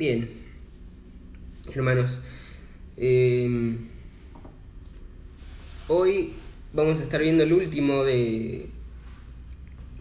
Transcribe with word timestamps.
Bien, 0.00 0.30
hermanos, 1.74 2.16
em, 2.96 3.76
hoy 5.88 6.30
vamos 6.72 7.00
a 7.00 7.02
estar 7.02 7.20
viendo 7.20 7.42
el 7.42 7.52
último 7.52 8.02
de, 8.04 8.70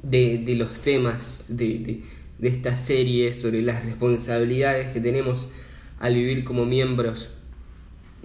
de, 0.02 0.56
los 0.56 0.80
temas 0.80 1.48
de, 1.50 2.02
de, 2.38 2.48
esta 2.48 2.78
serie 2.78 3.34
sobre 3.34 3.62
las 3.62 3.84
responsabilidades 3.84 4.88
que 4.94 5.02
tenemos 5.02 5.52
al 6.00 6.14
vivir 6.14 6.46
como 6.46 6.66
miembros 6.66 7.32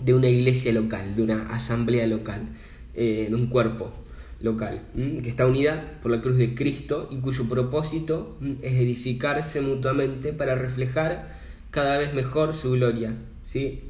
de 0.00 0.14
una 0.14 0.28
iglesia 0.28 0.72
local, 0.72 1.16
de 1.16 1.24
una 1.24 1.52
asamblea 1.52 2.06
local, 2.06 2.50
eh, 2.94 3.26
de 3.28 3.34
un 3.34 3.48
cuerpo 3.48 3.92
local, 4.38 4.82
que 4.94 5.28
está 5.28 5.44
unida 5.44 5.98
por 6.04 6.12
la 6.12 6.22
cruz 6.22 6.38
de 6.38 6.54
Cristo 6.54 7.08
y 7.10 7.16
cuyo 7.16 7.48
propósito 7.48 8.38
es 8.62 8.74
edificarse 8.74 9.60
mutuamente 9.60 10.32
para 10.32 10.54
reflejar 10.54 11.42
cada 11.74 11.98
vez 11.98 12.14
mejor 12.14 12.54
su 12.54 12.70
gloria, 12.70 13.16
¿sí? 13.42 13.80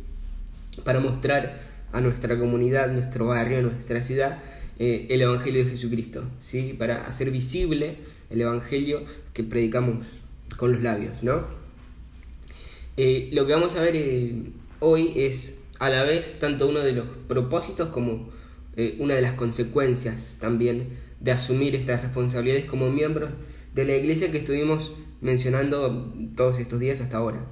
para 0.84 1.00
mostrar 1.00 1.60
a 1.92 2.00
nuestra 2.00 2.38
comunidad, 2.38 2.91
nuestro 2.91 3.27
barrio, 3.27 3.60
nuestra 3.60 4.02
ciudad, 4.02 4.38
eh, 4.78 5.06
el 5.10 5.20
Evangelio 5.20 5.62
de 5.62 5.70
Jesucristo, 5.70 6.24
¿sí? 6.41 6.74
para 6.78 7.06
hacer 7.06 7.30
visible 7.30 7.98
el 8.30 8.41
Evangelio 8.41 9.05
que 9.34 9.44
predicamos 9.44 10.06
con 10.56 10.72
los 10.72 10.82
labios. 10.82 11.22
¿no? 11.22 11.44
Eh, 12.96 13.28
lo 13.34 13.46
que 13.46 13.52
vamos 13.52 13.77
a 13.77 13.82
ver 13.82 13.96
eh, 13.96 14.34
hoy 14.80 15.12
es 15.16 15.60
a 15.78 15.91
la 15.91 16.05
vez 16.05 16.38
tanto 16.41 16.66
uno 16.66 16.80
de 16.80 16.92
los 16.92 17.06
propósitos 17.28 17.91
como 17.91 18.32
una 18.98 19.14
de 19.14 19.22
las 19.22 19.34
consecuencias 19.34 20.36
también 20.41 20.88
de 21.20 21.30
asumir 21.30 21.77
estas 21.77 22.02
responsabilidades 22.02 22.64
como 22.64 22.91
miembros 22.91 23.30
de 23.72 23.84
la 23.84 23.94
iglesia 23.94 24.32
que 24.32 24.38
estuvimos 24.38 24.94
mencionando 25.20 26.12
todos 26.34 26.58
estos 26.58 26.80
días 26.80 27.00
hasta 27.00 27.19
ahora. 27.19 27.46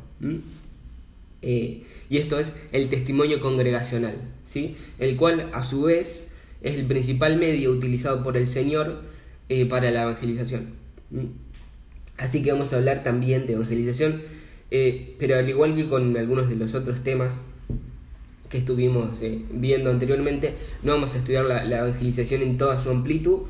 Eh, 1.42 1.82
y 2.08 2.18
esto 2.18 2.38
es 2.38 2.62
el 2.72 2.88
testimonio 2.88 3.40
congregacional, 3.40 4.16
¿sí? 4.44 4.76
el 4.98 5.16
cual 5.16 5.50
a 5.52 5.64
su 5.64 5.82
vez 5.82 6.32
es 6.62 6.76
el 6.76 6.86
principal 6.86 7.36
medio 7.36 7.72
utilizado 7.72 8.22
por 8.22 8.36
el 8.36 8.46
Señor 8.46 9.02
eh, 9.48 9.66
para 9.66 9.90
la 9.90 10.02
evangelización. 10.02 10.74
Así 12.16 12.42
que 12.42 12.52
vamos 12.52 12.72
a 12.72 12.76
hablar 12.76 13.02
también 13.02 13.46
de 13.46 13.54
evangelización, 13.54 14.22
pero 15.18 15.36
al 15.36 15.48
igual 15.48 15.74
que 15.74 15.88
con 15.88 16.16
algunos 16.16 16.48
de 16.48 16.56
los 16.56 16.74
otros 16.74 17.02
temas 17.02 17.44
que 18.52 18.58
estuvimos 18.58 19.22
eh, 19.22 19.40
viendo 19.50 19.90
anteriormente, 19.90 20.54
no 20.82 20.92
vamos 20.92 21.14
a 21.14 21.18
estudiar 21.18 21.46
la, 21.46 21.64
evangelización 21.64 22.42
en 22.42 22.58
toda 22.58 22.78
su 22.80 22.90
amplitud, 22.90 23.44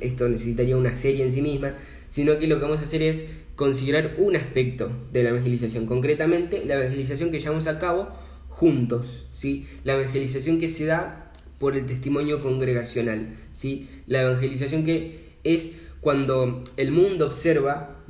esto 0.00 0.28
necesitaría 0.28 0.76
una 0.76 0.96
serie 0.96 1.24
en 1.24 1.32
sí 1.32 1.42
misma, 1.42 1.74
sino 2.08 2.38
que 2.38 2.46
lo 2.46 2.56
que 2.56 2.62
vamos 2.62 2.80
a 2.80 2.84
hacer 2.84 3.02
es 3.02 3.26
considerar 3.56 4.16
un 4.18 4.36
aspecto 4.36 4.90
de 5.12 5.22
la 5.22 5.30
evangelización, 5.30 5.86
concretamente 5.86 6.64
la 6.64 6.76
evangelización 6.76 7.30
que 7.30 7.40
llevamos 7.40 7.66
a 7.66 7.78
cabo 7.78 8.08
juntos, 8.48 9.26
¿sí? 9.32 9.66
la 9.84 9.94
evangelización 9.94 10.58
que 10.58 10.68
se 10.68 10.86
da 10.86 11.32
por 11.58 11.76
el 11.76 11.86
testimonio 11.86 12.40
congregacional, 12.40 13.34
¿sí? 13.52 13.88
la 14.06 14.22
evangelización 14.22 14.84
que 14.84 15.36
es 15.44 15.70
cuando 16.00 16.62
el 16.76 16.92
mundo 16.92 17.26
observa 17.26 18.04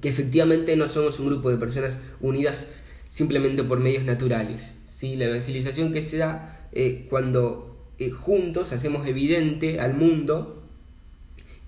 que 0.00 0.08
efectivamente 0.08 0.76
no 0.76 0.88
somos 0.88 1.18
un 1.18 1.26
grupo 1.26 1.50
de 1.50 1.58
personas 1.58 1.98
unidas 2.20 2.68
simplemente 3.08 3.62
por 3.64 3.80
medios 3.80 4.04
naturales, 4.04 4.78
¿sí? 4.86 5.16
la 5.16 5.26
evangelización 5.26 5.92
que 5.92 6.02
se 6.02 6.18
da 6.18 6.68
eh, 6.72 7.06
cuando 7.08 7.65
eh, 7.98 8.10
juntos 8.10 8.72
hacemos 8.72 9.06
evidente 9.06 9.80
al 9.80 9.94
mundo 9.94 10.62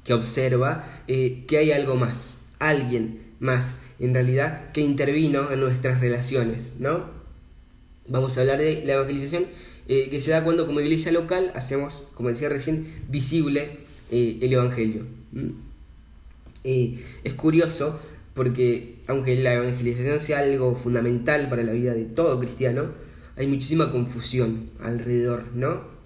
que 0.05 0.15
observa 0.15 1.03
eh, 1.09 1.45
que 1.47 1.59
hay 1.59 1.73
algo 1.73 1.97
más, 1.97 2.39
alguien 2.59 3.23
más, 3.41 3.83
en 3.99 4.15
realidad, 4.15 4.73
que 4.73 4.81
intervino 4.81 5.51
en 5.51 5.61
nuestras 5.61 6.01
relaciones, 6.01 6.75
¿no? 6.79 7.07
Vamos 8.07 8.37
a 8.39 8.41
hablar 8.41 8.59
de 8.59 8.85
la 8.85 8.95
evangelización 8.95 9.47
que 9.87 10.21
se 10.21 10.31
da 10.33 10.45
cuando 10.45 10.67
como 10.67 10.81
iglesia 10.81 11.13
local 11.13 11.51
hacemos, 11.55 12.05
como 12.13 12.29
decía 12.29 12.51
recién, 12.51 12.87
visible 13.09 13.79
el 14.11 14.53
Evangelio. 14.53 15.07
es 16.63 17.35
curioso 17.35 17.99
porque 18.39 18.99
aunque 19.09 19.37
la 19.37 19.55
evangelización 19.55 20.21
sea 20.21 20.39
algo 20.39 20.77
fundamental 20.77 21.49
para 21.49 21.65
la 21.65 21.73
vida 21.73 21.93
de 21.93 22.05
todo 22.05 22.39
cristiano, 22.39 22.93
hay 23.37 23.49
muchísima 23.49 23.91
confusión 23.91 24.71
alrededor, 24.81 25.47
¿no? 25.55 25.98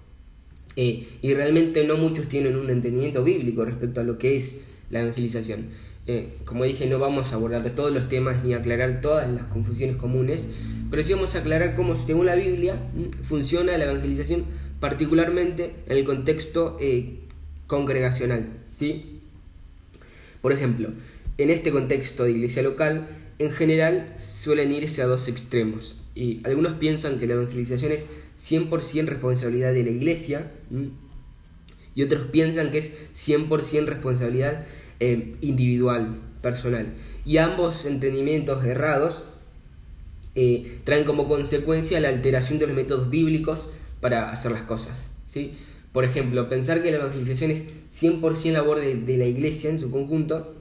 Eh, 0.75 1.07
y 1.21 1.33
realmente 1.33 1.85
no 1.85 1.97
muchos 1.97 2.27
tienen 2.27 2.55
un 2.55 2.69
entendimiento 2.69 3.23
bíblico 3.23 3.65
respecto 3.65 4.01
a 4.01 4.03
lo 4.03 4.17
que 4.17 4.35
es 4.35 4.61
la 4.89 5.01
evangelización. 5.01 5.67
Eh, 6.05 6.29
como 6.43 6.65
dije, 6.65 6.87
no 6.87 6.99
vamos 6.99 7.31
a 7.31 7.35
abordar 7.35 7.69
todos 7.75 7.93
los 7.93 8.09
temas 8.09 8.43
ni 8.43 8.53
aclarar 8.53 8.99
todas 9.01 9.29
las 9.31 9.43
confusiones 9.43 9.95
comunes, 9.95 10.47
pero 10.89 11.03
sí 11.03 11.13
vamos 11.13 11.35
a 11.35 11.39
aclarar 11.39 11.75
cómo, 11.75 11.95
según 11.95 12.25
la 12.25 12.35
Biblia, 12.35 12.75
mm, 12.75 13.23
funciona 13.23 13.77
la 13.77 13.85
evangelización, 13.85 14.43
particularmente 14.79 15.75
en 15.87 15.97
el 15.97 16.03
contexto 16.03 16.77
eh, 16.81 17.19
congregacional. 17.67 18.49
¿sí? 18.69 19.21
Por 20.41 20.51
ejemplo, 20.51 20.89
en 21.37 21.49
este 21.49 21.71
contexto 21.71 22.25
de 22.25 22.31
iglesia 22.31 22.63
local, 22.63 23.07
en 23.39 23.51
general 23.51 24.13
suelen 24.17 24.71
irse 24.71 25.01
a 25.01 25.05
dos 25.05 25.27
extremos. 25.27 25.99
Y 26.15 26.41
algunos 26.43 26.73
piensan 26.73 27.17
que 27.17 27.27
la 27.27 27.33
evangelización 27.33 27.91
es 27.91 28.05
100% 28.37 29.05
responsabilidad 29.05 29.73
de 29.73 29.83
la 29.83 29.89
iglesia 29.89 30.51
y 31.95 32.03
otros 32.03 32.27
piensan 32.31 32.71
que 32.71 32.79
es 32.79 32.93
100% 33.15 33.85
responsabilidad 33.85 34.65
eh, 34.99 35.35
individual, 35.41 36.17
personal. 36.41 36.93
Y 37.25 37.37
ambos 37.37 37.85
entendimientos 37.85 38.65
errados 38.65 39.23
eh, 40.35 40.79
traen 40.83 41.05
como 41.05 41.27
consecuencia 41.27 41.99
la 41.99 42.09
alteración 42.09 42.59
de 42.59 42.67
los 42.67 42.75
métodos 42.75 43.09
bíblicos 43.09 43.69
para 44.01 44.31
hacer 44.31 44.51
las 44.51 44.63
cosas. 44.63 45.07
¿sí? 45.25 45.53
Por 45.91 46.03
ejemplo, 46.03 46.49
pensar 46.49 46.81
que 46.81 46.91
la 46.91 46.97
evangelización 46.97 47.51
es 47.51 47.65
100% 47.91 48.51
labor 48.51 48.79
de 48.79 49.17
la 49.17 49.25
iglesia 49.25 49.69
en 49.69 49.79
su 49.79 49.91
conjunto 49.91 50.55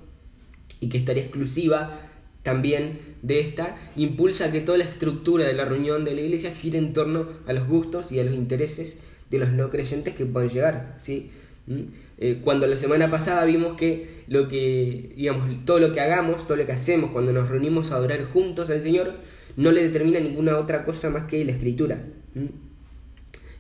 y 0.80 0.88
que 0.88 0.98
estaría 0.98 1.22
exclusiva 1.22 2.00
también 2.42 3.11
de 3.22 3.38
esta 3.40 3.76
impulsa 3.96 4.50
que 4.50 4.60
toda 4.60 4.78
la 4.78 4.84
estructura 4.84 5.46
de 5.46 5.54
la 5.54 5.64
reunión 5.64 6.04
de 6.04 6.14
la 6.14 6.20
iglesia 6.20 6.52
gire 6.52 6.78
en 6.78 6.92
torno 6.92 7.28
a 7.46 7.52
los 7.52 7.68
gustos 7.68 8.10
y 8.12 8.18
a 8.18 8.24
los 8.24 8.34
intereses 8.34 8.98
de 9.30 9.38
los 9.38 9.52
no 9.52 9.70
creyentes 9.70 10.14
que 10.14 10.26
puedan 10.26 10.50
llegar, 10.50 10.96
¿sí? 10.98 11.30
¿Mm? 11.66 11.80
Eh, 12.18 12.40
cuando 12.42 12.66
la 12.66 12.76
semana 12.76 13.10
pasada 13.10 13.44
vimos 13.44 13.76
que 13.76 14.24
lo 14.26 14.48
que, 14.48 15.12
digamos, 15.16 15.64
todo 15.64 15.78
lo 15.78 15.92
que 15.92 16.00
hagamos, 16.00 16.46
todo 16.46 16.56
lo 16.56 16.66
que 16.66 16.72
hacemos 16.72 17.10
cuando 17.10 17.32
nos 17.32 17.48
reunimos 17.48 17.92
a 17.92 17.96
adorar 17.96 18.24
juntos 18.24 18.70
al 18.70 18.82
Señor, 18.82 19.14
no 19.56 19.70
le 19.70 19.82
determina 19.82 20.18
ninguna 20.20 20.58
otra 20.58 20.84
cosa 20.84 21.08
más 21.10 21.24
que 21.24 21.44
la 21.44 21.52
escritura. 21.52 22.04
¿Mm? 22.34 22.46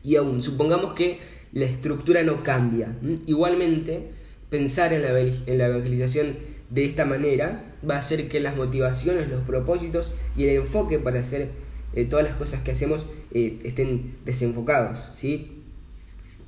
Y 0.04 0.16
aún, 0.16 0.42
supongamos 0.42 0.94
que 0.94 1.18
la 1.52 1.64
estructura 1.64 2.22
no 2.24 2.42
cambia. 2.42 2.96
¿Mm? 3.00 3.14
Igualmente, 3.26 4.10
pensar 4.50 4.92
en 4.92 5.02
la, 5.02 5.18
en 5.18 5.58
la 5.58 5.66
evangelización 5.66 6.36
de 6.72 6.84
esta 6.84 7.04
manera 7.04 7.64
va 7.88 7.96
a 7.96 7.98
hacer 7.98 8.28
que 8.28 8.40
las 8.40 8.56
motivaciones, 8.56 9.28
los 9.28 9.42
propósitos 9.42 10.14
y 10.36 10.44
el 10.44 10.56
enfoque 10.56 10.98
para 10.98 11.20
hacer 11.20 11.50
eh, 11.94 12.06
todas 12.06 12.24
las 12.24 12.34
cosas 12.36 12.62
que 12.62 12.70
hacemos 12.70 13.06
eh, 13.32 13.58
estén 13.64 14.14
desenfocados. 14.24 15.10
¿sí? 15.14 15.58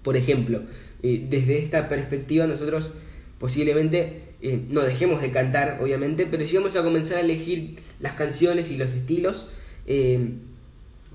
Por 0.03 0.17
ejemplo, 0.17 0.63
eh, 1.03 1.27
desde 1.29 1.59
esta 1.59 1.89
perspectiva 1.89 2.47
nosotros 2.47 2.95
posiblemente 3.39 4.23
no 4.69 4.83
dejemos 4.83 5.23
de 5.23 5.31
cantar, 5.31 5.79
obviamente, 5.81 6.27
pero 6.27 6.47
sí 6.47 6.55
vamos 6.57 6.77
a 6.77 6.83
comenzar 6.83 7.17
a 7.17 7.21
elegir 7.21 7.77
las 7.99 8.13
canciones 8.13 8.71
y 8.71 8.77
los 8.77 8.93
estilos 8.93 9.49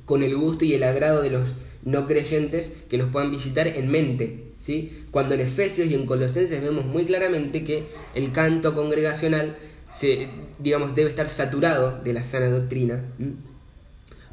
con 0.06 0.24
el 0.24 0.36
gusto 0.36 0.66
y 0.66 0.74
el 0.74 0.82
agrado 0.82 1.22
de 1.22 1.30
los 1.30 1.56
no 1.84 2.08
creyentes 2.08 2.74
que 2.90 2.98
nos 2.98 3.12
puedan 3.12 3.30
visitar 3.30 3.68
en 3.68 3.90
mente, 3.90 4.46
¿sí? 4.56 4.99
Cuando 5.12 5.36
en 5.36 5.42
Efesios 5.42 5.90
y 5.90 5.96
en 5.96 6.06
Colosenses 6.06 6.62
vemos 6.62 6.86
muy 6.86 7.06
claramente 7.06 7.64
que 7.64 7.86
el 8.16 8.32
canto 8.32 8.76
congregacional 8.76 9.58
se, 9.90 10.28
digamos, 10.60 10.96
debe 10.96 11.10
estar 11.10 11.28
saturado 11.28 12.00
de 12.04 12.14
la 12.14 12.24
sana 12.24 12.50
doctrina 12.50 13.04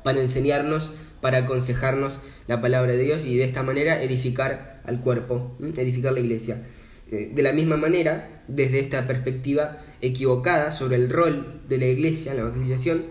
para 0.05 0.21
enseñarnos, 0.21 0.93
para 1.21 1.39
aconsejarnos 1.39 2.21
la 2.47 2.61
palabra 2.61 2.93
de 2.93 3.03
Dios 3.03 3.25
y 3.25 3.37
de 3.37 3.45
esta 3.45 3.63
manera 3.63 4.03
edificar 4.03 4.81
al 4.85 5.01
cuerpo, 5.01 5.57
edificar 5.77 6.13
la 6.13 6.21
iglesia. 6.21 6.63
Eh, 7.11 7.31
de 7.33 7.43
la 7.43 7.53
misma 7.53 7.77
manera, 7.77 8.43
desde 8.49 8.81
esta 8.81 9.07
perspectiva 9.07 9.79
equivocada 10.01 10.73
sobre 10.73 10.97
el 10.97 11.09
rol 11.09 11.63
de 11.69 11.79
la 11.79 11.87
iglesia 11.87 12.33
en 12.33 12.39
la 12.39 12.43
evangelización, 12.45 13.05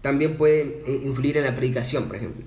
también 0.00 0.36
puede 0.36 0.82
eh, 0.86 1.00
influir 1.04 1.36
en 1.36 1.44
la 1.44 1.54
predicación, 1.54 2.06
por 2.06 2.16
ejemplo. 2.16 2.44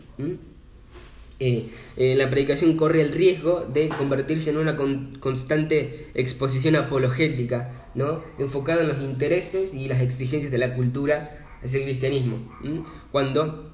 Eh, 1.46 1.68
eh, 1.98 2.16
la 2.16 2.30
predicación 2.30 2.78
corre 2.78 3.02
el 3.02 3.12
riesgo 3.12 3.68
de 3.74 3.90
convertirse 3.90 4.50
en 4.50 4.58
una 4.58 4.78
constante 5.20 6.08
exposición 6.14 6.78
apologética, 6.78 7.90
¿no? 7.96 8.24
enfocada 8.40 8.84
en 8.84 8.88
los 8.88 9.02
intereses 9.02 9.74
y 9.74 9.90
las 9.90 10.02
exigencias 10.02 10.54
de 10.54 10.58
la 10.58 10.74
cultura 10.74 11.46
hacia 11.62 11.80
el 11.80 11.84
cristianismo, 11.84 12.50
cuando 13.12 13.72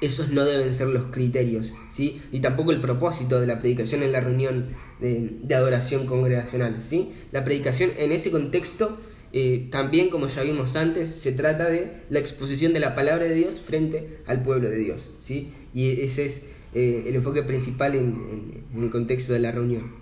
esos 0.00 0.30
no 0.30 0.46
deben 0.46 0.74
ser 0.74 0.88
los 0.88 1.10
criterios, 1.10 1.74
¿sí? 1.90 2.22
y 2.32 2.40
tampoco 2.40 2.72
el 2.72 2.80
propósito 2.80 3.38
de 3.38 3.46
la 3.46 3.58
predicación 3.58 4.02
en 4.02 4.12
la 4.12 4.20
reunión 4.20 4.68
de, 4.98 5.54
adoración 5.54 6.06
congregacional. 6.06 6.82
¿sí? 6.82 7.10
La 7.32 7.44
predicación 7.44 7.90
en 7.98 8.12
ese 8.12 8.30
contexto 8.30 8.96
eh, 9.34 9.68
también, 9.70 10.08
como 10.08 10.28
ya 10.28 10.42
vimos 10.42 10.74
antes, 10.74 11.10
se 11.10 11.32
trata 11.32 11.68
de 11.68 11.92
la 12.08 12.18
exposición 12.18 12.72
de 12.72 12.80
la 12.80 12.94
palabra 12.94 13.24
de 13.24 13.34
Dios 13.34 13.60
frente 13.60 14.20
al 14.26 14.42
pueblo 14.42 14.70
de 14.70 14.78
Dios. 14.78 15.10
¿sí? 15.18 15.52
Y 15.74 16.00
ese 16.00 16.24
es 16.24 16.46
eh, 16.74 17.04
el 17.06 17.14
enfoque 17.16 17.42
principal 17.42 17.94
en, 17.94 18.64
el 18.76 18.90
contexto 18.90 19.32
de 19.32 19.38
la 19.38 19.52
reunión. 19.52 19.92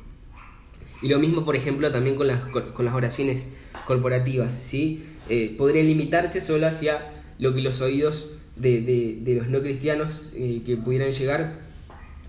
Y 1.02 1.08
lo 1.08 1.18
mismo, 1.18 1.44
por 1.44 1.56
ejemplo, 1.56 1.90
también 1.92 2.16
con 2.16 2.26
las, 2.26 2.40
con 2.42 2.84
las 2.84 2.94
oraciones 2.94 3.50
corporativas. 3.86 4.54
¿sí? 4.54 5.04
Eh, 5.28 5.54
podrían 5.56 5.86
limitarse 5.86 6.40
solo 6.40 6.66
hacia 6.66 7.12
lo 7.38 7.54
que 7.54 7.60
los 7.60 7.80
oídos 7.80 8.30
de, 8.56 9.22
los 9.38 9.48
no 9.48 9.60
cristianos 9.60 10.32
que 10.34 10.78
pudieran 10.82 11.12
llegar 11.12 11.60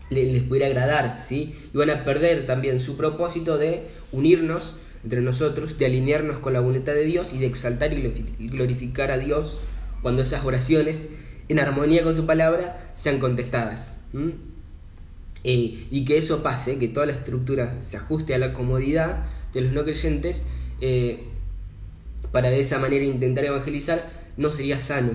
les, 0.10 0.44
pudiera 0.44 0.68
agradar. 0.68 1.22
¿sí? 1.22 1.56
Y 1.74 1.78
van 1.78 1.90
a 1.90 2.04
perder 2.04 2.45
también 2.45 2.80
su 2.80 2.98
propósito 2.98 3.57
de 3.57 3.88
unirnos 4.12 4.75
entre 5.04 5.22
nosotros, 5.22 5.78
de 5.78 5.86
alinearnos 5.86 6.40
con 6.40 6.54
la 6.54 6.60
voluntad 6.60 6.94
de 6.94 7.04
Dios 7.04 7.33
y 7.33 7.40
de 7.40 7.45
exaltar 7.45 7.94
y 7.94 8.50
glorificar 8.50 9.12
a 9.12 9.18
Dios 9.18 9.62
cuando 10.01 10.22
esas 10.22 10.44
oraciones, 10.44 11.10
en 11.50 11.60
armonía 11.60 12.04
con 12.04 12.16
su 12.16 12.25
palabra, 12.25 12.92
sean 12.95 13.19
contestadas. 13.19 13.97
Eh, 15.44 15.88
y 15.92 16.06
que 16.06 16.18
eso 16.18 16.44
pase, 16.44 16.77
que 16.77 16.88
toda 16.88 17.06
la 17.06 17.13
estructura 17.13 17.81
se 17.81 17.98
ajuste 17.98 18.33
a 18.33 18.38
la 18.38 18.54
comodidad 18.54 19.25
de 19.54 19.62
los 19.62 19.71
no 19.71 19.83
creyentes, 19.83 20.44
eh, 20.81 21.24
para 22.31 22.50
de 22.50 22.59
esa 22.59 22.80
manera 22.80 23.06
intentar 23.06 23.45
evangelizar, 23.45 24.12
no 24.38 24.51
sería 24.51 24.80
sano. 24.80 25.12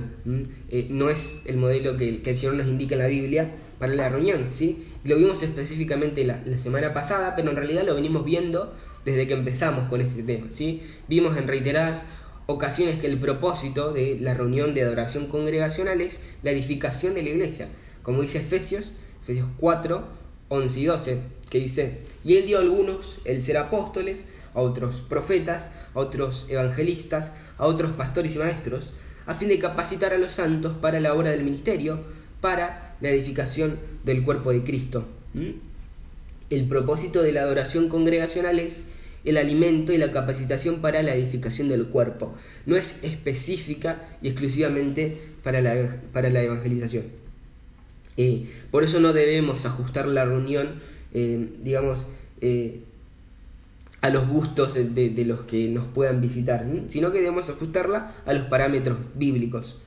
Eh, 0.68 0.88
no 0.90 1.10
es 1.10 1.42
el 1.44 1.56
modelo 1.56 1.96
que, 1.96 2.22
el 2.24 2.36
Señor 2.36 2.54
nos 2.54 2.66
indica 2.66 2.94
en 2.94 3.00
la 3.02 3.08
Biblia 3.08 3.50
para 3.78 3.94
la 3.94 4.08
reunión. 4.08 4.46
¿sí? 4.50 4.84
Lo 5.04 5.16
vimos 5.16 5.42
específicamente 5.42 6.24
la, 6.24 6.42
la 6.44 6.58
semana 6.58 6.92
pasada, 6.92 7.36
pero 7.36 7.50
en 7.50 7.56
realidad 7.56 7.84
lo 7.84 7.94
venimos 7.94 8.24
viendo 8.24 8.74
desde 9.04 9.26
que 9.26 9.34
empezamos 9.34 9.88
con 9.88 10.00
este 10.00 10.22
tema. 10.22 10.46
¿sí? 10.50 10.82
Vimos 11.08 11.36
en 11.36 11.46
reiteradas 11.46 12.06
ocasiones 12.46 13.00
que 13.00 13.06
el 13.06 13.18
propósito 13.18 13.92
de 13.92 14.18
la 14.20 14.34
reunión 14.34 14.74
de 14.74 14.82
adoración 14.82 15.26
congregacional 15.26 16.00
es 16.00 16.20
la 16.42 16.50
edificación 16.50 17.14
de 17.14 17.22
la 17.22 17.30
iglesia, 17.30 17.68
como 18.02 18.22
dice 18.22 18.38
Efesios, 18.38 18.92
Efesios 19.22 19.48
4, 19.58 20.04
11 20.48 20.80
y 20.80 20.84
12, 20.84 21.18
que 21.50 21.58
dice, 21.58 21.98
y 22.24 22.36
él 22.36 22.46
dio 22.46 22.58
a 22.58 22.60
algunos 22.60 23.20
el 23.24 23.42
ser 23.42 23.56
apóstoles, 23.56 24.24
a 24.54 24.60
otros 24.60 25.02
profetas, 25.08 25.70
a 25.94 25.98
otros 25.98 26.46
evangelistas, 26.48 27.34
a 27.58 27.66
otros 27.66 27.92
pastores 27.92 28.34
y 28.34 28.38
maestros, 28.38 28.92
a 29.26 29.34
fin 29.34 29.48
de 29.48 29.58
capacitar 29.58 30.12
a 30.12 30.18
los 30.18 30.32
santos 30.32 30.76
para 30.78 31.00
la 31.00 31.14
obra 31.14 31.30
del 31.30 31.44
ministerio, 31.44 32.00
para 32.40 32.96
la 33.00 33.10
edificación 33.10 33.78
del 34.04 34.24
cuerpo 34.24 34.50
de 34.50 34.62
Cristo. 34.62 35.06
El 36.50 36.68
propósito 36.68 37.22
de 37.22 37.32
la 37.32 37.42
adoración 37.42 37.88
congregacional 37.88 38.58
es 38.58 38.88
el 39.24 39.36
alimento 39.36 39.92
y 39.92 39.98
la 39.98 40.12
capacitación 40.12 40.80
para 40.80 41.02
la 41.02 41.14
edificación 41.14 41.68
del 41.68 41.86
cuerpo. 41.86 42.34
No 42.66 42.76
es 42.76 43.02
específica 43.02 44.16
y 44.20 44.28
exclusivamente 44.28 45.18
para 45.42 45.60
la, 45.60 46.00
para 46.12 46.28
la 46.30 46.42
evangelización. 46.42 47.21
Eh, 48.16 48.46
por 48.70 48.84
eso 48.84 49.00
no 49.00 49.12
debemos 49.12 49.64
ajustar 49.64 50.06
la 50.06 50.24
reunión, 50.24 50.80
eh, 51.14 51.48
digamos, 51.62 52.06
eh, 52.40 52.80
a 54.00 54.10
los 54.10 54.28
gustos 54.28 54.74
de, 54.74 55.24
los 55.24 55.42
que 55.42 55.68
nos 55.68 55.86
puedan 55.86 56.20
visitar, 56.20 56.66
sino 56.88 57.12
que 57.12 57.18
debemos 57.18 57.48
ajustarla 57.48 58.12
a 58.26 58.32
los 58.32 58.46
parámetros 58.46 58.98
bíblicos. 59.14 59.78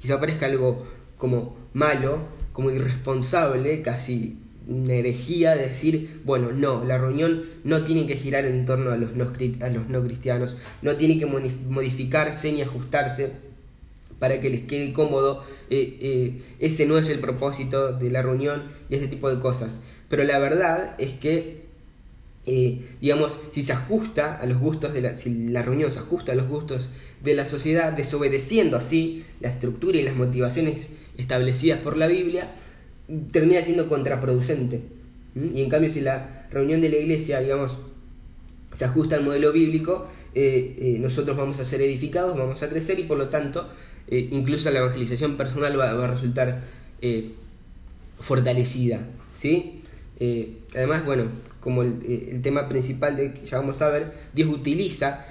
Quizá 0.00 0.20
parezca 0.20 0.46
algo 0.46 0.86
como 1.18 1.56
malo, 1.72 2.28
como 2.52 2.70
irresponsable, 2.70 3.82
casi 3.82 4.36
una 4.68 4.94
herejía 4.94 5.56
decir, 5.56 6.20
bueno, 6.24 6.52
no, 6.52 6.84
la 6.84 6.96
reunión 6.96 7.42
no 7.64 7.82
tiene 7.82 8.06
que 8.06 8.14
girar 8.14 8.44
en 8.44 8.64
torno 8.64 8.92
a 8.92 8.96
los 8.96 9.16
no 9.16 9.32
cristianos, 9.32 10.56
no 10.82 10.94
tiene 10.94 11.18
que 11.18 11.26
modificarse 11.26 12.52
ni 12.52 12.62
ajustarse 12.62 13.32
para 14.20 14.38
que 14.38 14.50
les 14.50 14.60
quede 14.60 14.92
cómodo, 14.92 15.42
eh, 15.70 15.96
eh, 16.00 16.42
ese 16.60 16.86
no 16.86 16.98
es 16.98 17.08
el 17.08 17.18
propósito 17.18 17.94
de 17.94 18.10
la 18.10 18.22
reunión 18.22 18.64
y 18.88 18.94
ese 18.94 19.08
tipo 19.08 19.34
de 19.34 19.40
cosas. 19.40 19.80
Pero 20.08 20.22
la 20.24 20.38
verdad 20.38 20.94
es 20.98 21.12
que, 21.14 21.62
eh, 22.44 22.86
digamos, 23.00 23.40
si 23.52 23.62
se 23.62 23.72
ajusta 23.72 24.36
a 24.36 24.46
los 24.46 24.58
gustos 24.58 24.92
de 24.92 25.00
la, 25.00 25.14
si 25.14 25.48
la 25.48 25.62
reunión 25.62 25.90
se 25.90 26.00
ajusta 26.00 26.32
a 26.32 26.34
los 26.34 26.48
gustos 26.48 26.90
de 27.24 27.34
la 27.34 27.46
sociedad, 27.46 27.94
desobedeciendo 27.94 28.76
así 28.76 29.24
la 29.40 29.48
estructura 29.48 29.98
y 29.98 30.02
las 30.02 30.16
motivaciones 30.16 30.90
establecidas 31.16 31.80
por 31.80 31.96
la 31.96 32.06
Biblia, 32.06 32.52
termina 33.32 33.62
siendo 33.62 33.88
contraproducente. 33.88 34.82
Y 35.34 35.62
en 35.62 35.70
cambio, 35.70 35.90
si 35.90 36.02
la 36.02 36.46
reunión 36.50 36.82
de 36.82 36.90
la 36.90 36.96
iglesia, 36.96 37.40
digamos, 37.40 37.78
se 38.70 38.84
ajusta 38.84 39.16
al 39.16 39.24
modelo 39.24 39.50
bíblico, 39.50 40.08
nosotros 41.00 41.36
vamos 41.36 41.58
a 41.60 41.64
ser 41.64 41.82
edificados, 41.82 42.36
vamos 42.36 42.62
a 42.62 42.68
crecer 42.68 42.98
y 42.98 43.04
por 43.04 43.18
lo 43.18 43.28
tanto, 43.28 43.68
eh, 44.10 44.28
incluso 44.30 44.70
la 44.70 44.80
evangelización 44.80 45.36
personal 45.36 45.78
va, 45.78 45.90
a 45.90 46.06
resultar 46.06 46.62
fortalecida. 48.18 49.00
¿sí? 49.32 49.82
además, 50.74 51.06
bueno, 51.06 51.24
como 51.60 51.82
el, 51.82 52.28
el, 52.30 52.42
tema 52.42 52.68
principal 52.68 53.16
de 53.16 53.32
que 53.32 53.46
ya 53.46 53.56
vamos 53.58 53.80
a 53.80 53.88
ver, 53.88 54.12
Dios 54.34 54.50
utiliza 54.50 55.24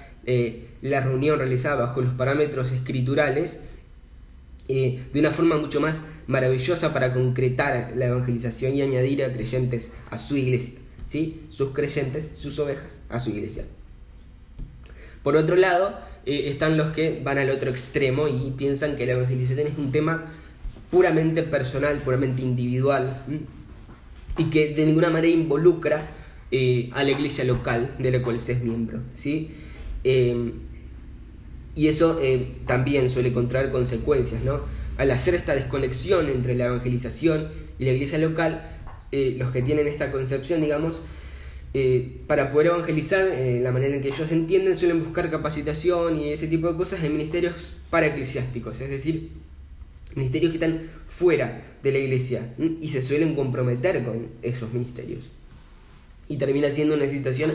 la 0.82 1.02
reunión 1.02 1.38
realizada 1.38 1.76
bajo 1.76 2.02
los 2.02 2.14
parámetros 2.14 2.72
escriturales 2.72 3.62
eh, 4.72 5.04
de 5.12 5.20
una 5.20 5.32
forma 5.32 5.58
mucho 5.58 5.82
más 5.82 6.04
maravillosa 6.28 6.94
para 6.94 7.12
concretar 7.12 7.92
la 7.96 8.06
evangelización 8.06 8.76
y 8.76 8.84
añadir 8.84 9.24
a 9.24 9.34
creyentes 9.34 9.92
a 10.12 10.18
su 10.20 10.38
iglesia, 10.38 10.78
¿sí? 11.06 11.42
sus 11.50 11.72
creyentes, 11.72 12.30
sus 12.36 12.60
ovejas 12.60 13.02
a 13.10 13.20
su 13.20 13.32
iglesia. 13.32 13.66
Por 15.24 15.36
otro 15.36 15.56
lado, 15.56 16.00
eh, 16.30 16.50
están 16.50 16.78
los 16.78 16.92
que 16.92 17.22
van 17.24 17.38
al 17.38 17.50
otro 17.50 17.70
extremo 17.70 18.28
y 18.28 18.52
piensan 18.52 18.96
que 18.96 19.06
la 19.06 19.14
evangelización 19.14 19.68
es 19.68 19.78
un 19.78 19.92
tema 19.92 20.26
puramente 20.92 21.44
personal, 21.44 22.00
puramente 22.00 22.42
individual, 22.42 23.24
y 24.38 24.46
que 24.46 24.74
de 24.74 24.86
ninguna 24.86 25.10
manera 25.10 25.34
involucra 25.34 26.08
eh, 26.52 26.90
a 26.94 27.04
la 27.04 27.12
iglesia 27.12 27.44
local 27.44 27.96
de 28.00 28.12
la 28.12 28.22
cual 28.22 28.40
se 28.40 28.54
es 28.54 28.64
miembro. 28.64 29.02
¿sí? 29.14 29.52
Y 31.80 31.88
eso 31.88 32.20
eh, 32.22 32.56
también 32.66 33.10
suele 33.10 33.32
contraer 33.32 33.72
consecuencias, 33.72 34.44
¿no? 34.44 34.60
Al 34.98 35.12
hacer 35.12 35.34
esta 35.34 35.56
desconexión 35.56 36.28
entre 36.28 36.54
la 36.54 36.66
evangelización 36.66 37.48
y 37.78 37.86
la 37.86 37.92
iglesia 37.92 38.18
local, 38.18 38.64
eh, 39.14 39.36
los 39.40 39.52
que 39.52 39.62
tienen 39.62 39.88
esta 39.88 40.12
concepción, 40.12 40.60
digamos, 40.60 41.02
eh, 41.74 42.18
para 42.28 42.52
poder 42.52 42.68
evangelizar, 42.68 43.28
la 43.62 43.72
manera 43.72 43.96
en 43.96 44.02
que 44.02 44.10
ellos 44.10 44.32
entienden, 44.32 44.76
suelen 44.76 45.04
buscar 45.04 45.30
capacitación 45.30 46.20
y 46.20 46.30
ese 46.30 46.48
tipo 46.48 46.68
de 46.68 46.76
cosas 46.76 47.04
en 47.04 47.14
ministerios 47.14 47.74
paraeclesiásticos, 47.90 48.82
es 48.82 48.90
decir, 48.90 49.30
ministerios 50.16 50.52
que 50.52 50.58
están 50.58 50.82
fuera 51.08 51.62
de 51.84 51.92
la 51.92 52.00
iglesia 52.00 52.54
y 52.82 52.88
se 52.88 53.02
suelen 53.02 53.36
comprometer 53.36 54.04
con 54.04 54.28
esos 54.42 54.74
ministerios. 54.74 55.32
Y 56.28 56.38
termina 56.38 56.70
siendo 56.72 56.96
una 56.96 57.08
situación 57.08 57.54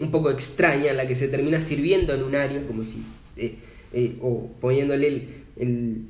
un 0.00 0.10
poco 0.10 0.30
extraña 0.30 0.92
la 0.92 1.06
que 1.06 1.14
se 1.14 1.28
termina 1.28 1.60
sirviendo 1.60 2.12
en 2.12 2.22
un 2.22 2.34
área 2.34 2.66
como 2.66 2.84
si 2.84 3.02
eh, 3.36 3.56
eh, 3.92 4.16
o 4.22 4.50
poniéndole 4.60 5.06
el, 5.56 6.06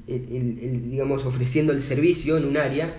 digamos, 0.90 1.26
ofreciendo 1.26 1.72
el 1.72 1.82
servicio 1.82 2.38
en 2.38 2.46
un 2.46 2.56
área, 2.56 2.94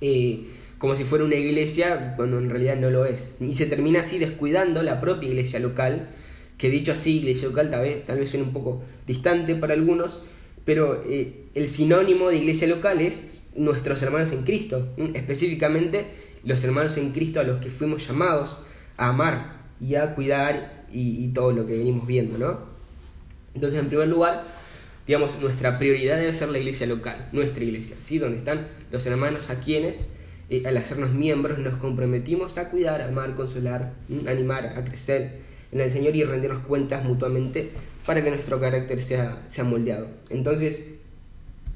eh, 0.00 0.44
como 0.84 0.96
si 0.96 1.04
fuera 1.04 1.24
una 1.24 1.36
iglesia, 1.36 2.12
cuando 2.14 2.36
en 2.36 2.50
realidad 2.50 2.76
no 2.76 2.90
lo 2.90 3.06
es. 3.06 3.36
Y 3.40 3.54
se 3.54 3.64
termina 3.64 4.02
así 4.02 4.18
descuidando 4.18 4.82
la 4.82 5.00
propia 5.00 5.30
iglesia 5.30 5.58
local, 5.58 6.10
que 6.58 6.68
dicho 6.68 6.92
así, 6.92 7.20
iglesia 7.20 7.48
local 7.48 7.70
tal 7.70 7.80
vez, 7.80 8.04
tal 8.04 8.18
vez 8.18 8.28
suene 8.28 8.44
un 8.44 8.52
poco 8.52 8.82
distante 9.06 9.54
para 9.54 9.72
algunos, 9.72 10.24
pero 10.66 11.02
el 11.02 11.68
sinónimo 11.68 12.28
de 12.28 12.36
iglesia 12.36 12.68
local 12.68 13.00
es 13.00 13.40
nuestros 13.54 14.02
hermanos 14.02 14.32
en 14.32 14.42
Cristo, 14.42 14.88
específicamente 15.14 16.04
los 16.44 16.62
hermanos 16.62 16.98
en 16.98 17.12
Cristo 17.12 17.40
a 17.40 17.44
los 17.44 17.62
que 17.62 17.70
fuimos 17.70 18.06
llamados 18.06 18.58
a 18.98 19.08
amar 19.08 19.62
y 19.80 19.94
a 19.94 20.14
cuidar 20.14 20.84
y, 20.92 21.24
y 21.24 21.28
todo 21.28 21.52
lo 21.52 21.66
que 21.66 21.78
venimos 21.78 22.06
viendo, 22.06 22.36
¿no? 22.36 22.58
Entonces, 23.54 23.80
en 23.80 23.88
primer 23.88 24.08
lugar, 24.08 24.44
digamos, 25.06 25.38
nuestra 25.40 25.78
prioridad 25.78 26.18
debe 26.18 26.34
ser 26.34 26.50
la 26.50 26.58
iglesia 26.58 26.86
local, 26.86 27.30
nuestra 27.32 27.64
iglesia, 27.64 27.96
¿sí? 28.00 28.18
Donde 28.18 28.36
están 28.36 28.68
los 28.92 29.06
hermanos 29.06 29.48
a 29.48 29.60
quienes, 29.60 30.10
eh, 30.50 30.62
al 30.66 30.76
hacernos 30.76 31.12
miembros, 31.12 31.58
nos 31.58 31.76
comprometimos 31.76 32.58
a 32.58 32.70
cuidar, 32.70 33.02
amar, 33.02 33.34
consolar, 33.34 33.94
animar, 34.26 34.66
a 34.76 34.84
crecer 34.84 35.40
en 35.72 35.80
el 35.80 35.90
Señor 35.90 36.14
y 36.14 36.24
rendirnos 36.24 36.64
cuentas 36.64 37.04
mutuamente 37.04 37.70
para 38.06 38.22
que 38.22 38.30
nuestro 38.30 38.60
carácter 38.60 39.02
sea, 39.02 39.44
sea 39.48 39.64
moldeado. 39.64 40.08
Entonces, 40.30 40.84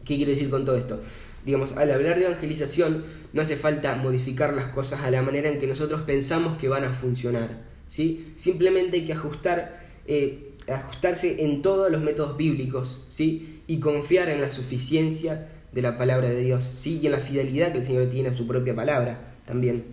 ¿qué 0.04 0.16
quiero 0.16 0.30
decir 0.30 0.50
con 0.50 0.64
todo 0.64 0.76
esto? 0.76 1.00
Digamos, 1.44 1.72
al 1.76 1.90
hablar 1.90 2.18
de 2.18 2.26
evangelización 2.26 3.04
no 3.32 3.42
hace 3.42 3.56
falta 3.56 3.96
modificar 3.96 4.52
las 4.52 4.66
cosas 4.66 5.00
a 5.00 5.10
la 5.10 5.22
manera 5.22 5.48
en 5.48 5.58
que 5.58 5.66
nosotros 5.66 6.02
pensamos 6.02 6.58
que 6.58 6.68
van 6.68 6.84
a 6.84 6.92
funcionar, 6.92 7.62
¿sí? 7.86 8.32
Simplemente 8.36 8.98
hay 8.98 9.04
que 9.04 9.12
ajustar 9.14 9.80
eh, 10.06 10.48
ajustarse 10.72 11.44
en 11.44 11.62
todos 11.62 11.90
los 11.90 12.00
métodos 12.00 12.36
bíblicos, 12.36 13.02
¿sí? 13.08 13.62
Y 13.66 13.80
confiar 13.80 14.28
en 14.28 14.40
la 14.40 14.50
suficiencia 14.50 15.48
de 15.72 15.82
la 15.82 15.98
palabra 15.98 16.28
de 16.28 16.40
Dios, 16.40 16.68
¿sí? 16.76 16.98
Y 17.02 17.06
en 17.06 17.12
la 17.12 17.18
fidelidad 17.18 17.72
que 17.72 17.78
el 17.78 17.84
Señor 17.84 18.08
tiene 18.08 18.30
a 18.30 18.34
su 18.34 18.46
propia 18.46 18.74
palabra 18.74 19.18
también. 19.46 19.84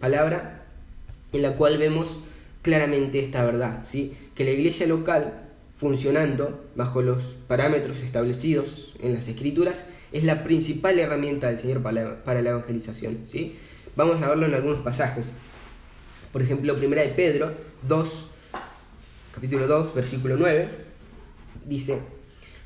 Palabra 0.00 0.64
en 1.32 1.42
la 1.42 1.56
cual 1.56 1.78
vemos 1.78 2.20
claramente 2.62 3.20
esta 3.20 3.44
verdad, 3.44 3.84
¿sí? 3.84 4.16
que 4.34 4.44
la 4.44 4.50
iglesia 4.50 4.86
local, 4.86 5.34
funcionando 5.78 6.64
bajo 6.74 7.02
los 7.02 7.22
parámetros 7.46 8.02
establecidos 8.02 8.92
en 9.00 9.14
las 9.14 9.28
escrituras, 9.28 9.86
es 10.12 10.24
la 10.24 10.42
principal 10.42 10.98
herramienta 10.98 11.48
del 11.48 11.58
Señor 11.58 11.82
para 11.82 12.42
la, 12.42 12.50
evangelización. 12.50 13.20
¿sí? 13.24 13.56
Vamos 13.94 14.20
a 14.22 14.28
verlo 14.28 14.46
en 14.46 14.54
algunos 14.54 14.80
pasajes. 14.80 15.26
Por 16.32 16.42
ejemplo, 16.42 16.76
primera 16.76 17.02
de 17.02 17.10
Pedro 17.10 17.52
2, 17.86 18.26
capítulo 19.32 19.66
2, 19.66 19.94
versículo 19.94 20.36
9, 20.36 20.68
dice, 21.66 22.00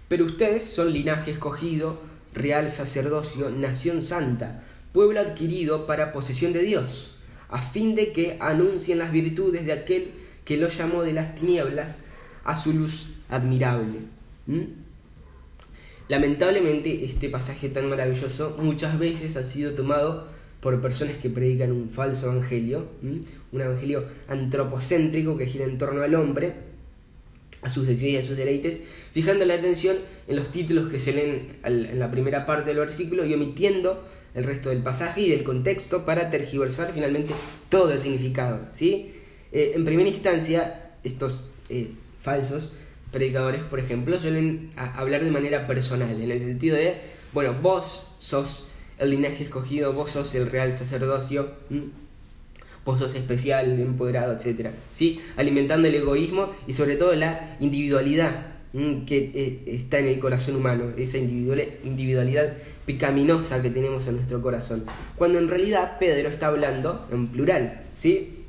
pero 0.09 0.25
ustedes 0.25 0.65
son 0.65 0.93
linaje 0.93 1.31
escogido, 1.31 2.01
real 2.35 2.71
sacerdocio, 2.71 3.51
nación 3.51 4.03
santa, 4.03 4.63
pueblo 4.93 5.21
adquirido 5.21 5.87
para 5.87 6.13
posesión 6.13 6.53
de 6.53 6.63
Dios, 6.63 7.17
a 7.49 7.61
fin 7.61 7.95
de 7.95 8.13
que 8.13 8.37
anuncien 8.41 8.99
las 8.99 9.13
virtudes 9.13 9.67
de 9.67 9.73
aquel 9.73 10.13
que 10.45 10.57
lo 10.57 10.69
llamó 10.69 11.03
de 11.03 11.13
las 11.13 11.35
tinieblas 11.35 12.05
a 12.45 12.57
su 12.57 12.73
luz 12.73 13.09
admirable. 13.29 14.01
¿Mm? 14.47 14.63
Lamentablemente 16.09 17.05
este 17.05 17.29
pasaje 17.29 17.69
tan 17.69 17.89
maravilloso 17.89 18.57
muchas 18.59 18.99
veces 18.99 19.37
ha 19.37 19.45
sido 19.45 19.75
tomado 19.75 20.27
por 20.61 20.81
personas 20.83 21.17
que 21.17 21.31
predican 21.31 21.73
un 21.73 21.89
falso 21.89 22.27
evangelio, 22.27 22.89
un 23.01 23.61
evangelio 23.61 24.05
antropocéntrico 24.29 25.37
que 25.37 25.47
gira 25.47 25.65
en 25.65 25.79
torno 25.79 26.03
al 26.03 26.15
hombre, 26.17 26.70
a 27.63 27.71
sus 27.71 27.87
deseos 27.87 28.13
y 28.13 28.17
a 28.17 28.23
sus 28.23 28.37
deleites, 28.37 28.81
fijando 29.13 29.45
la 29.45 29.55
atención 29.55 29.97
en 30.29 30.37
los 30.37 30.51
títulos 30.51 30.91
que 30.91 30.99
se 30.99 31.13
leen 31.13 31.59
en 31.65 31.99
la 31.99 32.11
primera 32.11 32.47
parte 32.47 32.71
del 32.71 32.79
versículo 32.79 33.25
y 33.25 33.35
omitiendo 33.35 34.07
el 34.35 34.45
resto 34.45 34.71
del 34.71 34.83
pasaje 34.83 35.23
y 35.23 35.31
del 35.31 35.43
contexto 35.43 36.05
para 36.05 36.31
tergiversar 36.31 36.93
finalmente 36.95 37.35
todo 37.69 37.93
el 37.93 38.01
significado. 38.01 38.67
¿sí? 38.71 39.13
Eh, 39.53 39.73
en 39.75 39.85
primera 39.85 40.09
instancia, 40.09 40.93
estos 41.03 41.45
eh, 41.69 41.91
falsos 42.19 42.73
predicadores, 43.11 43.63
por 43.63 43.81
ejemplo, 43.81 44.19
suelen 44.21 44.71
hablar 44.77 45.25
de 45.25 45.31
manera 45.31 45.67
personal, 45.67 46.21
en 46.23 46.31
el 46.31 46.39
sentido 46.39 46.77
de, 46.77 46.97
bueno, 47.33 47.57
vos 47.61 48.07
sos 48.19 48.67
el 48.99 49.11
linaje 49.11 49.45
escogido, 49.45 49.93
vos 49.93 50.11
sos 50.11 50.35
el 50.35 50.49
real 50.49 50.73
sacerdocio, 50.73 51.55
vos 52.85 52.99
sos 52.99 53.15
especial, 53.15 53.79
empoderado, 53.81 54.33
etc. 54.35 54.71
¿Sí? 54.93 55.21
Alimentando 55.37 55.89
el 55.89 55.95
egoísmo 55.95 56.51
y 56.67 56.73
sobre 56.73 56.97
todo 56.97 57.15
la 57.15 57.57
individualidad 57.61 58.47
que 58.73 59.33
eh, 59.35 59.63
está 59.67 59.99
en 59.99 60.07
el 60.07 60.21
corazón 60.21 60.55
humano, 60.55 60.93
esa 60.97 61.19
individualidad 61.19 62.53
picaminosa 62.87 63.61
que 63.63 63.71
tenemos 63.71 64.07
en 64.07 64.17
nuestro 64.17 64.41
corazón. 64.41 64.85
Cuando 65.17 65.39
en 65.39 65.49
realidad 65.49 65.99
Pedro 65.99 66.29
está 66.29 66.47
hablando 66.47 67.07
en 67.11 67.29
plural, 67.29 67.83
¿sí? 67.95 68.45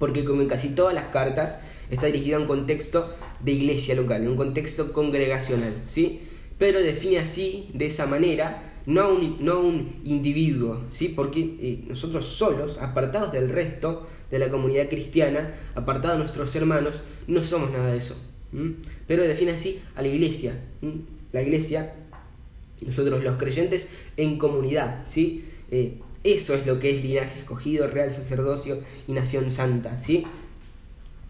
Porque 0.00 0.24
como 0.24 0.42
en 0.42 0.48
casi 0.48 0.70
todas 0.70 0.94
las 0.94 1.04
cartas, 1.06 1.60
está 1.90 2.06
dirigido 2.06 2.38
a 2.38 2.40
un 2.40 2.46
contexto 2.46 3.14
de 3.40 3.52
iglesia 3.52 3.94
local, 3.94 4.26
un 4.26 4.36
contexto 4.36 4.92
congregacional, 4.92 5.74
¿sí? 5.86 6.22
Pero 6.58 6.80
define 6.80 7.18
así, 7.18 7.68
de 7.74 7.86
esa 7.86 8.06
manera, 8.06 8.62
no 8.86 9.02
a 9.02 9.08
un, 9.08 9.44
no 9.44 9.60
un 9.60 10.00
individuo, 10.04 10.82
¿sí? 10.90 11.08
Porque 11.08 11.56
eh, 11.60 11.84
nosotros 11.88 12.26
solos, 12.26 12.78
apartados 12.78 13.32
del 13.32 13.50
resto 13.50 14.06
de 14.30 14.38
la 14.38 14.48
comunidad 14.48 14.88
cristiana, 14.88 15.50
apartados 15.74 16.18
de 16.18 16.24
nuestros 16.24 16.54
hermanos, 16.56 17.02
no 17.26 17.42
somos 17.42 17.70
nada 17.70 17.90
de 17.90 17.98
eso. 17.98 18.16
Pero 19.06 19.24
define 19.24 19.52
así 19.52 19.80
a 19.96 20.02
la 20.02 20.08
iglesia, 20.08 20.54
la 21.32 21.42
iglesia, 21.42 21.94
nosotros 22.80 23.22
los 23.22 23.36
creyentes 23.36 23.88
en 24.16 24.38
comunidad, 24.38 25.02
¿sí? 25.04 25.44
Eh, 25.70 25.98
eso 26.24 26.54
es 26.54 26.66
lo 26.66 26.80
que 26.80 26.90
es 26.90 27.04
linaje 27.04 27.38
escogido, 27.38 27.86
real 27.88 28.12
sacerdocio 28.12 28.78
y 29.06 29.12
nación 29.12 29.50
santa, 29.50 29.98
¿sí? 29.98 30.24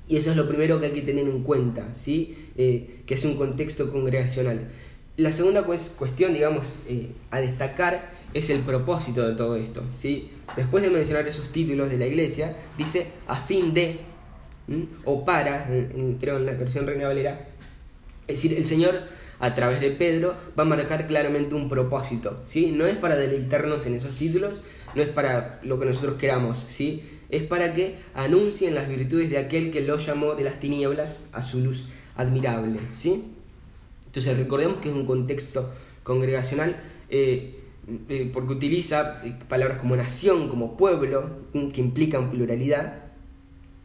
Y 0.08 0.16
eso 0.16 0.30
es 0.30 0.36
lo 0.36 0.46
primero 0.46 0.78
que 0.78 0.86
hay 0.86 0.92
que 0.92 1.02
tener 1.02 1.26
en 1.26 1.42
cuenta, 1.42 1.94
¿sí? 1.94 2.36
Eh, 2.56 3.00
que 3.06 3.14
es 3.14 3.24
un 3.24 3.36
contexto 3.36 3.90
congregacional. 3.90 4.68
La 5.16 5.32
segunda 5.32 5.62
cuestión, 5.62 6.34
digamos, 6.34 6.76
eh, 6.88 7.10
a 7.30 7.40
destacar 7.40 8.10
es 8.34 8.50
el 8.50 8.60
propósito 8.60 9.26
de 9.26 9.34
todo 9.34 9.56
esto, 9.56 9.82
¿sí? 9.94 10.30
Después 10.56 10.82
de 10.82 10.90
mencionar 10.90 11.26
esos 11.26 11.50
títulos 11.50 11.90
de 11.90 11.96
la 11.96 12.06
iglesia, 12.06 12.54
dice 12.76 13.06
a 13.26 13.36
fin 13.40 13.72
de, 13.72 14.00
o 15.04 15.24
para, 15.24 15.66
creo 16.20 16.36
en 16.36 16.46
la 16.46 16.52
versión 16.52 16.86
Reina 16.86 17.08
Valera, 17.08 17.48
es 18.26 18.42
decir, 18.42 18.58
el 18.58 18.66
Señor 18.66 19.00
a 19.38 19.54
través 19.54 19.80
de 19.80 19.90
Pedro 19.90 20.34
va 20.58 20.64
a 20.64 20.66
marcar 20.66 21.06
claramente 21.06 21.54
un 21.54 21.68
propósito, 21.68 22.40
¿sí? 22.44 22.72
No 22.72 22.86
es 22.86 22.96
para 22.96 23.16
deleitarnos 23.16 23.86
en 23.86 23.94
esos 23.94 24.16
títulos, 24.16 24.60
no 24.94 25.02
es 25.02 25.08
para 25.08 25.60
lo 25.62 25.78
que 25.78 25.86
nosotros 25.86 26.16
queramos, 26.16 26.62
¿sí? 26.68 27.02
es 27.28 27.42
para 27.42 27.74
que 27.74 27.96
anuncien 28.14 28.74
las 28.74 28.88
virtudes 28.88 29.30
de 29.30 29.38
aquel 29.38 29.70
que 29.70 29.80
lo 29.80 29.98
llamó 29.98 30.34
de 30.34 30.44
las 30.44 30.60
tinieblas 30.60 31.24
a 31.32 31.42
su 31.42 31.60
luz 31.60 31.88
admirable. 32.16 32.80
¿sí? 32.92 33.24
Entonces 34.16 34.38
recordemos 34.38 34.78
que 34.78 34.88
es 34.88 34.94
un 34.94 35.04
contexto 35.04 35.68
congregacional 36.02 36.82
eh, 37.10 37.60
eh, 38.08 38.30
porque 38.32 38.54
utiliza 38.54 39.20
eh, 39.22 39.34
palabras 39.46 39.76
como 39.76 39.94
nación, 39.94 40.48
como 40.48 40.74
pueblo, 40.74 41.28
que 41.52 41.82
implican 41.82 42.30
pluralidad. 42.30 43.10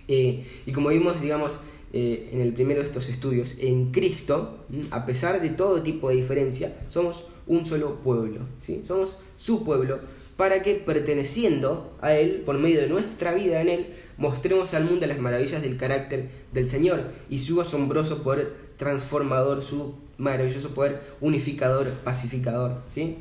y 0.08 0.72
como 0.74 0.88
vimos, 0.88 1.20
digamos, 1.20 1.60
en 1.92 2.40
el 2.40 2.54
primero 2.54 2.80
de 2.80 2.86
estos 2.86 3.10
estudios, 3.10 3.58
en 3.60 3.90
Cristo, 3.90 4.66
a 4.92 5.06
pesar 5.06 5.42
de 5.42 5.50
todo 5.50 5.82
tipo 5.82 6.08
de 6.08 6.16
diferencia, 6.16 6.78
somos 6.88 7.26
un 7.46 7.66
solo 7.66 7.96
pueblo, 7.96 8.40
¿sí? 8.62 8.80
somos 8.86 9.18
su 9.36 9.66
pueblo 9.66 10.00
para 10.38 10.64
que 10.64 10.76
perteneciendo 10.76 11.94
a 12.02 12.14
Él, 12.14 12.44
por 12.46 12.58
medio 12.58 12.82
de 12.82 12.88
nuestra 12.88 13.34
vida 13.34 13.62
en 13.62 13.70
Él, 13.70 13.88
mostremos 14.18 14.74
al 14.74 14.86
mundo 14.86 15.06
las 15.06 15.20
maravillas 15.20 15.62
del 15.62 15.78
carácter 15.78 16.30
del 16.54 16.68
Señor 16.68 17.04
y 17.30 17.40
su 17.40 17.60
asombroso 17.60 18.24
poder 18.24 18.71
transformador, 18.82 19.62
su 19.62 19.94
maravilloso 20.18 20.74
poder 20.74 21.04
unificador, 21.22 21.92
pacificador. 22.04 22.82
¿sí? 22.88 23.18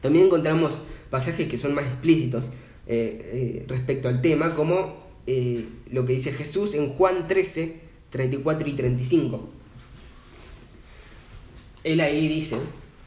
También 0.00 0.26
encontramos 0.26 0.82
pasajes 1.10 1.48
que 1.48 1.56
son 1.56 1.74
más 1.74 1.84
explícitos 1.84 2.46
eh, 2.88 3.62
eh, 3.62 3.64
respecto 3.68 4.08
al 4.08 4.20
tema, 4.20 4.56
como 4.56 4.96
eh, 5.28 5.68
lo 5.92 6.04
que 6.04 6.14
dice 6.14 6.32
Jesús 6.32 6.74
en 6.74 6.88
Juan 6.88 7.28
13, 7.28 7.80
34 8.10 8.68
y 8.68 8.72
35. 8.72 9.48
Él 11.84 12.00
ahí 12.00 12.26
dice, 12.26 12.56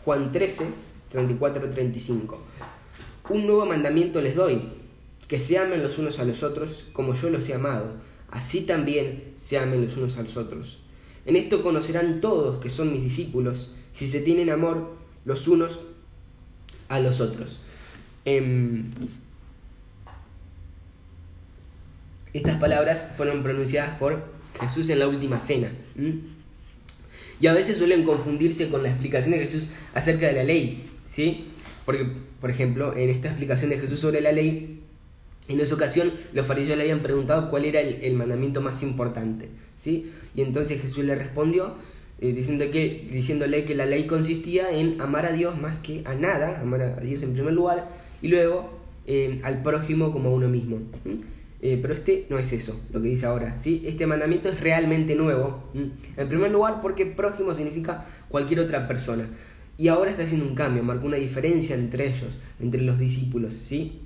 Juan 0.06 0.32
13, 0.32 0.68
34 1.10 1.66
y 1.66 1.70
35. 1.70 2.42
Un 3.28 3.46
nuevo 3.46 3.66
mandamiento 3.66 4.22
les 4.22 4.36
doy, 4.36 4.62
que 5.28 5.38
se 5.38 5.58
amen 5.58 5.84
los 5.84 5.98
unos 5.98 6.18
a 6.20 6.24
los 6.24 6.44
otros 6.44 6.86
como 6.94 7.14
yo 7.14 7.30
los 7.30 7.50
he 7.50 7.54
amado, 7.54 7.92
así 8.30 8.62
también 8.62 9.34
se 9.36 9.58
amen 9.58 9.84
los 9.84 9.98
unos 9.98 10.16
a 10.18 10.24
los 10.24 10.38
otros. 10.38 10.81
En 11.26 11.36
esto 11.36 11.62
conocerán 11.62 12.22
todos 12.22 12.62
que 12.62 12.70
son 12.70 12.92
mis 12.92 13.04
discípulos, 13.04 13.74
si 13.94 14.08
se 14.08 14.22
tienen 14.22 14.50
amor 14.50 14.96
los 15.26 15.48
unos 15.48 15.82
a 16.90 17.00
los 17.00 17.22
otros. 17.22 17.60
Em, 18.26 18.92
estas 22.34 22.58
palabras 22.58 23.08
fueron 23.16 23.44
pronunciadas 23.44 23.98
por 23.98 24.24
Jesús 24.60 24.90
en 24.90 25.00
la 25.00 25.08
última 25.08 25.40
cena. 25.40 25.72
Y 27.40 27.48
a 27.48 27.54
veces 27.54 27.78
suelen 27.78 28.04
confundirse 28.04 28.70
con 28.70 28.84
la 28.84 28.90
explicación 28.90 29.32
de 29.32 29.40
Jesús 29.40 29.68
acerca 29.94 30.28
de 30.28 30.34
la 30.34 30.44
ley, 30.44 30.86
¿sí? 31.06 31.48
Porque, 31.86 32.06
por 32.40 32.52
ejemplo, 32.52 32.96
en 32.96 33.10
esta 33.10 33.30
explicación 33.30 33.72
de 33.72 33.80
Jesús 33.80 34.00
sobre 34.00 34.22
la 34.22 34.32
ley, 34.32 34.82
en 35.48 35.60
esa 35.60 35.76
ocasión 35.76 36.12
los 36.34 36.46
fariseos 36.46 36.78
le 36.78 36.84
habían 36.84 37.02
preguntado 37.02 37.50
cuál 37.50 37.66
era 37.66 37.80
el, 37.82 38.14
mandamiento 38.14 38.62
más 38.62 38.84
importante. 38.84 39.50
¿Sí? 39.82 40.12
Y 40.36 40.42
entonces 40.42 40.80
Jesús 40.80 41.04
le 41.04 41.16
respondió 41.16 41.76
eh, 42.20 42.34
diciendo 42.34 42.66
que, 42.72 43.08
diciéndole 43.12 43.66
que 43.66 43.74
la 43.74 43.88
ley 43.88 44.06
consistía 44.06 44.72
en 44.72 45.02
amar 45.02 45.26
a 45.26 45.32
Dios 45.32 45.60
más 45.60 45.80
que 45.80 46.04
a 46.06 46.14
nada, 46.14 46.62
amar 46.62 46.82
a 46.82 46.96
Dios 46.98 47.24
en 47.24 47.34
primer 47.34 47.54
lugar, 47.54 47.90
y 48.22 48.28
luego 48.28 48.70
eh, 49.08 49.40
al 49.42 49.64
prójimo 49.64 50.14
como 50.14 50.30
a 50.30 50.34
uno 50.34 50.48
mismo. 50.48 50.78
Eh, 51.64 51.80
pero 51.82 51.96
este 51.96 52.28
no 52.30 52.38
es 52.38 52.54
eso, 52.54 52.80
lo 52.94 53.02
que 53.02 53.08
dice 53.08 53.26
ahora. 53.26 53.58
¿sí? 53.58 53.82
Este 53.86 54.06
mandamiento 54.06 54.50
es 54.50 54.60
realmente 54.62 55.16
nuevo. 55.16 55.64
En 55.74 56.28
primer 56.28 56.52
lugar, 56.52 56.80
porque 56.80 57.08
prójimo 57.08 57.56
significa 57.56 58.06
cualquier 58.30 58.60
otra 58.60 58.88
persona. 58.88 59.28
Y 59.78 59.88
ahora 59.88 60.12
está 60.12 60.22
haciendo 60.22 60.46
un 60.46 60.54
cambio, 60.54 60.84
marcó 60.84 61.08
una 61.08 61.18
diferencia 61.18 61.76
entre 61.76 62.08
ellos, 62.08 62.38
entre 62.60 62.84
los 62.84 63.00
discípulos, 63.00 63.56
¿sí? 63.56 64.00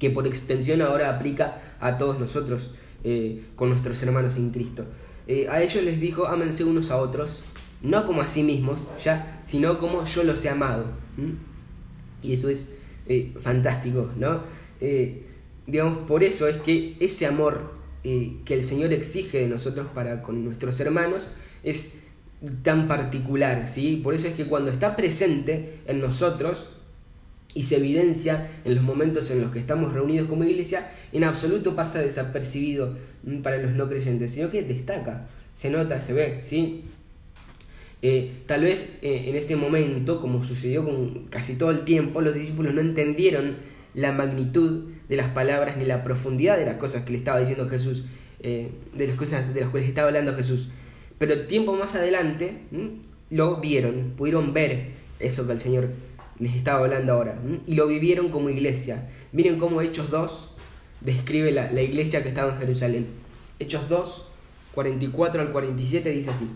Que 0.00 0.10
por 0.10 0.26
extensión 0.26 0.82
ahora 0.82 1.10
aplica 1.10 1.62
a 1.78 1.96
todos 1.96 2.18
nosotros, 2.18 2.72
eh, 3.04 3.42
con 3.54 3.70
nuestros 3.70 4.02
hermanos 4.02 4.36
en 4.36 4.50
Cristo. 4.50 4.84
Eh, 5.26 5.48
a 5.48 5.62
ellos 5.62 5.82
les 5.82 6.00
dijo, 6.00 6.26
ámense 6.26 6.64
unos 6.64 6.90
a 6.90 6.96
otros, 6.96 7.42
no 7.82 8.06
como 8.06 8.22
a 8.22 8.26
sí 8.26 8.42
mismos, 8.42 8.86
ya, 9.02 9.40
sino 9.42 9.78
como 9.78 10.04
yo 10.04 10.24
los 10.24 10.44
he 10.44 10.48
amado. 10.48 10.86
Y 12.22 12.32
eso 12.32 12.48
es 12.48 12.72
eh, 13.08 13.32
fantástico, 13.38 14.10
¿no? 14.16 14.42
digamos, 15.66 15.98
por 16.06 16.22
eso 16.22 16.46
es 16.46 16.58
que 16.58 16.96
ese 17.00 17.26
amor 17.26 17.74
que 18.02 18.54
el 18.54 18.62
Señor 18.62 18.92
exige 18.92 19.40
de 19.40 19.48
nosotros 19.48 19.88
para 19.92 20.22
con 20.22 20.44
nuestros 20.44 20.78
hermanos 20.78 21.30
es 21.64 21.94
tan 22.62 22.86
particular, 22.86 23.66
¿sí? 23.66 23.96
Por 23.96 24.14
eso 24.14 24.28
es 24.28 24.34
que 24.34 24.46
cuando 24.46 24.70
está 24.70 24.94
presente 24.94 25.80
en 25.86 26.00
nosotros, 26.00 26.68
y 27.54 27.62
se 27.62 27.76
evidencia 27.76 28.48
en 28.64 28.74
los 28.74 28.84
momentos 28.84 29.30
en 29.30 29.40
los 29.40 29.50
que 29.50 29.58
estamos 29.58 29.92
reunidos 29.92 30.28
como 30.28 30.44
iglesia, 30.44 30.90
en 31.12 31.24
absoluto 31.24 31.74
pasa 31.74 32.00
desapercibido 32.00 32.96
para 33.42 33.58
los 33.58 33.72
no 33.72 33.88
creyentes, 33.88 34.32
sino 34.32 34.50
que 34.50 34.62
destaca, 34.62 35.26
se 35.54 35.70
nota, 35.70 36.00
se 36.00 36.12
ve, 36.12 36.40
¿sí? 36.42 36.84
Eh, 38.02 38.42
tal 38.46 38.62
vez 38.62 38.98
eh, 39.02 39.24
en 39.26 39.36
ese 39.36 39.56
momento, 39.56 40.20
como 40.20 40.44
sucedió 40.44 40.84
con 40.84 41.24
casi 41.28 41.54
todo 41.54 41.70
el 41.70 41.84
tiempo, 41.84 42.20
los 42.20 42.34
discípulos 42.34 42.74
no 42.74 42.80
entendieron 42.80 43.56
la 43.94 44.12
magnitud 44.12 44.84
de 45.08 45.16
las 45.16 45.30
palabras 45.30 45.78
ni 45.78 45.86
la 45.86 46.04
profundidad 46.04 46.58
de 46.58 46.66
las 46.66 46.76
cosas 46.76 47.04
que 47.04 47.12
le 47.12 47.18
estaba 47.18 47.40
diciendo 47.40 47.68
Jesús, 47.68 48.04
eh, 48.40 48.70
de 48.94 49.06
las 49.06 49.16
cosas 49.16 49.54
de 49.54 49.60
las 49.62 49.70
cuales 49.70 49.88
estaba 49.88 50.08
hablando 50.08 50.34
Jesús. 50.34 50.68
Pero 51.18 51.46
tiempo 51.46 51.72
más 51.74 51.94
adelante 51.94 52.58
lo 53.30 53.56
vieron, 53.56 54.12
pudieron 54.16 54.52
ver 54.52 54.90
eso 55.18 55.46
que 55.46 55.54
el 55.54 55.60
Señor 55.60 55.88
les 56.38 56.54
estaba 56.54 56.80
hablando 56.80 57.12
ahora. 57.12 57.38
Y 57.66 57.74
lo 57.74 57.86
vivieron 57.86 58.28
como 58.28 58.50
iglesia. 58.50 59.08
Miren 59.32 59.58
cómo 59.58 59.80
Hechos 59.80 60.10
2 60.10 60.48
describe 61.00 61.50
la, 61.52 61.70
la 61.72 61.82
iglesia 61.82 62.22
que 62.22 62.28
estaba 62.28 62.52
en 62.52 62.58
Jerusalén. 62.58 63.06
Hechos 63.58 63.88
2, 63.88 64.28
44 64.74 65.40
al 65.40 65.50
47 65.50 66.10
dice 66.10 66.30
así. 66.30 66.48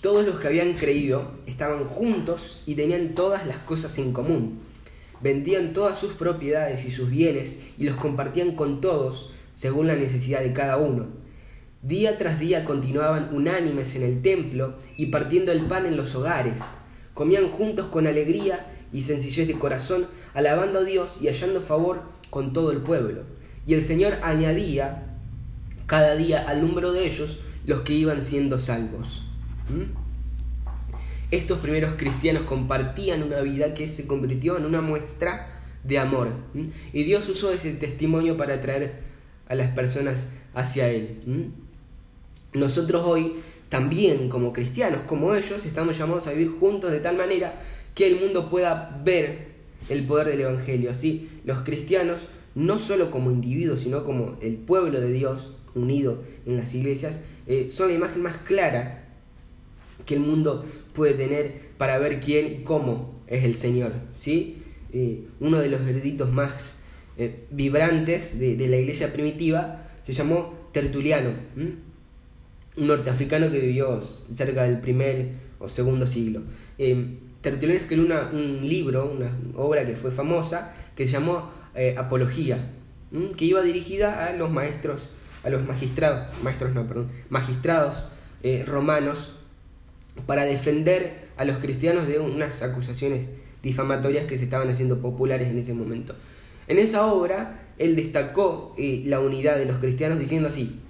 Todos 0.00 0.26
los 0.26 0.38
que 0.38 0.48
habían 0.48 0.74
creído 0.74 1.30
estaban 1.46 1.84
juntos 1.84 2.62
y 2.66 2.74
tenían 2.74 3.14
todas 3.14 3.46
las 3.46 3.58
cosas 3.58 3.96
en 3.98 4.12
común. 4.12 4.60
Vendían 5.22 5.72
todas 5.72 5.98
sus 5.98 6.12
propiedades 6.12 6.84
y 6.84 6.90
sus 6.90 7.08
bienes 7.08 7.68
y 7.78 7.84
los 7.84 7.96
compartían 7.96 8.54
con 8.54 8.82
todos 8.82 9.30
según 9.54 9.86
la 9.86 9.94
necesidad 9.94 10.40
de 10.40 10.52
cada 10.52 10.76
uno 10.76 11.23
Día 11.84 12.16
tras 12.16 12.40
día 12.40 12.64
continuaban 12.64 13.28
unánimes 13.34 13.94
en 13.94 14.04
el 14.04 14.22
templo 14.22 14.78
y 14.96 15.06
partiendo 15.06 15.52
el 15.52 15.66
pan 15.66 15.84
en 15.84 15.98
los 15.98 16.14
hogares. 16.14 16.78
Comían 17.12 17.50
juntos 17.50 17.88
con 17.88 18.06
alegría 18.06 18.64
y 18.90 19.02
sencillez 19.02 19.46
de 19.46 19.58
corazón, 19.58 20.06
alabando 20.32 20.78
a 20.78 20.84
Dios 20.84 21.20
y 21.20 21.26
hallando 21.26 21.60
favor 21.60 22.00
con 22.30 22.54
todo 22.54 22.72
el 22.72 22.78
pueblo. 22.78 23.24
Y 23.66 23.74
el 23.74 23.84
Señor 23.84 24.14
añadía 24.22 25.18
cada 25.84 26.16
día 26.16 26.48
al 26.48 26.62
número 26.62 26.90
de 26.90 27.06
ellos 27.06 27.38
los 27.66 27.82
que 27.82 27.92
iban 27.92 28.22
siendo 28.22 28.58
salvos. 28.58 29.22
¿Mm? 29.68 29.92
Estos 31.30 31.58
primeros 31.58 31.96
cristianos 31.98 32.44
compartían 32.44 33.22
una 33.22 33.42
vida 33.42 33.74
que 33.74 33.88
se 33.88 34.06
convirtió 34.06 34.56
en 34.56 34.64
una 34.64 34.80
muestra 34.80 35.50
de 35.82 35.98
amor. 35.98 36.30
¿Mm? 36.54 36.62
Y 36.94 37.04
Dios 37.04 37.28
usó 37.28 37.52
ese 37.52 37.74
testimonio 37.74 38.38
para 38.38 38.54
atraer 38.54 39.02
a 39.48 39.54
las 39.54 39.70
personas 39.72 40.30
hacia 40.54 40.88
Él. 40.88 41.20
¿Mm? 41.26 41.63
Nosotros 42.54 43.02
hoy 43.04 43.34
también 43.68 44.28
como 44.28 44.52
cristianos, 44.52 45.00
como 45.06 45.34
ellos, 45.34 45.66
estamos 45.66 45.98
llamados 45.98 46.26
a 46.26 46.32
vivir 46.32 46.48
juntos 46.48 46.92
de 46.92 47.00
tal 47.00 47.16
manera 47.16 47.60
que 47.94 48.06
el 48.06 48.20
mundo 48.20 48.48
pueda 48.48 49.00
ver 49.04 49.54
el 49.88 50.06
poder 50.06 50.28
del 50.28 50.42
Evangelio. 50.42 50.90
Así, 50.90 51.28
los 51.44 51.62
cristianos, 51.62 52.28
no 52.54 52.78
solo 52.78 53.10
como 53.10 53.30
individuos, 53.30 53.80
sino 53.80 54.04
como 54.04 54.36
el 54.40 54.56
pueblo 54.56 55.00
de 55.00 55.12
Dios 55.12 55.52
unido 55.74 56.22
en 56.46 56.56
las 56.56 56.74
iglesias, 56.74 57.20
eh, 57.46 57.68
son 57.68 57.88
la 57.88 57.94
imagen 57.94 58.22
más 58.22 58.38
clara 58.38 59.08
que 60.06 60.14
el 60.14 60.20
mundo 60.20 60.64
puede 60.92 61.14
tener 61.14 61.60
para 61.76 61.98
ver 61.98 62.20
quién 62.20 62.46
y 62.46 62.56
cómo 62.62 63.20
es 63.26 63.44
el 63.44 63.54
Señor. 63.54 63.92
¿sí? 64.12 64.62
Eh, 64.92 65.26
uno 65.40 65.58
de 65.58 65.68
los 65.68 65.80
eruditos 65.80 66.32
más 66.32 66.76
eh, 67.18 67.46
vibrantes 67.50 68.38
de, 68.38 68.56
la 68.68 68.76
iglesia 68.76 69.12
primitiva 69.12 69.82
se 70.04 70.12
llamó 70.12 70.54
Tertuliano 70.72 71.30
un 72.76 72.86
norteafricano 72.86 73.50
que 73.50 73.60
vivió 73.60 74.00
cerca 74.00 74.64
del 74.64 74.80
primer 74.80 75.32
o 75.58 75.68
segundo 75.68 76.06
siglo. 76.06 76.42
Eh, 76.78 77.18
Tertuliano 77.40 77.80
escribió 77.80 78.06
un 78.32 78.66
libro, 78.66 79.12
una 79.12 79.36
obra 79.56 79.84
que 79.84 79.96
fue 79.96 80.10
famosa, 80.10 80.72
que 80.96 81.06
se 81.06 81.12
llamó 81.12 81.50
eh, 81.74 81.94
Apología, 81.96 82.70
que 83.36 83.44
iba 83.44 83.60
dirigida 83.60 84.26
a 84.26 84.32
los 84.32 84.50
maestros, 84.50 85.10
a 85.44 85.50
los 85.50 85.62
magistrados, 85.66 86.26
maestros 86.42 86.72
no, 86.74 86.86
perdón, 86.86 87.10
magistrados 87.28 88.04
eh, 88.42 88.64
romanos 88.66 89.30
para 90.26 90.44
defender 90.44 91.28
a 91.36 91.44
los 91.44 91.58
cristianos 91.58 92.08
de 92.08 92.18
unas 92.18 92.62
acusaciones 92.62 93.28
difamatorias 93.62 94.24
que 94.24 94.36
se 94.36 94.44
estaban 94.44 94.68
haciendo 94.68 95.00
populares 95.00 95.48
en 95.48 95.58
ese 95.58 95.74
momento. 95.74 96.14
En 96.66 96.78
esa 96.78 97.06
obra, 97.06 97.68
él 97.78 97.94
destacó 97.94 98.74
la 98.78 99.20
unidad 99.20 99.58
de 99.58 99.66
los 99.66 99.78
cristianos 99.78 100.18
diciendo 100.18 100.48
así, 100.48 100.80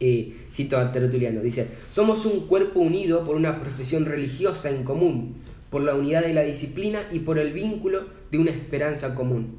eh, 0.00 0.45
cito 0.56 0.78
a 0.78 0.90
Tertuliano, 0.90 1.42
dice, 1.42 1.68
somos 1.90 2.24
un 2.24 2.46
cuerpo 2.46 2.80
unido 2.80 3.24
por 3.24 3.36
una 3.36 3.60
profesión 3.60 4.06
religiosa 4.06 4.70
en 4.70 4.84
común, 4.84 5.34
por 5.68 5.82
la 5.82 5.94
unidad 5.94 6.22
de 6.22 6.32
la 6.32 6.42
disciplina 6.42 7.06
y 7.12 7.18
por 7.18 7.38
el 7.38 7.52
vínculo 7.52 8.06
de 8.30 8.38
una 8.38 8.52
esperanza 8.52 9.14
común. 9.14 9.58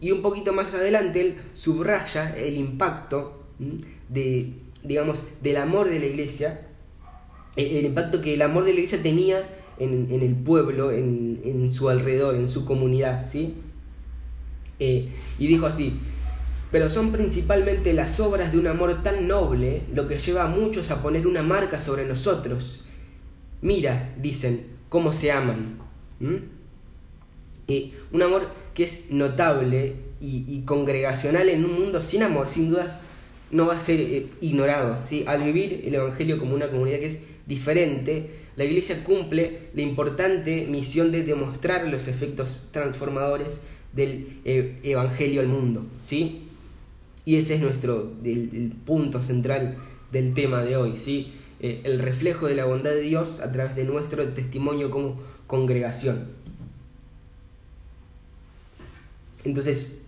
Y 0.00 0.12
un 0.12 0.22
poquito 0.22 0.54
más 0.54 0.72
adelante 0.72 1.20
él 1.20 1.36
subraya 1.52 2.34
el 2.34 2.56
impacto 2.56 3.44
de, 4.08 4.54
digamos, 4.82 5.24
del 5.42 5.58
amor 5.58 5.90
de 5.90 6.00
la 6.00 6.06
iglesia, 6.06 6.68
eh, 7.56 7.78
el 7.78 7.84
impacto 7.84 8.22
que 8.22 8.32
el 8.32 8.40
amor 8.40 8.64
de 8.64 8.70
la 8.70 8.76
iglesia 8.76 9.02
tenía 9.02 9.46
en, 9.78 10.08
el 10.10 10.34
pueblo, 10.36 10.90
en, 10.90 11.68
su 11.68 11.90
alrededor, 11.90 12.34
en 12.34 12.48
su 12.48 12.64
comunidad, 12.64 13.26
¿sí? 13.26 13.56
Eh, 14.78 15.08
y 15.38 15.46
dijo 15.46 15.66
así, 15.66 16.00
pero 16.70 16.90
son 16.90 17.10
principalmente 17.12 17.92
las 17.92 18.20
obras 18.20 18.52
de 18.52 18.58
un 18.58 18.66
amor 18.66 19.02
tan 19.02 19.26
noble 19.26 19.82
lo 19.92 20.06
que 20.06 20.18
lleva 20.18 20.44
a 20.44 20.48
muchos 20.48 20.90
a 20.90 21.02
poner 21.02 21.26
una 21.26 21.42
marca 21.42 21.78
sobre 21.78 22.06
nosotros. 22.06 22.84
Mira, 23.60 24.14
dicen, 24.20 24.66
cómo 24.88 25.12
se 25.12 25.32
aman. 25.32 25.78
Y 27.66 27.94
un 28.12 28.22
amor 28.22 28.50
que 28.74 28.84
es 28.84 29.10
notable 29.10 29.94
y, 30.20 30.62
congregacional 30.66 31.48
en 31.48 31.64
un 31.64 31.80
mundo 31.80 32.02
sin 32.02 32.22
amor, 32.22 32.48
sin 32.48 32.68
dudas, 32.68 32.98
no 33.50 33.66
va 33.66 33.78
a 33.78 33.80
ser 33.80 34.00
eh, 34.00 34.26
ignorado. 34.40 35.04
¿sí? 35.06 35.24
Al 35.26 35.42
vivir 35.42 35.82
el 35.84 35.94
Evangelio 35.94 36.38
como 36.38 36.54
una 36.54 36.70
comunidad 36.70 37.00
que 37.00 37.06
es 37.06 37.20
diferente, 37.46 38.30
la 38.56 38.64
Iglesia 38.64 39.02
cumple 39.02 39.70
la 39.74 39.82
importante 39.82 40.66
misión 40.68 41.10
de 41.10 41.22
demostrar 41.22 41.88
los 41.88 42.06
efectos 42.06 42.68
transformadores 42.70 43.60
del 43.92 44.40
eh, 44.44 44.78
Evangelio 44.84 45.40
al 45.40 45.48
mundo. 45.48 45.86
¿sí? 45.98 46.49
Y 47.30 47.36
ese 47.36 47.54
es 47.54 47.60
nuestro 47.60 48.12
el, 48.24 48.72
punto 48.84 49.22
central 49.22 49.76
del 50.10 50.34
tema 50.34 50.64
de 50.64 50.76
hoy, 50.76 50.96
¿sí? 50.96 51.32
Eh, 51.60 51.80
el 51.84 52.00
reflejo 52.00 52.48
de 52.48 52.56
la 52.56 52.64
bondad 52.64 52.90
de 52.90 53.02
Dios 53.02 53.38
a 53.38 53.52
través 53.52 53.76
de 53.76 53.84
nuestro 53.84 54.26
testimonio 54.30 54.90
como 54.90 55.14
congregación. 55.46 56.24
Entonces, 59.44 60.00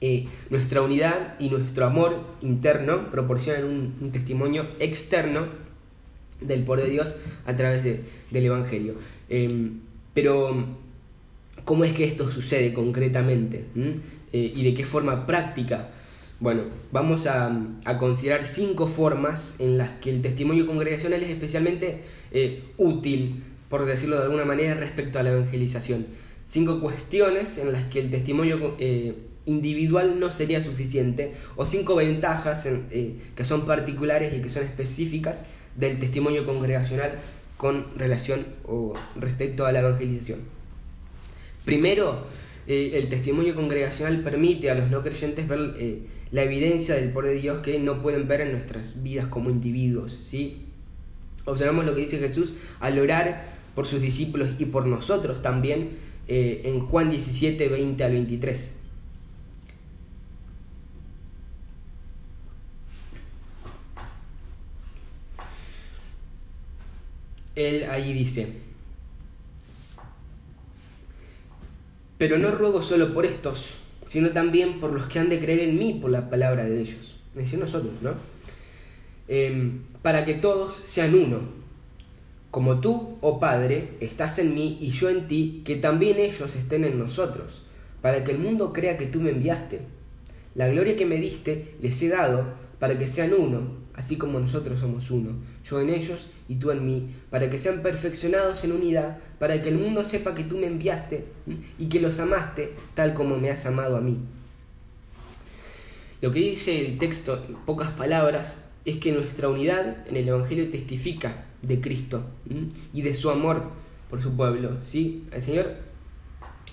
eh, 0.00 0.26
nuestra 0.48 0.80
unidad 0.80 1.38
y 1.38 1.50
nuestro 1.50 1.84
amor 1.84 2.24
interno 2.40 3.10
proporcionan 3.10 3.64
un, 4.00 4.10
testimonio 4.10 4.68
externo 4.78 5.48
del 6.40 6.64
poder 6.64 6.86
de 6.86 6.92
Dios 6.92 7.14
a 7.44 7.54
través 7.56 7.84
del 7.84 8.44
Evangelio. 8.46 8.94
Em, 9.28 9.80
pero, 10.14 10.66
¿cómo 11.66 11.84
es 11.84 11.92
que 11.92 12.04
esto 12.04 12.30
sucede 12.30 12.72
concretamente? 12.72 13.66
Eh, 14.32 14.52
¿Y 14.56 14.64
de 14.64 14.72
qué 14.72 14.86
forma 14.86 15.26
práctica? 15.26 15.90
Bueno, 16.42 16.62
vamos 16.90 17.28
a, 17.28 17.56
considerar 18.00 18.44
cinco 18.46 18.88
formas 18.88 19.54
en 19.60 19.78
las 19.78 19.90
que 20.00 20.10
el 20.10 20.22
testimonio 20.22 20.66
congregacional 20.66 21.22
es 21.22 21.30
especialmente 21.30 22.00
eh, 22.32 22.64
útil, 22.78 23.44
por 23.68 23.84
decirlo 23.84 24.16
de 24.16 24.24
alguna 24.24 24.44
manera, 24.44 24.74
respecto 24.74 25.20
a 25.20 25.22
la 25.22 25.30
evangelización. 25.30 26.04
Cinco 26.44 26.80
cuestiones 26.80 27.58
en 27.58 27.70
las 27.70 27.84
que 27.84 28.00
el 28.00 28.10
testimonio 28.10 28.74
eh, 28.80 29.14
individual 29.44 30.18
no 30.18 30.32
sería 30.32 30.60
suficiente, 30.60 31.32
o 31.54 31.64
cinco 31.64 31.94
ventajas 31.94 32.66
eh, 32.66 33.14
que 33.36 33.44
son 33.44 33.64
particulares 33.64 34.34
y 34.34 34.42
que 34.42 34.50
son 34.50 34.64
específicas 34.64 35.46
del 35.76 36.00
testimonio 36.00 36.44
congregacional 36.44 37.20
con 37.56 37.86
relación 37.96 38.46
o 38.66 38.94
respecto 39.14 39.64
a 39.64 39.70
la 39.70 39.78
evangelización. 39.78 40.40
Primero, 41.64 42.26
el 42.66 43.08
testimonio 43.08 43.54
congregacional 43.54 44.22
permite 44.22 44.70
a 44.70 44.74
los 44.74 44.90
no 44.90 45.02
creyentes 45.02 45.48
ver 45.48 45.74
la 46.30 46.42
evidencia 46.42 46.94
del 46.94 47.10
poder 47.10 47.34
de 47.34 47.40
Dios 47.40 47.58
que 47.58 47.78
no 47.78 48.02
pueden 48.02 48.26
ver 48.26 48.40
en 48.40 48.52
nuestras 48.52 49.02
vidas 49.02 49.26
como 49.26 49.50
individuos. 49.50 50.12
¿sí? 50.12 50.62
Observamos 51.44 51.84
lo 51.84 51.94
que 51.94 52.02
dice 52.02 52.18
Jesús 52.18 52.54
al 52.80 52.98
orar 52.98 53.44
por 53.74 53.86
sus 53.86 54.00
discípulos 54.00 54.50
y 54.58 54.66
por 54.66 54.86
nosotros 54.86 55.42
también 55.42 55.90
eh, 56.28 56.62
en 56.64 56.80
Juan 56.80 57.10
17, 57.10 57.68
20 57.68 58.04
al 58.04 58.12
23. 58.12 58.76
Él 67.54 67.84
allí 67.90 68.14
dice, 68.14 68.61
pero 72.22 72.38
no 72.38 72.52
ruego 72.52 72.82
solo 72.82 73.12
por 73.12 73.26
estos, 73.26 73.78
sino 74.06 74.30
también 74.30 74.78
por 74.78 74.92
los 74.92 75.08
que 75.08 75.18
han 75.18 75.28
de 75.28 75.40
creer 75.40 75.58
en 75.58 75.76
mí 75.76 75.98
por 76.00 76.08
la 76.08 76.30
palabra 76.30 76.64
de 76.66 76.80
ellos. 76.80 77.16
Es 77.34 77.42
decir, 77.42 77.58
nosotros, 77.58 77.94
¿no? 78.00 78.12
Em, 79.26 79.80
para 80.02 80.24
que 80.24 80.34
todos 80.34 80.82
sean 80.84 81.16
uno, 81.16 81.40
como 82.52 82.78
tú, 82.80 83.18
oh 83.22 83.40
Padre, 83.40 83.94
estás 83.98 84.38
en 84.38 84.54
mí 84.54 84.78
y 84.80 84.90
yo 84.90 85.10
en 85.10 85.26
ti, 85.26 85.62
que 85.64 85.74
también 85.74 86.20
ellos 86.20 86.54
estén 86.54 86.84
en 86.84 86.96
nosotros, 86.96 87.62
para 88.00 88.22
que 88.22 88.30
el 88.30 88.38
mundo 88.38 88.72
crea 88.72 88.98
que 88.98 89.06
tú 89.06 89.18
me 89.18 89.30
enviaste. 89.30 89.80
La 90.54 90.68
gloria 90.68 90.94
que 90.94 91.06
me 91.06 91.16
diste 91.16 91.74
les 91.82 92.00
he 92.02 92.08
dado, 92.08 92.54
para 92.78 93.00
que 93.00 93.08
sean 93.08 93.32
uno, 93.34 93.81
así 93.94 94.16
como 94.16 94.40
nosotros 94.40 94.80
somos 94.80 95.10
uno, 95.10 95.30
yo 95.64 95.80
en 95.80 95.90
ellos 95.90 96.28
y 96.48 96.56
tú 96.56 96.70
en 96.70 96.84
mí, 96.86 97.14
para 97.30 97.50
que 97.50 97.58
sean 97.58 97.82
perfeccionados 97.82 98.64
en 98.64 98.72
unidad, 98.72 99.18
para 99.38 99.60
que 99.60 99.68
el 99.68 99.78
mundo 99.78 100.04
sepa 100.04 100.34
que 100.34 100.44
tú 100.44 100.56
me 100.58 100.66
enviaste 100.66 101.26
y 101.78 101.86
que 101.86 102.00
los 102.00 102.18
amaste 102.20 102.72
tal 102.94 103.14
como 103.14 103.38
me 103.38 103.50
has 103.50 103.66
amado 103.66 103.96
a 103.96 104.00
mí. 104.00 104.18
Lo 106.20 106.30
que 106.30 106.38
dice 106.38 106.86
el 106.86 106.98
texto, 106.98 107.42
en 107.48 107.56
pocas 107.56 107.90
palabras, 107.90 108.68
es 108.84 108.98
que 108.98 109.12
nuestra 109.12 109.48
unidad 109.48 110.06
en 110.08 110.16
el 110.16 110.28
Evangelio 110.28 110.70
testifica 110.70 111.46
de 111.62 111.80
Cristo 111.80 112.24
y 112.92 113.02
de 113.02 113.14
su 113.14 113.30
amor 113.30 113.70
por 114.08 114.22
su 114.22 114.36
pueblo. 114.36 114.78
¿sí? 114.82 115.24
El 115.32 115.42
Señor 115.42 115.76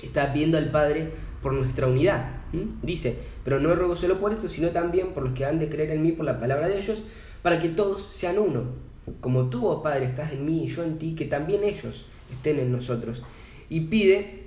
está 0.04 0.34
pidiendo 0.34 0.58
al 0.58 0.72
Padre 0.72 1.10
por 1.42 1.54
nuestra 1.54 1.88
unidad. 1.88 2.39
Dice, 2.82 3.16
pero 3.44 3.60
no 3.60 3.76
ruego 3.76 3.96
solo 3.96 4.20
por 4.20 4.34
esto, 4.34 4.48
sino 4.48 4.70
también 4.70 5.10
por 5.14 5.24
los 5.24 5.34
que 5.34 5.46
han 5.46 5.60
de 5.60 5.70
creer 5.70 5.92
en 5.92 6.04
mí 6.04 6.12
por 6.12 6.26
la 6.26 6.40
palabra 6.40 6.68
de 6.68 6.78
ellos, 6.80 7.04
para 7.42 7.60
que 7.60 7.70
todos 7.70 8.04
sean 8.04 8.40
uno. 8.40 8.64
Como 9.22 9.50
tú, 9.50 9.68
oh 9.68 9.82
Padre, 9.82 10.06
estás 10.06 10.34
en 10.34 10.46
mí 10.46 10.66
y 10.66 10.68
yo 10.68 10.84
en 10.84 10.98
ti, 10.98 11.16
que 11.16 11.26
también 11.26 11.64
ellos 11.64 12.06
estén 12.32 12.60
en 12.60 12.72
nosotros. 12.72 13.24
Y 13.70 13.82
pide 13.82 14.46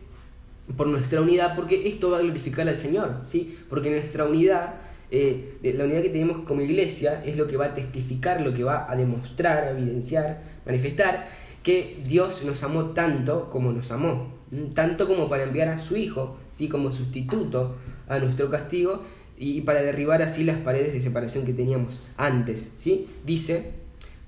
por 0.77 0.87
nuestra 0.87 1.21
unidad, 1.21 1.57
porque 1.57 1.89
esto 1.89 2.11
va 2.11 2.19
a 2.19 2.23
glorificar 2.23 2.69
al 2.69 2.77
Señor, 2.77 3.19
¿sí? 3.23 3.59
Porque 3.69 3.91
nuestra 3.91 4.25
unidad 4.25 4.75
eh, 5.15 5.59
la 5.63 5.85
unidad 5.85 6.01
que 6.01 6.09
tenemos 6.09 6.39
como 6.47 6.63
iglesia 6.63 7.23
es 7.23 7.37
lo 7.37 7.47
que 7.47 7.59
va 7.59 7.67
a 7.67 7.75
testificar, 7.75 8.41
lo 8.41 8.55
que 8.55 8.65
va 8.65 8.91
a 8.91 8.97
demostrar, 8.97 9.77
evidenciar, 9.77 10.43
manifestar 10.65 11.29
que 11.63 12.03
Dios 12.07 12.43
nos 12.45 12.63
amó 12.63 12.87
tanto 12.87 13.51
como 13.51 13.73
nos 13.73 13.93
amó, 13.93 14.33
tanto 14.73 15.07
como 15.07 15.29
para 15.29 15.43
enviar 15.43 15.69
a 15.69 15.77
su 15.77 15.97
Hijo, 15.97 16.39
¿sí? 16.49 16.67
como 16.67 16.93
sustituto 16.93 17.77
a 18.13 18.19
nuestro 18.19 18.51
castigo 18.51 19.03
y 19.39 19.63
para 19.63 19.83
derribar 19.83 20.23
así 20.23 20.45
las 20.45 20.59
paredes 20.59 20.93
de 20.93 21.03
separación 21.03 21.45
que 21.45 21.53
teníamos 21.53 22.01
antes. 22.17 22.71
¿sí? 22.77 23.09
Dice, 23.27 23.73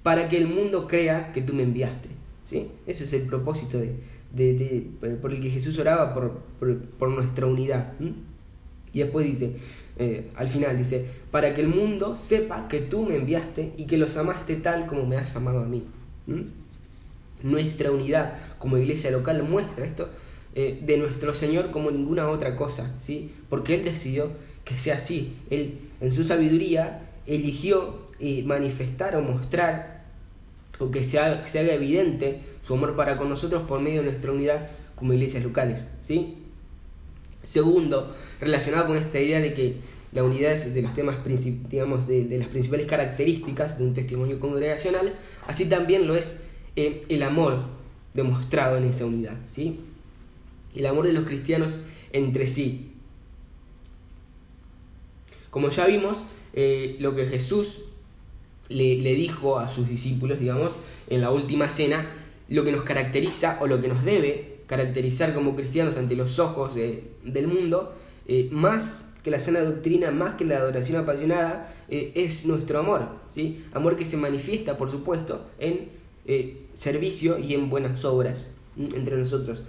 para 0.02 0.28
que 0.28 0.36
el 0.36 0.48
mundo 0.48 0.86
crea 0.88 1.32
que 1.32 1.42
tú 1.42 1.54
me 1.54 1.62
enviaste. 1.62 2.08
¿sí? 2.44 2.68
Ese 2.86 3.04
es 3.04 3.12
el 3.12 3.22
propósito 3.22 3.78
de, 3.78 4.90
por 5.20 5.32
el 5.32 5.40
que 5.40 5.50
Jesús 5.50 5.78
oraba 5.78 6.14
por, 6.14 6.40
por, 6.98 7.10
nuestra 7.10 7.46
unidad. 7.46 7.92
Y 8.92 8.98
después 9.00 9.26
dice, 9.26 9.56
eh, 9.98 10.30
al 10.34 10.48
final 10.48 10.76
dice, 10.76 11.06
para 11.30 11.54
que 11.54 11.60
el 11.60 11.68
mundo 11.68 12.16
sepa 12.16 12.66
que 12.68 12.80
tú 12.80 13.04
me 13.04 13.16
enviaste 13.16 13.72
y 13.76 13.86
que 13.86 13.96
los 13.96 14.16
amaste 14.16 14.56
tal 14.56 14.86
como 14.86 15.06
me 15.06 15.16
has 15.16 15.36
amado 15.36 15.60
a 15.60 15.66
mí. 15.66 15.86
Nuestra 17.42 17.90
unidad 17.92 18.36
como 18.58 18.78
iglesia 18.78 19.10
local 19.10 19.42
muestra 19.42 19.84
esto 19.84 20.08
eh, 20.54 20.80
de 20.82 20.96
nuestro 20.98 21.34
Señor 21.34 21.70
como 21.70 21.90
ninguna 21.90 22.28
otra 22.28 22.54
cosa, 22.54 22.94
¿sí? 22.98 23.30
porque 23.48 23.74
Él 23.74 23.84
decidió 23.84 24.30
que 24.64 24.78
sea 24.78 24.96
así. 24.96 25.36
Él 25.50 25.78
en 26.00 26.12
su 26.12 26.24
sabiduría 26.24 27.10
eligió 27.26 28.08
eh, 28.20 28.42
manifestar 28.44 29.16
o 29.16 29.22
mostrar 29.22 30.04
o 30.78 30.90
que 30.90 31.02
se 31.02 31.18
haga, 31.18 31.46
se 31.46 31.60
haga 31.60 31.74
evidente 31.74 32.40
su 32.62 32.74
amor 32.74 32.94
para 32.96 33.16
con 33.16 33.28
nosotros 33.28 33.62
por 33.62 33.80
medio 33.80 34.02
de 34.02 34.10
nuestra 34.10 34.32
unidad 34.32 34.68
como 34.94 35.12
iglesias 35.12 35.42
locales. 35.42 35.88
¿sí? 36.00 36.36
Segundo, 37.42 38.14
relacionado 38.40 38.86
con 38.86 38.96
esta 38.96 39.20
idea 39.20 39.40
de 39.40 39.54
que 39.54 39.76
la 40.12 40.22
unidad 40.22 40.52
es 40.52 40.72
de 40.72 40.82
los 40.82 40.94
temas, 40.94 41.16
digamos, 41.68 42.06
de, 42.06 42.38
las 42.38 42.48
principales 42.48 42.86
características 42.86 43.78
de 43.78 43.84
un 43.84 43.94
testimonio 43.94 44.38
congregacional, 44.38 45.12
así 45.48 45.66
también 45.66 46.06
lo 46.06 46.14
es 46.14 46.36
eh, 46.76 47.02
el 47.08 47.24
amor 47.24 47.64
demostrado 48.14 48.76
en 48.76 48.84
esa 48.84 49.04
unidad, 49.04 49.36
¿sí? 49.46 49.80
El 50.74 50.86
amor 50.86 51.06
de 51.06 51.12
los 51.12 51.24
cristianos 51.24 51.78
entre 52.12 52.46
sí. 52.46 52.92
Como 55.50 55.70
ya 55.70 55.86
vimos, 55.86 56.24
eh, 56.52 56.96
lo 57.00 57.14
que 57.14 57.26
Jesús 57.26 57.78
le, 58.68 58.96
dijo 58.96 59.58
a 59.58 59.68
sus 59.68 59.88
discípulos, 59.88 60.40
digamos, 60.40 60.78
en 61.08 61.20
la 61.20 61.30
última 61.30 61.68
cena, 61.68 62.10
lo 62.48 62.64
que 62.64 62.72
nos 62.72 62.82
caracteriza 62.82 63.58
o 63.60 63.66
lo 63.66 63.80
que 63.80 63.88
nos 63.88 64.04
debe 64.04 64.58
caracterizar 64.66 65.34
como 65.34 65.54
cristianos 65.54 65.96
ante 65.96 66.16
los 66.16 66.38
ojos 66.38 66.74
del 66.74 67.46
mundo, 67.46 67.94
eh, 68.26 68.48
más 68.50 69.14
que 69.22 69.30
la 69.30 69.38
sana 69.38 69.60
doctrina, 69.60 70.10
más 70.10 70.34
que 70.34 70.44
la 70.44 70.56
adoración 70.56 71.00
apasionada, 71.00 71.72
eh, 71.88 72.12
es 72.14 72.46
nuestro 72.46 72.78
amor, 72.78 73.08
¿sí? 73.28 73.64
Amor 73.72 73.96
que 73.96 74.04
se 74.04 74.16
manifiesta, 74.16 74.76
por 74.76 74.90
supuesto, 74.90 75.46
en 75.58 75.88
servicio 76.72 77.38
y 77.38 77.54
en 77.54 77.68
buenas 77.68 78.04
obras 78.04 78.52
entre 78.76 79.16
nosotros. 79.16 79.62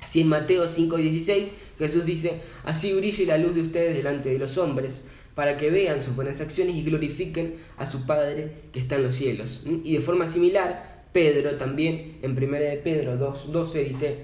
Así 0.00 0.20
en 0.20 0.28
Mateo 0.28 0.66
5:16 0.66 1.52
Jesús 1.78 2.04
dice, 2.04 2.40
así 2.64 2.92
brille 2.92 3.26
la 3.26 3.38
luz 3.38 3.54
de 3.54 3.62
ustedes 3.62 3.96
delante 3.96 4.30
de 4.30 4.38
los 4.38 4.58
hombres, 4.58 5.04
para 5.34 5.56
que 5.56 5.70
vean 5.70 6.02
sus 6.02 6.16
buenas 6.16 6.40
acciones 6.40 6.74
y 6.74 6.82
glorifiquen 6.82 7.54
a 7.76 7.86
su 7.86 8.06
Padre 8.06 8.50
que 8.72 8.80
está 8.80 8.96
en 8.96 9.04
los 9.04 9.14
cielos. 9.14 9.62
Y 9.84 9.94
de 9.94 10.00
forma 10.00 10.26
similar, 10.26 11.04
Pedro 11.12 11.56
también, 11.56 12.18
en 12.22 12.32
1 12.32 12.58
de 12.58 12.80
Pedro 12.82 13.18
2.12 13.18 13.86
dice, 13.86 14.16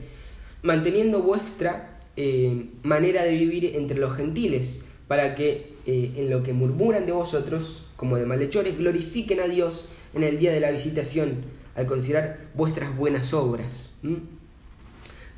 manteniendo 0.62 1.22
vuestra 1.22 1.98
eh, 2.16 2.66
manera 2.82 3.24
de 3.24 3.32
vivir 3.32 3.76
entre 3.76 3.98
los 3.98 4.16
gentiles, 4.16 4.82
para 5.08 5.34
que 5.34 5.74
eh, 5.86 6.12
en 6.16 6.30
lo 6.30 6.42
que 6.42 6.52
murmuran 6.52 7.06
de 7.06 7.12
vosotros, 7.12 7.86
como 7.96 8.16
de 8.16 8.26
malhechores, 8.26 8.78
glorifiquen 8.78 9.40
a 9.40 9.48
Dios 9.48 9.88
en 10.14 10.22
el 10.22 10.38
día 10.38 10.52
de 10.52 10.60
la 10.60 10.70
visitación, 10.70 11.44
al 11.74 11.86
considerar 11.86 12.38
vuestras 12.54 12.96
buenas 12.96 13.34
obras. 13.34 13.90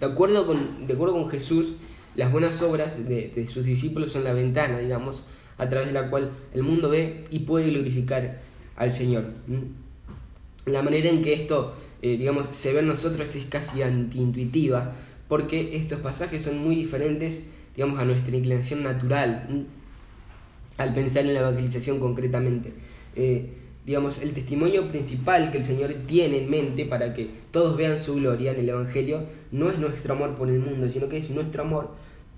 De, 0.01 0.07
acuerdo 0.07 0.47
con, 0.47 0.87
de 0.87 0.95
acuerdo 0.95 1.15
con 1.15 1.29
Jesús, 1.31 1.77
las 2.17 2.33
buenas 2.33 2.61
obras 2.63 3.07
de, 3.07 3.49
sus 3.53 3.65
discípulos 3.65 4.13
son 4.13 4.25
la 4.25 4.33
ventana, 4.33 4.79
digamos, 4.79 5.27
a 5.59 5.69
través 5.69 5.89
de 5.89 5.95
la 5.95 6.11
cual 6.11 6.31
el 6.53 6.63
mundo 6.63 6.89
ve 6.89 7.25
y 7.31 7.41
puede 7.41 7.71
glorificar 7.71 8.41
al 8.77 8.93
Señor. 8.93 9.25
La 10.65 10.83
manera 10.83 11.09
en 11.11 11.23
que 11.23 11.35
esto, 11.35 11.75
eh, 12.03 12.17
digamos, 12.17 12.47
se 12.53 12.73
ve 12.73 12.81
en 12.81 12.89
nosotros 12.89 13.35
es 13.37 13.45
casi 13.47 13.83
antiintuitiva, 13.83 14.93
porque 15.29 15.77
estos 15.77 16.01
pasajes 16.01 16.43
son 16.43 16.59
muy 16.59 16.75
diferentes, 16.75 17.51
digamos, 17.75 18.01
a 18.01 18.05
nuestra 18.05 18.35
inclinación 18.35 18.83
natural, 18.83 19.67
al 20.79 20.95
pensar 20.95 21.25
en 21.25 21.35
la 21.35 21.41
evangelización 21.41 22.01
concretamente. 22.01 22.73
Eh, 23.15 23.51
digamos, 23.87 24.21
el 24.21 24.33
testimonio 24.33 24.89
principal 24.89 25.51
que 25.51 25.59
el 25.59 25.65
Señor 25.65 25.95
tiene 26.07 26.43
en 26.43 26.51
mente 26.51 26.85
para 26.85 27.15
que 27.15 27.31
todos 27.53 27.77
vean 27.77 27.99
su 27.99 28.17
gloria 28.17 28.53
en 28.53 28.59
el 28.59 28.69
Evangelio 28.69 29.23
no 29.53 29.71
es 29.71 29.79
nuestro 29.79 30.15
amor 30.15 30.35
por 30.35 30.51
el 30.51 30.59
mundo, 30.59 30.89
sino 30.93 31.09
que 31.09 31.19
es 31.19 31.31
nuestro 31.31 31.63
amor 31.63 31.91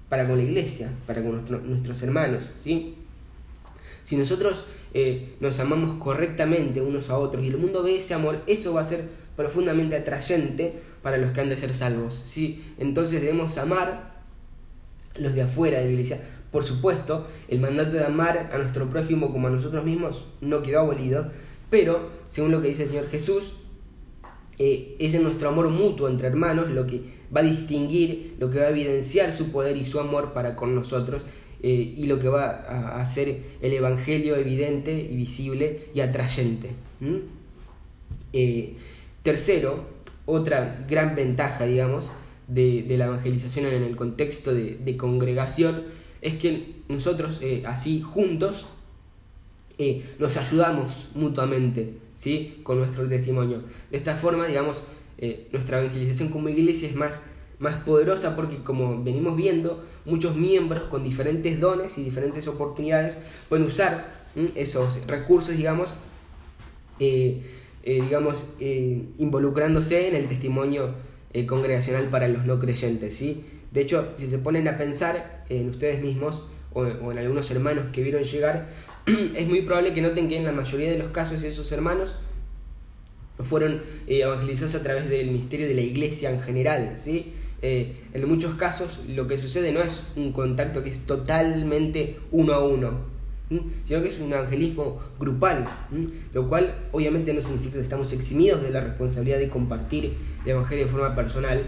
para 0.09 0.27
con 0.27 0.37
la 0.37 0.45
iglesia, 0.45 0.91
para 1.07 1.23
con 1.23 1.43
nuestros 1.69 2.03
hermanos, 2.03 2.51
¿sí? 2.59 2.95
Si 4.05 4.17
nosotros 4.17 4.65
eh, 4.95 5.35
nos 5.41 5.61
amamos 5.61 5.99
correctamente 5.99 6.81
unos 6.81 7.11
a 7.11 7.19
otros 7.19 7.45
y 7.45 7.49
el 7.49 7.59
mundo 7.59 7.83
ve 7.83 7.99
ese 7.99 8.15
amor, 8.15 8.43
eso 8.47 8.73
va 8.73 8.81
a 8.81 8.85
ser 8.85 9.05
profundamente 9.37 9.97
atrayente 9.97 10.75
para 11.03 11.19
los 11.19 11.33
que 11.33 11.43
han 11.43 11.49
de 11.49 11.57
ser 11.57 11.75
salvos. 11.75 12.15
¿sí? 12.15 12.65
Entonces 12.79 13.21
debemos 13.21 13.59
amar 13.59 14.15
los 15.19 15.35
de 15.35 15.43
afuera 15.43 15.79
de 15.79 15.85
la 15.85 15.91
iglesia. 15.91 16.21
Por 16.51 16.65
supuesto, 16.65 17.27
el 17.49 17.61
mandato 17.61 17.97
de 17.97 18.05
amar 18.05 18.51
a 18.53 18.59
nuestro 18.59 18.89
prójimo 18.89 19.33
como 19.33 19.49
a 19.49 19.51
nosotros 19.51 19.85
mismos 19.85 20.25
no 20.41 20.63
quedó 20.63 20.81
abolido, 20.81 21.31
pero 21.71 22.11
según 22.29 22.53
lo 22.53 22.63
que 22.63 22.69
dice 22.69 22.85
el 22.85 22.89
Señor 22.89 23.09
Jesús, 23.09 23.53
eh, 24.59 24.97
es 24.99 25.15
en 25.15 25.23
nuestro 25.23 25.51
amor 25.51 25.69
mutuo 25.69 26.09
entre 26.09 26.27
hermanos 26.27 26.71
lo 26.71 26.87
que 26.87 27.03
va 27.35 27.41
a 27.41 27.45
distinguir, 27.45 28.35
lo 28.41 28.51
que 28.51 28.59
va 28.59 28.65
a 28.65 28.71
evidenciar 28.71 29.33
su 29.33 29.51
poder 29.51 29.77
y 29.77 29.85
su 29.85 30.01
amor 30.01 30.33
para 30.33 30.57
con 30.57 30.75
nosotros 30.75 31.25
eh, 31.63 31.95
y 31.97 32.07
lo 32.07 32.19
que 32.19 32.29
va 32.29 32.51
a 32.51 33.01
hacer 33.01 33.41
el 33.61 33.73
Evangelio 33.73 34.37
evidente 34.37 34.99
y 34.99 35.15
visible 35.17 35.89
y 35.95 36.01
atrayente. 36.01 36.71
Eh, 38.33 38.75
tercero, 39.23 39.85
otra 40.27 40.85
gran 40.89 41.15
ventaja, 41.15 41.65
digamos, 41.65 42.11
de, 42.49 42.85
la 42.97 43.07
evangelización 43.07 43.67
en 43.67 43.83
el 43.83 43.97
contexto 43.97 44.55
de, 44.55 44.97
congregación 44.97 45.85
es 46.21 46.35
que 46.35 46.83
nosotros 46.89 47.39
eh, 47.43 47.63
así 47.67 48.01
juntos 48.01 48.67
nos 50.19 50.37
ayudamos 50.37 51.09
mutuamente 51.15 51.95
¿sí? 52.13 52.59
con 52.65 52.79
nuestro 52.79 53.09
testimonio. 53.09 53.63
De 53.93 53.97
esta 53.97 54.17
forma, 54.17 54.49
digamos, 54.49 54.83
nuestra 55.53 55.79
evangelización 55.79 56.31
como 56.31 56.49
iglesia 56.49 56.89
es 56.89 56.97
más 56.97 57.23
más 57.59 57.83
poderosa 57.83 58.37
porque 58.37 58.57
como 58.59 59.03
venimos 59.03 59.37
viendo, 59.37 59.85
muchos 60.05 60.37
miembros 60.37 60.85
con 60.85 61.03
diferentes 61.03 61.61
dones 61.61 61.99
y 61.99 62.05
diferentes 62.05 62.47
oportunidades 62.47 63.19
pueden 63.49 63.67
usar 63.67 64.27
esos 64.55 65.05
recursos, 65.07 65.57
digamos, 65.57 65.91
eh, 67.01 67.43
eh, 67.83 68.03
digamos 68.03 68.47
eh, 68.61 69.05
involucrándose 69.19 70.09
en 70.09 70.15
el 70.15 70.29
testimonio 70.29 70.95
congregacional 71.47 72.07
para 72.07 72.27
los 72.29 72.47
no 72.47 72.59
creyentes. 72.59 73.15
¿sí? 73.15 73.45
De 73.71 73.83
hecho, 73.83 74.13
si 74.17 74.27
se 74.27 74.39
ponen 74.39 74.67
a 74.69 74.77
pensar 74.77 75.45
en 75.49 75.71
ustedes 75.71 76.03
mismos 76.03 76.45
o, 76.73 76.85
en 76.85 77.19
algunos 77.19 77.51
hermanos 77.51 77.87
que 77.93 78.03
vieron 78.03 78.23
llegar, 78.23 78.69
es 79.07 79.47
muy 79.49 79.63
probable 79.63 79.93
que 79.93 80.01
noten 80.01 80.29
que 80.29 80.37
en 80.37 80.45
la 80.45 80.53
mayoría 80.53 80.91
de 80.91 80.99
los 80.99 81.11
casos 81.11 81.43
esos 81.43 81.71
hermanos 81.73 82.17
fueron 83.39 83.83
eh, 84.07 84.23
evangelizados 84.23 84.75
a 84.75 84.83
través 84.83 85.09
del 85.09 85.31
misterio 85.31 85.69
de 85.69 85.75
la 85.75 85.83
iglesia 85.83 86.31
en 86.31 86.41
general, 86.41 86.95
¿sí? 86.97 87.33
Eh, 87.61 87.97
en 88.13 88.29
muchos 88.29 88.55
casos 88.55 89.01
lo 89.09 89.27
que 89.27 89.37
sucede 89.39 89.73
no 89.73 89.81
es 89.81 90.01
un 90.15 90.33
contacto 90.33 90.85
que 90.85 90.91
es 90.91 91.01
totalmente 91.07 92.17
uno 92.31 92.53
a 92.53 92.65
uno, 92.65 93.01
sino 93.85 94.03
que 94.03 94.09
es 94.09 94.21
un 94.21 94.33
evangelismo 94.33 95.01
grupal, 95.19 95.65
lo 96.33 96.49
cual 96.49 96.75
obviamente 96.93 97.33
no 97.33 97.41
significa 97.41 97.75
que 97.75 97.83
estamos 97.83 98.13
eximidos 98.13 98.63
de 98.63 98.71
la 98.71 98.81
responsabilidad 98.81 99.39
de 99.39 99.49
compartir 99.49 100.15
el 100.45 100.51
Evangelio 100.51 100.85
de 100.85 100.91
forma 100.91 101.15
personal, 101.15 101.67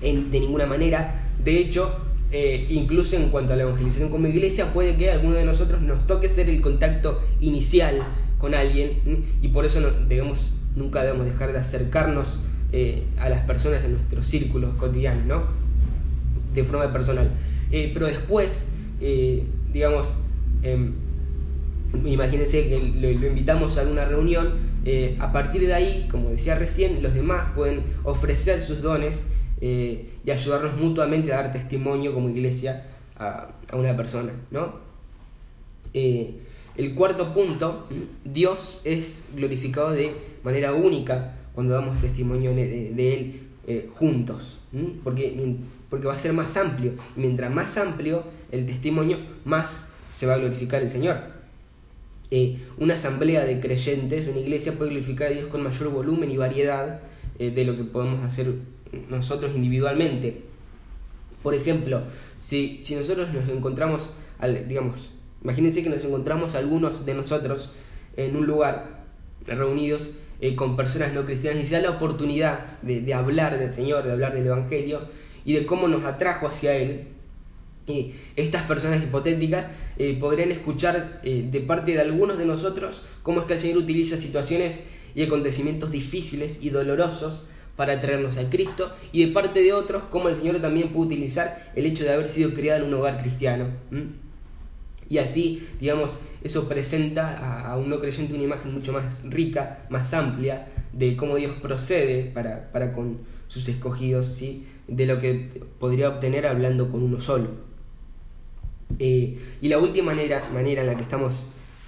de 0.00 0.40
ninguna 0.40 0.66
manera. 0.66 1.30
De 1.42 1.58
hecho, 1.58 1.92
eh, 2.34 2.66
incluso 2.70 3.14
en 3.14 3.28
cuanto 3.28 3.52
a 3.52 3.56
la 3.56 3.64
evangelización 3.64 4.08
como 4.08 4.26
iglesia, 4.26 4.72
puede 4.72 4.96
que 4.96 5.10
alguno 5.10 5.34
de 5.34 5.44
nosotros 5.44 5.82
nos 5.82 6.06
toque 6.06 6.30
ser 6.30 6.48
el 6.48 6.62
contacto 6.62 7.18
inicial 7.40 7.98
con 8.38 8.54
alguien 8.54 9.24
y 9.42 9.48
por 9.48 9.66
eso 9.66 9.80
no 9.80 9.90
debemos, 10.08 10.54
nunca 10.74 11.02
debemos 11.02 11.26
dejar 11.26 11.52
de 11.52 11.58
acercarnos 11.58 12.40
eh, 12.72 13.04
a 13.18 13.28
las 13.28 13.40
personas 13.40 13.84
en 13.84 13.92
nuestros 13.92 14.26
círculos 14.26 14.74
cotidianos, 14.76 15.26
¿no? 15.26 15.42
De 16.54 16.64
forma 16.64 16.90
personal. 16.90 17.30
Eh, 17.70 17.90
pero 17.92 18.06
después, 18.06 18.72
digamos, 19.70 20.14
em, 20.62 20.92
imagínense 22.02 22.66
que 22.66 22.92
lo, 22.98 23.10
invitamos 23.26 23.76
a 23.76 23.82
una 23.82 24.06
reunión, 24.06 24.72
a 25.18 25.32
partir 25.32 25.66
de 25.66 25.74
ahí, 25.74 26.08
como 26.10 26.30
decía 26.30 26.54
recién, 26.54 27.02
los 27.02 27.12
demás 27.12 27.48
pueden 27.54 27.82
ofrecer 28.04 28.62
sus 28.62 28.80
dones 28.80 29.26
eh, 29.64 30.08
y 30.24 30.30
ayudarnos 30.32 30.76
mutuamente 30.76 31.32
a 31.32 31.36
dar 31.36 31.52
testimonio 31.52 32.12
como 32.12 32.28
iglesia 32.28 32.84
a, 33.16 33.48
una 33.74 33.96
persona, 33.96 34.32
¿no? 34.50 34.74
Eh, 35.94 36.34
el 36.76 36.96
cuarto 36.96 37.32
punto, 37.32 37.86
Dios 38.24 38.80
es 38.82 39.28
glorificado 39.36 39.92
de 39.92 40.16
manera 40.42 40.72
única 40.72 41.36
cuando 41.54 41.74
damos 41.74 42.00
testimonio 42.00 42.52
de, 42.52 43.14
Él 43.14 43.40
eh, 43.68 43.88
juntos, 43.88 44.58
porque, 45.04 45.56
porque 45.88 46.08
va 46.08 46.14
a 46.14 46.18
ser 46.18 46.32
más 46.32 46.56
amplio, 46.56 46.94
mientras 47.14 47.54
más 47.54 47.76
amplio 47.76 48.24
el 48.50 48.66
testimonio, 48.66 49.18
más 49.44 49.86
se 50.10 50.26
va 50.26 50.34
a 50.34 50.38
glorificar 50.38 50.82
el 50.82 50.90
Señor. 50.90 51.18
una 52.78 52.94
asamblea 52.94 53.44
de 53.44 53.60
creyentes, 53.60 54.26
una 54.26 54.40
iglesia 54.40 54.72
puede 54.72 54.90
glorificar 54.90 55.28
a 55.28 55.30
Dios 55.30 55.46
con 55.46 55.62
mayor 55.62 55.90
volumen 55.90 56.32
y 56.32 56.36
variedad 56.36 57.00
de 57.38 57.64
lo 57.64 57.76
que 57.76 57.84
podemos 57.84 58.24
hacer 58.24 58.54
nosotros 59.08 59.54
individualmente. 59.54 60.42
Por 61.42 61.54
ejemplo, 61.54 62.02
si, 62.38 62.80
si 62.80 62.94
nosotros 62.94 63.32
nos 63.32 63.48
encontramos, 63.48 64.10
digamos, 64.68 65.10
imagínense 65.42 65.82
que 65.82 65.90
nos 65.90 66.04
encontramos 66.04 66.54
algunos 66.54 67.04
de 67.04 67.14
nosotros 67.14 67.72
en 68.16 68.36
un 68.36 68.46
lugar 68.46 69.02
reunidos 69.46 70.12
eh, 70.40 70.56
con 70.56 70.76
personas 70.76 71.12
no 71.12 71.24
cristianas 71.24 71.62
y 71.62 71.66
se 71.66 71.76
da 71.76 71.82
la 71.82 71.90
oportunidad 71.90 72.80
de, 72.82 73.14
hablar 73.14 73.58
del 73.58 73.70
Señor, 73.70 74.04
de 74.04 74.10
hablar 74.12 74.34
del 74.34 74.46
Evangelio 74.46 75.02
y 75.44 75.52
de 75.54 75.66
cómo 75.66 75.88
nos 75.88 76.04
atrajo 76.04 76.48
hacia 76.48 76.74
Él. 76.74 77.04
Y 77.86 78.14
estas 78.34 78.62
personas 78.64 79.02
hipotéticas 79.02 79.70
eh, 79.98 80.16
podrían 80.18 80.50
escuchar 80.50 81.20
eh, 81.22 81.46
de 81.48 81.60
parte 81.60 81.92
de 81.92 82.00
algunos 82.00 82.38
de 82.38 82.44
nosotros 82.44 83.02
cómo 83.22 83.40
es 83.40 83.46
que 83.46 83.52
el 83.52 83.58
Señor 83.58 83.78
utiliza 83.78 84.16
situaciones 84.16 84.80
y 85.14 85.22
acontecimientos 85.22 85.90
difíciles 85.90 86.58
y 86.60 86.70
dolorosos 86.70 87.44
para 87.76 87.98
traernos 87.98 88.36
a 88.36 88.50
Cristo 88.50 88.92
y 89.12 89.24
de 89.26 89.32
parte 89.32 89.62
de 89.62 89.72
otros 89.72 90.04
como 90.04 90.28
el 90.28 90.36
Señor 90.36 90.60
también 90.60 90.92
puede 90.92 91.06
utilizar 91.06 91.72
el 91.74 91.86
hecho 91.86 92.04
de 92.04 92.12
haber 92.12 92.28
sido 92.28 92.52
criado 92.52 92.82
en 92.82 92.88
un 92.88 92.94
hogar 92.94 93.18
cristiano. 93.18 93.66
Y 95.08 95.18
así, 95.18 95.66
digamos, 95.78 96.18
eso 96.42 96.68
presenta 96.68 97.66
a, 97.66 97.76
un 97.76 97.90
no 97.90 98.00
creyente 98.00 98.34
una 98.34 98.44
imagen 98.44 98.72
mucho 98.72 98.92
más 98.92 99.22
rica, 99.24 99.86
más 99.90 100.14
amplia 100.14 100.68
de 100.92 101.16
cómo 101.16 101.36
Dios 101.36 101.52
procede 101.60 102.24
para, 102.24 102.72
para 102.72 102.94
con 102.94 103.18
sus 103.48 103.68
escogidos, 103.68 104.26
¿sí? 104.26 104.64
de 104.88 105.06
lo 105.06 105.18
que 105.18 105.62
podría 105.78 106.08
obtener 106.08 106.46
hablando 106.46 106.90
con 106.90 107.02
uno 107.02 107.20
solo. 107.20 107.50
Eh, 108.98 109.38
y 109.60 109.68
la 109.68 109.78
última 109.78 110.12
manera, 110.12 110.42
manera 110.52 110.82
en 110.82 110.86
la 110.86 110.96
que 110.96 111.02
estamos 111.02 111.44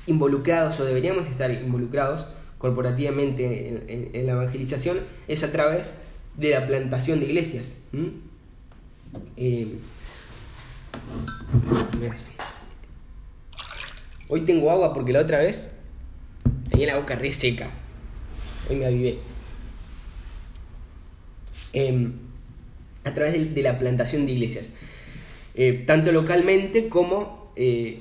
involucrados 0.07 0.79
o 0.81 0.85
deberíamos 0.85 1.27
estar 1.27 1.51
involucrados 1.51 2.29
corporativamente 2.65 4.09
en, 4.15 4.27
la 4.27 4.33
evangelización 4.33 5.01
es 5.29 5.45
a 5.45 5.53
través 5.53 5.97
de 6.39 6.49
la 6.49 6.67
plantación 6.67 7.21
de 7.21 7.27
iglesias. 7.27 7.77
Eh, 9.37 9.69
hoy 14.29 14.41
tengo 14.47 14.71
agua 14.71 14.95
porque 14.95 15.13
la 15.13 15.21
otra 15.21 15.41
vez 15.41 15.73
tenía 16.71 16.87
la 16.87 17.01
boca 17.01 17.15
re 17.17 17.35
seca. 17.35 17.69
Hoy 18.71 18.77
me 18.77 18.87
avivé. 18.87 19.19
Em, 21.75 22.15
a 23.05 23.13
través 23.13 23.55
de, 23.55 23.63
la 23.63 23.79
plantación 23.79 24.25
de 24.25 24.33
iglesias. 24.33 24.73
Eh, 25.55 25.85
tanto 25.87 26.13
localmente 26.13 26.89
como 26.89 27.53
eh, 27.57 28.01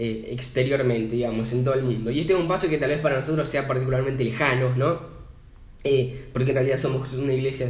eh, 0.00 0.28
exteriormente, 0.30 1.16
digamos, 1.16 1.52
en 1.52 1.64
todo 1.64 1.74
el 1.74 1.82
mundo. 1.82 2.12
Y 2.12 2.20
este 2.20 2.32
es 2.32 2.38
un 2.38 2.46
paso 2.46 2.68
que 2.68 2.78
tal 2.78 2.90
vez 2.90 3.00
para 3.00 3.16
nosotros 3.16 3.48
sea 3.48 3.66
particularmente 3.66 4.22
lejano, 4.22 4.72
¿no? 4.76 5.00
Eh, 5.82 6.26
porque 6.32 6.50
en 6.50 6.54
realidad 6.54 6.78
somos 6.78 7.12
una 7.14 7.32
iglesia 7.32 7.68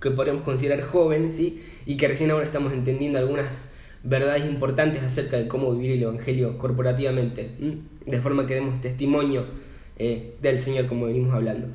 que 0.00 0.10
podemos 0.10 0.44
considerar 0.44 0.80
joven, 0.80 1.30
¿sí? 1.30 1.62
Y 1.84 1.98
que 1.98 2.08
recién 2.08 2.30
ahora 2.30 2.46
estamos 2.46 2.72
entendiendo 2.72 3.18
algunas 3.18 3.48
verdades 4.02 4.46
importantes 4.46 5.02
acerca 5.02 5.36
de 5.36 5.46
cómo 5.46 5.74
vivir 5.74 5.96
el 5.96 6.04
Evangelio 6.04 6.56
corporativamente, 6.56 7.50
de 8.06 8.20
forma 8.22 8.46
que 8.46 8.54
demos 8.54 8.80
testimonio 8.80 9.44
eh, 9.98 10.36
del 10.40 10.58
Señor 10.58 10.86
como 10.86 11.04
venimos 11.04 11.34
hablando. 11.34 11.66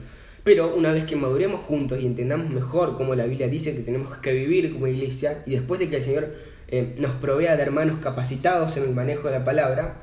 Pero 0.43 0.75
una 0.75 0.91
vez 0.91 1.03
que 1.05 1.15
maduremos 1.15 1.61
juntos 1.61 2.01
y 2.01 2.07
entendamos 2.07 2.49
mejor 2.49 2.97
cómo 2.97 3.13
la 3.13 3.25
Biblia 3.25 3.47
dice 3.47 3.75
que 3.75 3.83
tenemos 3.83 4.17
que 4.17 4.33
vivir 4.33 4.73
como 4.73 4.87
iglesia, 4.87 5.43
y 5.45 5.51
después 5.51 5.79
de 5.79 5.89
que 5.89 5.97
el 5.97 6.01
Señor 6.01 6.33
eh, 6.75 6.95
nos 6.97 7.11
provea 7.11 7.55
de 7.55 7.61
hermanos 7.61 7.99
capacitados 8.01 8.77
en 8.77 8.85
el 8.85 8.95
manejo 8.95 9.27
de 9.27 9.37
la 9.37 9.45
palabra, 9.45 9.93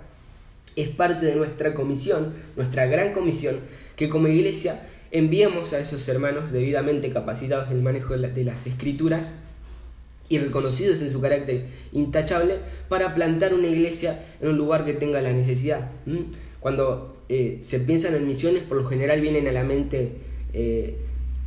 es 0.77 0.87
parte 0.87 1.27
de 1.27 1.35
nuestra 1.35 1.75
comisión, 1.75 2.33
nuestra 2.55 2.87
gran 2.87 3.13
comisión, 3.13 3.57
que 3.97 4.09
como 4.09 4.29
iglesia 4.29 4.81
enviemos 5.11 5.73
a 5.73 5.81
esos 5.81 6.09
hermanos 6.09 6.53
debidamente 6.53 7.11
capacitados 7.11 7.71
en 7.71 7.79
el 7.79 7.83
manejo 7.83 8.17
de, 8.17 8.45
las 8.45 8.69
escrituras 8.69 9.33
y 10.29 10.39
reconocidos 10.39 11.03
en 11.03 11.11
su 11.11 11.21
carácter 11.21 11.67
intachable 11.91 12.59
para 12.89 13.17
plantar 13.17 13.53
una 13.53 13.67
iglesia 13.67 14.21
en 14.41 14.51
un 14.51 14.57
lugar 14.57 14.85
que 14.85 14.93
tenga 14.93 15.21
la 15.21 15.33
necesidad. 15.33 15.91
Cuando 16.61 17.17
eh, 17.29 17.59
se 17.63 17.81
piensan 17.81 18.15
en 18.15 18.29
misiones, 18.29 18.63
por 18.63 18.77
lo 18.77 18.85
general 18.89 19.21
vienen 19.21 19.49
a 19.49 19.53
la 19.53 19.65
mente, 19.65 20.13
eh, 20.53 20.97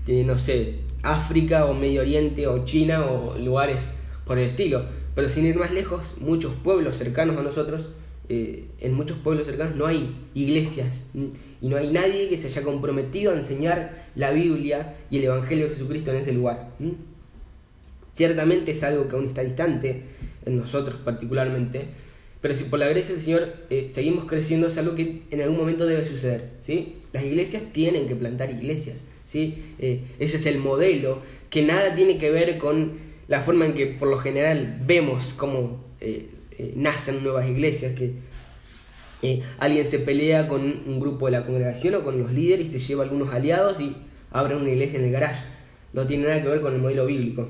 no 0.06 0.38
sé, 0.38 0.80
África 1.02 1.66
o 1.68 1.74
Medio 1.74 2.02
Oriente 2.02 2.46
o 2.46 2.66
China 2.66 3.06
o 3.06 3.38
lugares 3.38 3.92
por 4.26 4.38
el 4.38 4.48
estilo 4.50 5.03
pero 5.15 5.30
sin 5.30 5.45
ir 5.45 5.56
más 5.56 5.71
lejos, 5.71 6.15
muchos 6.19 6.56
pueblos 6.56 6.97
cercanos 6.97 7.38
a 7.38 7.43
nosotros, 7.43 7.89
eh, 8.30 8.67
en 8.80 8.93
muchos 8.93 9.17
pueblos 9.17 9.45
cercanos 9.45 9.76
no 9.76 9.86
hay 9.86 10.15
iglesias 10.34 11.08
y 11.62 11.67
no 11.67 11.76
hay 11.76 11.91
nadie 11.91 12.30
que 12.30 12.38
se 12.38 12.47
haya 12.47 12.63
comprometido 12.63 13.32
a 13.32 13.36
enseñar 13.36 14.08
la 14.15 14.32
Biblia 14.32 14.95
y 15.10 15.17
el 15.17 15.26
Evangelio 15.26 15.65
de 15.65 15.71
Jesucristo 15.71 16.12
en 16.12 16.17
ese 16.17 16.32
lugar. 16.32 16.71
Ciertamente 18.12 18.71
es 18.71 18.84
algo 18.84 19.08
que 19.08 19.15
aún 19.15 19.26
está 19.26 19.41
distante 19.41 20.04
en 20.45 20.58
nosotros 20.58 20.99
particularmente, 21.04 21.88
pero 22.41 22.54
si 22.54 22.65
por 22.65 22.80
la 22.80 22.88
gracia 22.88 23.13
del 23.13 23.23
Señor 23.23 23.54
eh, 23.69 23.88
seguimos 23.89 24.26
creciendo 24.26 24.67
es 24.67 24.78
algo 24.78 24.95
que 24.95 25.23
en 25.30 25.41
algún 25.41 25.58
momento 25.58 25.86
debe 25.86 26.06
suceder. 26.06 26.52
¿sí? 26.60 26.97
Las 27.12 27.23
iglesias 27.23 27.63
tienen 27.71 28.08
que 28.08 28.15
plantar 28.15 28.52
iglesias. 28.52 29.04
¿sí? 29.26 29.56
Eh, 29.80 30.02
ese 30.19 30.38
es 30.38 30.45
el 30.45 30.60
modelo 30.60 31.21
que 31.49 31.62
nada 31.62 31.95
tiene 31.95 32.17
que 32.17 32.32
ver 32.32 32.58
con 32.58 33.12
la 33.34 33.41
forma 33.41 33.65
en 33.65 33.74
que 33.74 33.88
por 33.88 34.10
lo 34.10 34.19
general 34.19 34.78
vemos 34.86 35.34
cómo 35.36 35.84
eh, 36.00 36.30
eh, 36.60 36.74
nacen 36.76 37.24
nuevas 37.24 37.50
iglesias, 37.50 37.93
que 37.93 38.13
eh, 39.24 39.41
alguien 39.58 39.84
se 39.88 39.98
pelea 39.98 40.48
con 40.48 40.62
un 40.62 41.00
grupo 41.00 41.26
de 41.26 41.32
la 41.32 41.43
congregación 41.43 41.96
o 41.96 42.04
con 42.04 42.19
los 42.19 42.32
líderes 42.32 42.67
y 42.67 42.78
se 42.78 42.78
lleva 42.78 43.04
algunos 43.04 43.34
aliados 43.34 43.82
y 43.82 43.96
abre 44.30 44.56
una 44.56 44.69
iglesia 44.69 45.00
en 45.00 45.06
el 45.06 45.12
garage. 45.12 45.43
No 45.93 46.06
tiene 46.06 46.28
nada 46.28 46.43
que 46.43 46.48
ver 46.48 46.62
con 46.62 46.76
el 46.76 46.80
modelo 46.80 47.08
bíblico. 47.08 47.50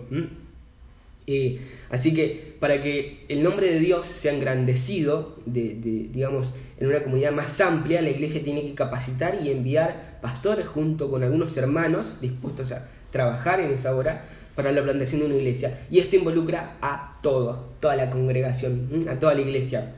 así 1.90 2.14
que 2.14 2.56
para 2.62 2.82
que 2.82 3.26
el 3.28 3.44
nombre 3.44 3.70
de 3.70 3.80
Dios 3.80 4.08
sea 4.08 4.34
engrandecido, 4.34 5.36
de, 5.46 5.74
digamos, 6.14 6.54
en 6.80 6.88
una 6.88 7.04
comunidad 7.04 7.34
más 7.34 7.60
amplia, 7.60 8.02
la 8.02 8.10
iglesia 8.10 8.42
tiene 8.42 8.62
que 8.62 8.74
capacitar 8.74 9.38
y 9.44 9.52
enviar 9.52 10.20
pastores 10.22 10.66
junto 10.66 11.12
con 11.12 11.24
algunos 11.24 11.58
hermanos 11.58 12.20
dispuestos 12.22 12.72
a 12.72 12.88
trabajar 13.12 13.60
en 13.60 13.72
esa 13.72 13.94
obra 13.94 14.24
para 14.56 14.72
la 14.72 14.84
plantación 14.84 15.22
de 15.22 15.28
una 15.28 15.36
iglesia. 15.36 15.86
Y 15.90 16.00
esto 16.00 16.16
involucra 16.16 16.78
a 16.82 17.20
todo, 17.22 17.70
toda 17.80 17.96
la 17.96 18.10
congregación, 18.10 19.06
a 19.10 19.20
toda 19.20 19.34
la 19.34 19.42
iglesia. 19.42 19.96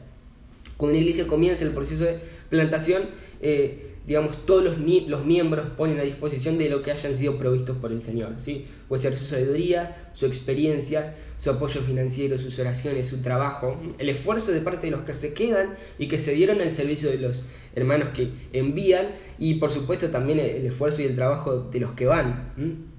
Cuando 0.78 0.98
una 0.98 1.02
iglesia 1.02 1.28
comienza 1.28 1.64
el 1.64 1.72
proceso 1.72 2.04
de 2.04 2.20
plantación, 2.50 3.04
eh, 3.42 3.96
digamos, 4.08 4.46
todos 4.46 4.64
los, 4.64 4.78
miembros 4.78 5.66
ponen 5.78 6.00
a 6.00 6.04
disposición 6.04 6.58
de 6.58 6.70
lo 6.70 6.84
que 6.84 6.92
hayan 6.92 7.16
sido 7.16 7.38
provistos 7.38 7.78
por 7.78 7.92
el 7.92 8.04
Señor, 8.04 8.34
¿sí? 8.38 8.66
Puede 8.88 9.02
ser 9.02 9.18
su 9.18 9.26
sabiduría, 9.26 10.12
su 10.14 10.28
experiencia, 10.28 11.16
su 11.40 11.50
apoyo 11.50 11.82
financiero, 11.82 12.38
sus 12.38 12.60
oraciones, 12.60 13.08
su 13.08 13.18
trabajo, 13.18 13.82
el 13.98 14.10
esfuerzo 14.10 14.52
de 14.52 14.62
parte 14.62 14.88
de 14.88 14.92
los 14.92 15.02
que 15.02 15.14
se 15.14 15.34
quedan 15.34 15.74
y 15.98 16.08
que 16.08 16.20
se 16.20 16.34
dieron 16.34 16.62
al 16.62 16.70
servicio 16.72 17.10
de 17.10 17.18
los 17.18 17.46
hermanos 17.74 18.10
que 18.10 18.30
envían 18.54 19.08
y 19.40 19.56
por 19.56 19.72
supuesto 19.72 20.10
también 20.10 20.40
el 20.40 20.66
esfuerzo 20.66 21.02
y 21.02 21.06
el 21.06 21.16
trabajo 21.16 21.62
de 21.72 21.80
los 21.80 21.94
que 21.94 22.06
van. 22.06 22.95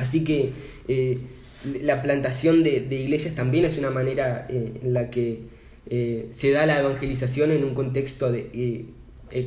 Así 0.00 0.24
que 0.24 0.50
eh, 0.88 1.18
la 1.82 2.02
plantación 2.02 2.62
de, 2.62 2.78
iglesias 2.90 3.34
también 3.34 3.66
es 3.66 3.76
una 3.76 3.90
manera 3.90 4.46
eh, 4.48 4.80
en 4.82 4.94
la 4.94 5.10
que 5.10 5.42
eh, 5.90 6.28
se 6.30 6.50
da 6.52 6.64
la 6.64 6.80
evangelización 6.80 7.50
en 7.52 7.64
un 7.64 7.74
contexto 7.74 8.32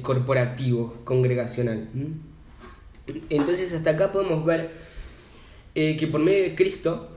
corporativo, 0.01 0.95
congregacional. 1.03 1.89
Entonces 3.29 3.73
hasta 3.73 3.91
acá 3.91 4.11
podemos 4.11 4.45
ver 4.45 4.69
que 5.73 6.07
por 6.09 6.21
medio 6.21 6.43
de 6.43 6.55
Cristo 6.55 7.09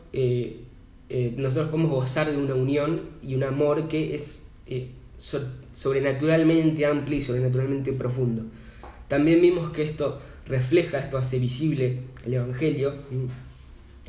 nosotros 1.36 1.70
podemos 1.70 1.90
gozar 1.90 2.30
de 2.30 2.36
una 2.38 2.54
unión 2.54 3.02
y 3.22 3.34
un 3.34 3.44
amor 3.44 3.88
que 3.88 4.14
es 4.14 4.46
sobrenaturalmente 5.72 6.86
amplio 6.86 7.18
y 7.18 7.22
sobrenaturalmente 7.22 7.92
profundo. 7.92 8.44
También 9.08 9.40
vimos 9.40 9.70
que 9.70 9.82
esto 9.82 10.20
refleja, 10.46 10.98
esto 10.98 11.18
hace 11.18 11.38
visible 11.38 11.98
el 12.24 12.34
Evangelio, 12.34 12.94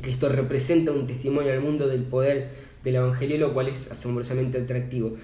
que 0.02 0.10
esto 0.10 0.28
representa 0.28 0.92
un 0.92 1.06
testimonio 1.06 1.52
al 1.52 1.60
mundo 1.60 1.88
del 1.88 2.04
poder 2.04 2.50
del 2.84 2.96
Evangelio, 2.96 3.38
lo 3.38 3.52
cual 3.52 3.68
es 3.68 3.90
asombrosamente 3.90 4.58
atractivo. 4.58 5.14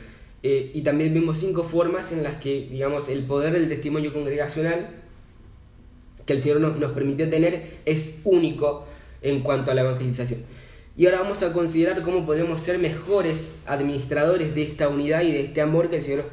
Eh, 0.42 0.72
y 0.74 0.82
también 0.82 1.14
vimos 1.14 1.38
cinco 1.38 1.62
formas 1.62 2.12
en 2.12 2.22
las 2.22 2.36
que, 2.36 2.68
digamos, 2.70 3.08
el 3.08 3.22
poder 3.22 3.54
del 3.54 3.68
testimonio 3.68 4.12
congregacional 4.12 4.90
que 6.26 6.32
el 6.32 6.40
Señor 6.40 6.60
nos, 6.60 6.92
permitió 6.92 7.28
tener 7.28 7.78
es 7.84 8.20
único 8.24 8.86
en 9.22 9.40
cuanto 9.40 9.70
a 9.70 9.74
la 9.74 9.82
evangelización. 9.82 10.40
Y 10.96 11.06
ahora 11.06 11.20
vamos 11.20 11.42
a 11.42 11.52
considerar 11.52 12.02
cómo 12.02 12.24
podemos 12.24 12.60
ser 12.60 12.78
mejores 12.78 13.64
administradores 13.66 14.54
de 14.54 14.62
esta 14.62 14.88
unidad 14.88 15.22
y 15.22 15.32
de 15.32 15.40
este 15.40 15.60
amor 15.60 15.90
que 15.90 15.96
el 15.96 16.02
Señor 16.02 16.24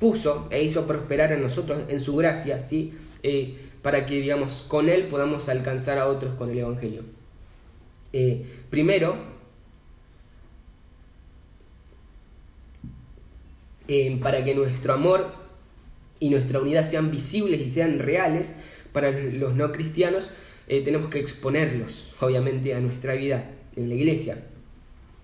puso 0.00 0.48
e 0.50 0.62
hizo 0.62 0.86
prosperar 0.86 1.32
a 1.32 1.36
nosotros 1.36 1.84
en 1.88 2.00
su 2.00 2.16
gracia, 2.16 2.60
¿sí? 2.60 2.94
Eh, 3.22 3.56
para 3.82 4.06
que, 4.06 4.20
digamos, 4.20 4.62
con 4.66 4.88
Él 4.88 5.08
podamos 5.08 5.48
alcanzar 5.48 5.98
a 5.98 6.08
otros 6.08 6.34
con 6.34 6.50
el 6.50 6.58
Evangelio. 6.58 7.02
Eh, 8.12 8.44
primero, 8.70 9.16
para 14.20 14.44
que 14.44 14.54
nuestro 14.54 14.92
amor 14.92 15.32
y 16.20 16.30
nuestra 16.30 16.60
unidad 16.60 16.84
sean 16.84 17.10
visibles 17.10 17.60
y 17.60 17.70
sean 17.70 17.98
reales 17.98 18.56
para 18.92 19.10
los 19.12 19.54
no 19.54 19.72
cristianos, 19.72 20.30
eh, 20.66 20.82
tenemos 20.82 21.08
que 21.08 21.18
exponerlos, 21.18 22.06
obviamente, 22.20 22.74
a 22.74 22.80
nuestra 22.80 23.14
vida 23.14 23.50
en 23.76 23.88
la 23.88 23.94
iglesia. 23.94 24.38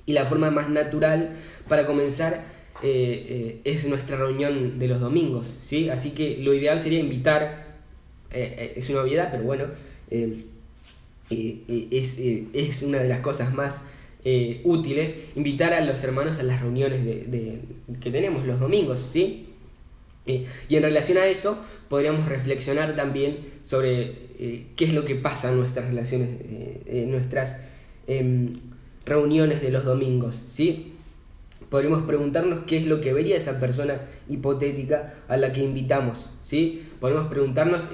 Y 0.06 0.12
la 0.12 0.26
forma 0.26 0.50
más 0.50 0.70
natural 0.70 1.32
para 1.68 1.86
comenzar 1.86 2.44
eh, 2.82 3.26
eh, 3.28 3.60
es 3.64 3.86
nuestra 3.86 4.16
reunión 4.16 4.78
de 4.78 4.88
los 4.88 5.00
domingos, 5.00 5.56
¿sí? 5.60 5.90
Así 5.90 6.10
que 6.10 6.38
lo 6.38 6.54
ideal 6.54 6.80
sería 6.80 6.98
invitar, 6.98 7.63
es 8.34 8.90
una 8.90 9.02
obviedad, 9.02 9.28
pero 9.30 9.44
bueno, 9.44 9.64
es, 11.30 12.18
es 12.52 12.82
una 12.82 12.98
de 12.98 13.08
las 13.08 13.20
cosas 13.20 13.54
más 13.54 13.82
eh, 14.26 14.62
útiles 14.64 15.14
invitar 15.36 15.74
a 15.74 15.82
los 15.82 16.02
hermanos 16.02 16.38
a 16.38 16.42
las 16.44 16.62
reuniones 16.62 17.04
de, 17.04 17.60
que 18.00 18.10
tenemos 18.10 18.46
los 18.46 18.58
domingos, 18.58 18.98
¿sí? 18.98 19.48
Eh, 20.26 20.46
y 20.70 20.76
en 20.76 20.82
relación 20.82 21.18
a 21.18 21.26
eso, 21.26 21.58
podríamos 21.90 22.26
reflexionar 22.26 22.96
también 22.96 23.40
sobre 23.62 24.14
eh, 24.38 24.66
qué 24.76 24.86
es 24.86 24.94
lo 24.94 25.04
que 25.04 25.14
pasa 25.14 25.50
en 25.50 25.58
nuestras 25.58 25.88
relaciones, 25.88 26.38
en 26.86 27.10
nuestras 27.10 27.60
em, 28.06 28.54
reuniones 29.04 29.60
de 29.60 29.70
los 29.70 29.84
domingos, 29.84 30.42
¿sí? 30.46 30.93
Podríamos 31.74 32.04
preguntarnos 32.04 32.60
qué 32.68 32.76
es 32.76 32.86
lo 32.86 33.00
que 33.00 33.12
vería 33.12 33.36
esa 33.36 33.58
persona 33.58 34.02
hipotética 34.28 35.14
a 35.26 35.36
la 35.36 35.52
que 35.52 35.60
invitamos, 35.60 36.30
¿sí? 36.40 36.86
Podemos 37.00 37.26
preguntarnos 37.26 37.88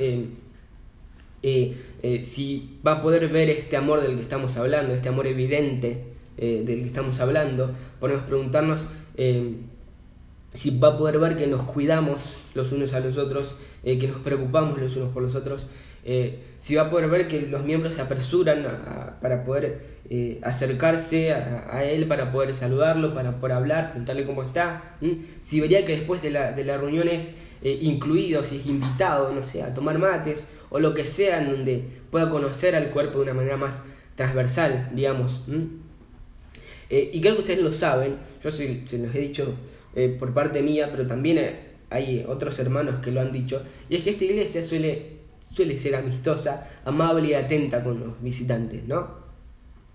si 2.20 2.78
va 2.86 2.92
a 2.92 3.00
poder 3.00 3.28
ver 3.28 3.48
este 3.48 3.78
amor 3.78 4.02
del 4.02 4.16
que 4.16 4.20
estamos 4.20 4.58
hablando, 4.58 4.92
este 4.92 5.08
amor 5.08 5.26
evidente 5.26 6.04
eh, 6.36 6.62
del 6.62 6.80
que 6.80 6.88
estamos 6.88 7.20
hablando, 7.20 7.70
podemos 7.98 8.24
preguntarnos 8.24 8.86
eh, 9.16 9.54
si 10.52 10.78
va 10.78 10.88
a 10.88 10.98
poder 10.98 11.18
ver 11.18 11.38
que 11.38 11.46
nos 11.46 11.62
cuidamos 11.62 12.40
los 12.54 12.72
unos 12.72 12.92
a 12.92 13.00
los 13.00 13.16
otros, 13.16 13.54
eh, 13.82 13.96
que 13.96 14.08
nos 14.08 14.18
preocupamos 14.18 14.78
los 14.78 14.94
unos 14.96 15.08
por 15.08 15.22
los 15.22 15.34
otros, 15.34 15.66
si 16.58 16.74
va 16.74 16.82
a 16.82 16.90
poder 16.90 17.08
ver 17.08 17.28
que 17.28 17.42
los 17.42 17.64
miembros 17.64 17.94
se 17.94 18.00
apresuran 18.00 18.64
para 19.20 19.44
poder 19.44 20.00
acercarse 20.42 21.32
a, 21.32 21.84
él, 21.84 22.06
para 22.06 22.32
poder 22.32 22.54
saludarlo, 22.54 23.14
para 23.14 23.38
poder 23.38 23.56
hablar, 23.56 23.88
preguntarle 23.88 24.26
cómo 24.26 24.42
está, 24.42 24.82
si 25.42 25.60
vería 25.60 25.84
que 25.84 25.96
después 25.96 26.22
de 26.22 26.30
la, 26.30 26.52
de 26.52 26.76
reunión 26.76 27.08
es 27.08 27.36
incluido, 27.62 28.42
si 28.42 28.56
es 28.56 28.66
invitado, 28.66 29.32
no 29.32 29.42
sé, 29.42 29.62
a 29.62 29.74
tomar 29.74 29.98
mates 29.98 30.48
o 30.70 30.80
lo 30.80 30.94
que 30.94 31.04
sea, 31.04 31.42
en 31.42 31.50
donde 31.50 31.84
pueda 32.10 32.30
conocer 32.30 32.74
al 32.74 32.90
cuerpo 32.90 33.18
de 33.18 33.24
una 33.24 33.34
manera 33.34 33.56
más 33.56 33.84
transversal, 34.16 34.90
digamos. 34.92 35.44
Eh, 36.90 37.10
y 37.12 37.20
creo 37.20 37.34
que 37.36 37.42
ustedes 37.42 37.62
lo 37.62 37.72
saben, 37.72 38.18
yo 38.42 38.50
se, 38.50 38.82
los 38.98 39.14
he 39.14 39.20
dicho 39.20 39.54
eh, 39.94 40.14
por 40.18 40.34
parte 40.34 40.60
mía, 40.60 40.88
pero 40.90 41.06
también 41.06 41.56
hay 41.88 42.24
otros 42.28 42.58
hermanos 42.58 42.96
que 43.00 43.12
lo 43.12 43.20
han 43.20 43.32
dicho, 43.32 43.62
y 43.88 43.96
es 43.96 44.02
que 44.02 44.10
esta 44.10 44.24
iglesia 44.24 44.64
suele, 44.64 45.19
suele 45.52 45.78
ser 45.78 45.94
amistosa, 45.96 46.68
amable 46.84 47.28
y 47.28 47.34
atenta 47.34 47.82
con 47.82 48.00
los 48.00 48.22
visitantes, 48.22 48.86
¿no? 48.86 49.20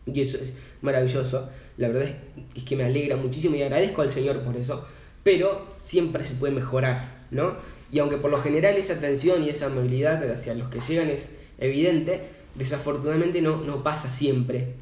Y 0.05 0.21
eso 0.21 0.37
es 0.37 0.53
maravilloso, 0.81 1.49
la 1.77 1.87
verdad 1.87 2.09
es, 2.55 2.63
que 2.63 2.75
me 2.75 2.83
alegra 2.83 3.15
muchísimo 3.15 3.55
y 3.55 3.63
agradezco 3.63 4.01
al 4.01 4.11
Señor 4.11 4.41
por 4.41 4.55
eso, 4.55 4.85
pero 5.23 5.73
siempre 5.77 6.23
se 6.23 6.35
puede 6.35 6.53
mejorar, 6.53 7.25
¿no? 7.31 7.55
Y 7.91 7.99
aunque 7.99 8.17
por 8.17 8.29
lo 8.29 8.37
general 8.37 8.75
esa 8.75 8.93
atención 8.93 9.43
y 9.43 9.49
esa 9.49 9.67
amabilidad 9.67 10.29
hacia 10.29 10.53
los 10.53 10.69
que 10.69 10.79
llegan 10.79 11.09
es 11.09 11.31
evidente, 11.57 12.21
desafortunadamente 12.55 13.41
no, 13.41 13.57
no 13.57 13.83
pasa 13.83 14.09
siempre. 14.09 14.75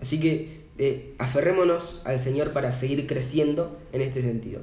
Así 0.00 0.18
que 0.18 0.62
eh, 0.78 1.12
aferrémonos 1.18 2.00
al 2.04 2.20
Señor 2.20 2.52
para 2.52 2.72
seguir 2.72 3.06
creciendo 3.06 3.78
en 3.92 4.00
este 4.00 4.22
sentido. 4.22 4.62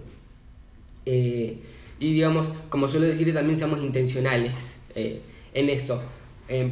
Eh, 1.06 1.60
y 2.00 2.14
digamos, 2.14 2.52
como 2.70 2.88
suelo 2.88 3.06
decir, 3.08 3.34
también 3.34 3.58
seamos 3.58 3.80
intencionales 3.82 4.80
eh, 4.96 5.22
en 5.54 5.70
eso. 5.70 6.02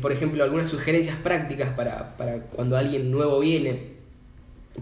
por 0.01 0.11
ejemplo, 0.11 0.43
algunas 0.43 0.69
sugerencias 0.69 1.15
prácticas 1.17 1.69
para, 1.69 2.15
cuando 2.53 2.77
alguien 2.77 3.11
nuevo 3.11 3.39
viene. 3.39 3.97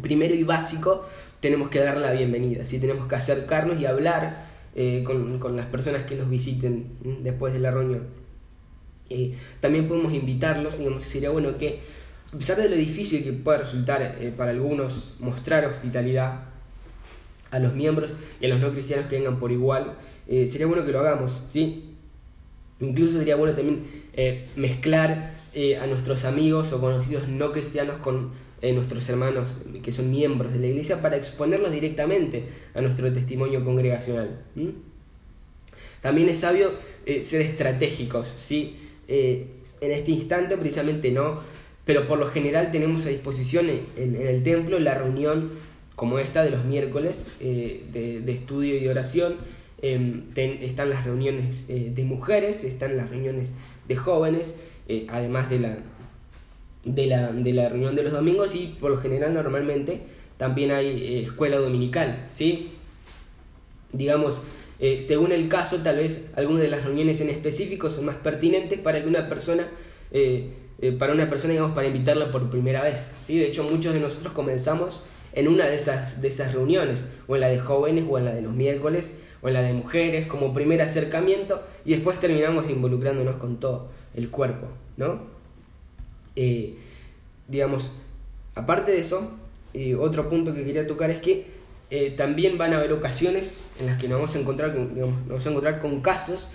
Primero 0.02 0.34
y 0.34 0.44
básico, 0.44 1.06
tenemos 1.40 1.70
que 1.70 1.80
dar 1.80 1.98
la 1.98 2.12
bienvenida, 2.12 2.66
¿sí? 2.66 2.80
tenemos 2.80 3.08
que 3.08 3.16
acercarnos 3.16 3.80
y 3.80 3.86
hablar 3.86 4.46
con, 5.06 5.40
con, 5.40 5.56
las 5.56 5.68
personas 5.68 6.04
que 6.04 6.16
nos 6.16 6.30
visiten 6.30 6.88
después 7.22 7.54
de 7.54 7.60
la 7.60 7.72
reunión. 7.72 8.04
también 9.62 9.88
podemos 9.88 10.14
invitarlos, 10.14 10.78
digamos, 10.80 11.04
sería 11.04 11.30
bueno 11.30 11.58
que 11.58 11.80
a 12.36 12.38
pesar 12.38 12.58
de 12.58 12.68
lo 12.68 12.76
difícil 12.76 13.24
que 13.24 13.32
pueda 13.32 13.60
resultar 13.60 14.02
eh, 14.02 14.34
para 14.36 14.52
algunos 14.52 15.14
mostrar 15.20 15.66
hospitalidad 15.66 16.42
a 17.50 17.60
los 17.60 17.74
miembros 17.74 18.16
y 18.42 18.46
a 18.46 18.50
los 18.50 18.60
no 18.60 18.74
cristianos 18.74 19.06
que 19.08 19.16
vengan 19.16 19.40
por 19.40 19.54
igual, 19.54 19.94
eh, 20.28 20.46
sería 20.48 20.68
bueno 20.68 20.86
que 20.86 20.92
lo 20.92 21.00
hagamos, 21.00 21.44
¿sí? 21.48 21.95
Incluso 22.80 23.18
sería 23.18 23.36
bueno 23.36 23.56
también 23.56 23.84
eh, 24.14 24.48
mezclar 24.56 25.36
a 25.82 25.88
nuestros 25.88 26.26
amigos 26.26 26.74
o 26.74 26.82
conocidos 26.82 27.30
no 27.30 27.54
cristianos 27.54 28.00
con 28.00 28.32
nuestros 28.62 29.08
hermanos 29.08 29.56
que 29.82 29.94
son 29.94 30.12
miembros 30.12 30.52
de 30.52 30.60
la 30.60 30.68
iglesia 30.68 31.02
para 31.02 31.16
exponerlos 31.16 31.72
directamente 31.72 32.44
a 32.74 32.82
nuestro 32.82 33.14
testimonio 33.14 33.64
congregacional. 33.64 34.42
También 36.02 36.28
es 36.28 36.40
sabio 36.40 36.74
ser 37.22 37.40
estratégicos, 37.40 38.34
¿sí? 38.36 38.76
en 39.08 39.92
este 39.92 40.12
instante 40.12 40.58
precisamente 40.58 41.10
no 41.10 41.40
pero 41.86 42.08
por 42.08 42.20
lo 42.20 42.26
general 42.26 42.72
tenemos 42.72 43.06
a 43.06 43.10
disposición 43.10 43.70
en, 43.70 44.16
el 44.16 44.44
templo 44.44 44.80
la 44.80 44.96
reunión 44.96 45.52
como 45.96 46.20
esta 46.20 46.44
de 46.44 46.50
los 46.50 46.66
miércoles 46.66 47.28
eh, 47.40 47.84
de, 47.94 48.32
estudio 48.32 48.76
y 48.76 48.82
de 48.82 48.90
oración. 48.90 49.38
Em, 49.82 50.24
están 50.36 50.90
las 50.90 51.06
reuniones 51.06 51.66
eh, 51.70 51.92
de 51.94 52.04
mujeres, 52.06 52.64
están 52.64 52.98
las 52.98 53.10
reuniones 53.10 53.56
de 53.88 53.96
jóvenes, 53.96 54.56
eh, 54.88 55.06
además 55.10 55.50
de 55.50 55.60
la, 55.60 55.78
de, 56.84 57.06
la, 57.08 57.32
de 57.32 57.54
la 57.54 57.70
reunión 57.70 57.96
de 57.96 58.04
los 58.04 58.14
domingos 58.14 58.56
y 58.56 58.76
por 58.80 58.92
lo 58.92 58.98
general 58.98 59.34
normalmente 59.34 60.02
también 60.38 60.72
hay 60.72 61.20
escuela 61.20 61.58
dominical, 61.58 62.26
¿sí? 62.30 62.72
Digamos, 63.94 64.42
según 65.00 65.32
el 65.32 65.48
caso, 65.48 65.78
tal 65.78 65.98
vez 65.98 66.30
algunas 66.36 66.62
de 66.62 66.68
las 66.68 66.84
reuniones 66.84 67.22
en 67.22 67.30
específico 67.30 67.90
son 67.90 68.06
más 68.06 68.16
pertinentes 68.16 68.78
para 68.80 69.02
que 69.02 69.08
una 69.08 69.30
persona 69.30 69.68
eh, 70.82 70.92
para 70.92 71.14
una 71.14 71.30
persona, 71.30 71.54
digamos, 71.54 71.74
para 71.74 71.88
invitarla 71.88 72.32
por 72.32 72.50
primera 72.50 72.82
vez. 72.84 73.10
¿sí? 73.22 73.38
De 73.38 73.48
hecho, 73.48 73.64
muchos 73.64 73.94
de 73.94 74.00
nosotros 74.00 74.34
comenzamos 74.34 75.04
en 75.34 75.48
una 75.48 75.66
de 75.66 75.76
esas, 75.76 76.22
de 76.22 76.28
esas 76.28 76.54
reuniones, 76.54 77.08
o 77.28 77.36
en 77.36 77.42
la 77.42 77.48
de 77.48 77.60
jóvenes, 77.60 78.06
o 78.10 78.18
en 78.18 78.26
la 78.26 78.34
de 78.34 78.42
los 78.42 78.54
miércoles, 78.54 79.14
o 79.46 79.50
la 79.52 79.62
de 79.62 79.74
mujeres 79.74 80.26
como 80.26 80.52
primer 80.54 80.82
acercamiento 80.82 81.62
y 81.86 81.92
después 81.92 82.20
terminamos 82.20 82.68
involucrándonos 82.68 83.36
con 83.36 83.60
todo 83.60 83.90
el 84.16 84.32
cuerpo, 84.32 84.70
¿no? 84.98 85.20
Eh, 86.36 86.74
digamos, 87.48 87.92
aparte 88.56 88.92
de 88.92 89.02
eso, 89.02 89.38
eh, 89.76 89.94
otro 89.94 90.30
punto 90.30 90.56
que 90.56 90.66
quería 90.66 90.88
tocar 90.88 91.12
es 91.12 91.20
que 91.20 91.46
eh, 91.92 92.10
también 92.10 92.58
van 92.58 92.74
a 92.74 92.78
haber 92.78 92.92
ocasiones 92.92 93.72
en 93.80 93.86
las 93.86 94.02
que 94.02 94.08
nos 94.08 94.18
vamos 94.18 94.36
a 94.36 94.40
encontrar 94.40 94.74
con, 94.74 94.98
nos 95.00 95.28
vamos 95.28 95.46
a 95.46 95.50
encontrar 95.50 95.80
con 95.80 96.02
casos 96.02 96.48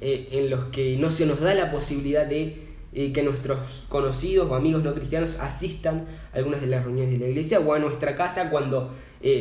en 0.00 0.48
los 0.48 0.66
que 0.66 0.96
no 0.96 1.10
se 1.10 1.26
nos 1.26 1.40
da 1.40 1.54
la 1.54 1.72
posibilidad 1.72 2.24
de 2.24 2.62
que 2.92 3.22
nuestros 3.24 3.84
conocidos 3.88 4.48
o 4.48 4.54
amigos 4.54 4.84
no 4.84 4.94
cristianos 4.94 5.36
asistan 5.40 6.06
a 6.32 6.36
algunas 6.36 6.60
de 6.60 6.68
las 6.68 6.84
reuniones 6.84 7.12
de 7.12 7.18
la 7.18 7.26
iglesia 7.26 7.58
o 7.58 7.74
a 7.74 7.80
nuestra 7.80 8.14
casa 8.14 8.48
cuando, 8.48 8.92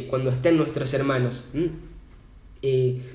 cuando 0.10 0.32
estén 0.32 0.58
nuestros 0.58 0.92
hermanos. 0.96 1.44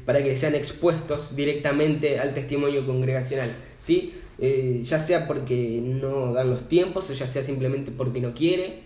Para 0.06 0.22
que 0.22 0.36
sean 0.36 0.54
expuestos 0.54 1.36
directamente 1.36 2.18
al 2.18 2.32
testimonio 2.32 2.86
congregacional. 2.86 3.50
¿sí? 3.78 4.12
Eh, 4.38 4.82
ya 4.84 4.98
sea 4.98 5.26
porque 5.26 5.80
no 5.82 6.32
dan 6.32 6.50
los 6.50 6.66
tiempos 6.66 7.08
o 7.10 7.12
ya 7.12 7.26
sea 7.26 7.44
simplemente 7.44 7.90
porque 7.90 8.20
no 8.20 8.34
quiere. 8.34 8.80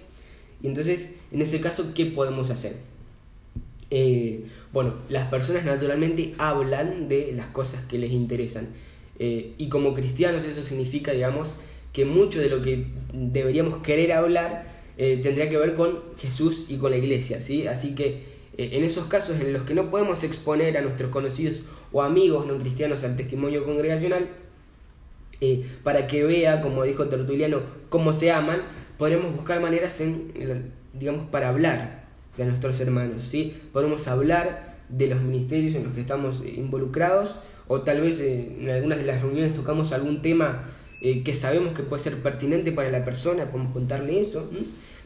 Y 0.63 0.67
entonces, 0.67 1.17
en 1.33 1.41
ese 1.41 1.61
caso, 1.61 1.93
¿qué 1.95 2.07
podemos 2.07 2.51
hacer? 2.51 2.77
Eh, 3.91 4.45
bueno, 4.73 4.97
las 5.09 5.29
personas 5.29 5.65
naturalmente 5.65 6.35
hablan 6.39 7.09
de 7.09 7.33
las 7.33 7.47
cosas 7.47 7.85
que 7.85 7.99
les 7.99 8.11
interesan. 8.11 8.69
Eh, 9.19 9.55
y 9.57 9.69
como 9.69 9.95
cristianos 9.95 10.45
eso 10.45 10.63
significa, 10.63 11.13
digamos, 11.13 11.55
que 11.93 12.05
mucho 12.05 12.41
de 12.41 12.51
lo 12.51 12.61
que 12.61 12.87
deberíamos 13.13 13.83
querer 13.83 14.13
hablar 14.13 14.77
tendría 14.97 15.51
que 15.51 15.59
ver 15.59 15.75
con 15.75 16.01
Jesús 16.17 16.67
y 16.71 16.77
con 16.77 16.91
la 16.91 16.97
iglesia, 16.97 17.43
¿sí? 17.43 17.67
Así 17.67 17.95
que 17.95 18.36
en 18.59 18.85
esos 18.85 19.07
casos 19.07 19.41
en 19.41 19.53
los 19.53 19.63
que 19.63 19.75
no 19.75 19.91
podemos 19.91 20.25
exponer 20.25 20.77
a 20.79 20.81
nuestros 20.81 21.11
conocidos 21.11 21.63
o 21.93 22.03
amigos 22.03 22.47
no 22.47 22.59
cristianos 22.59 23.05
al 23.05 23.17
testimonio 23.17 23.65
congregacional, 23.65 24.29
eh, 25.41 25.67
para 25.83 26.07
que 26.07 26.25
vea, 26.25 26.63
como 26.63 26.83
dijo 26.85 27.09
Tertuliano, 27.09 27.61
cómo 27.91 28.13
se 28.13 28.33
aman, 28.33 28.63
podremos 28.97 29.35
buscar 29.35 29.61
maneras 29.61 30.01
en, 30.01 30.33
digamos, 30.95 31.29
para 31.29 31.51
hablar 31.51 32.07
de 32.39 32.47
nuestros 32.47 32.81
hermanos, 32.81 33.23
¿sí? 33.23 33.55
Podemos 33.73 34.09
hablar 34.09 34.77
de 34.89 35.09
los 35.09 35.21
ministerios 35.21 35.75
en 35.75 35.85
los 35.85 35.93
que 35.93 36.01
estamos 36.01 36.43
involucrados, 36.45 37.37
o 37.69 37.83
tal 37.83 38.01
vez 38.01 38.21
eh, 38.21 38.57
en 38.61 38.71
algunas 38.71 38.99
de 38.99 39.05
las 39.05 39.21
reuniones 39.21 39.53
tocamos 39.53 39.93
algún 39.93 40.23
tema 40.23 40.63
eh, 41.03 41.23
que 41.23 41.35
sabemos 41.35 41.75
que 41.75 41.83
puede 41.83 42.03
ser 42.03 42.17
pertinente 42.17 42.73
para 42.73 42.91
la 42.91 43.05
persona, 43.05 43.51
podemos 43.51 43.73
contarle 43.73 44.21
eso, 44.21 44.51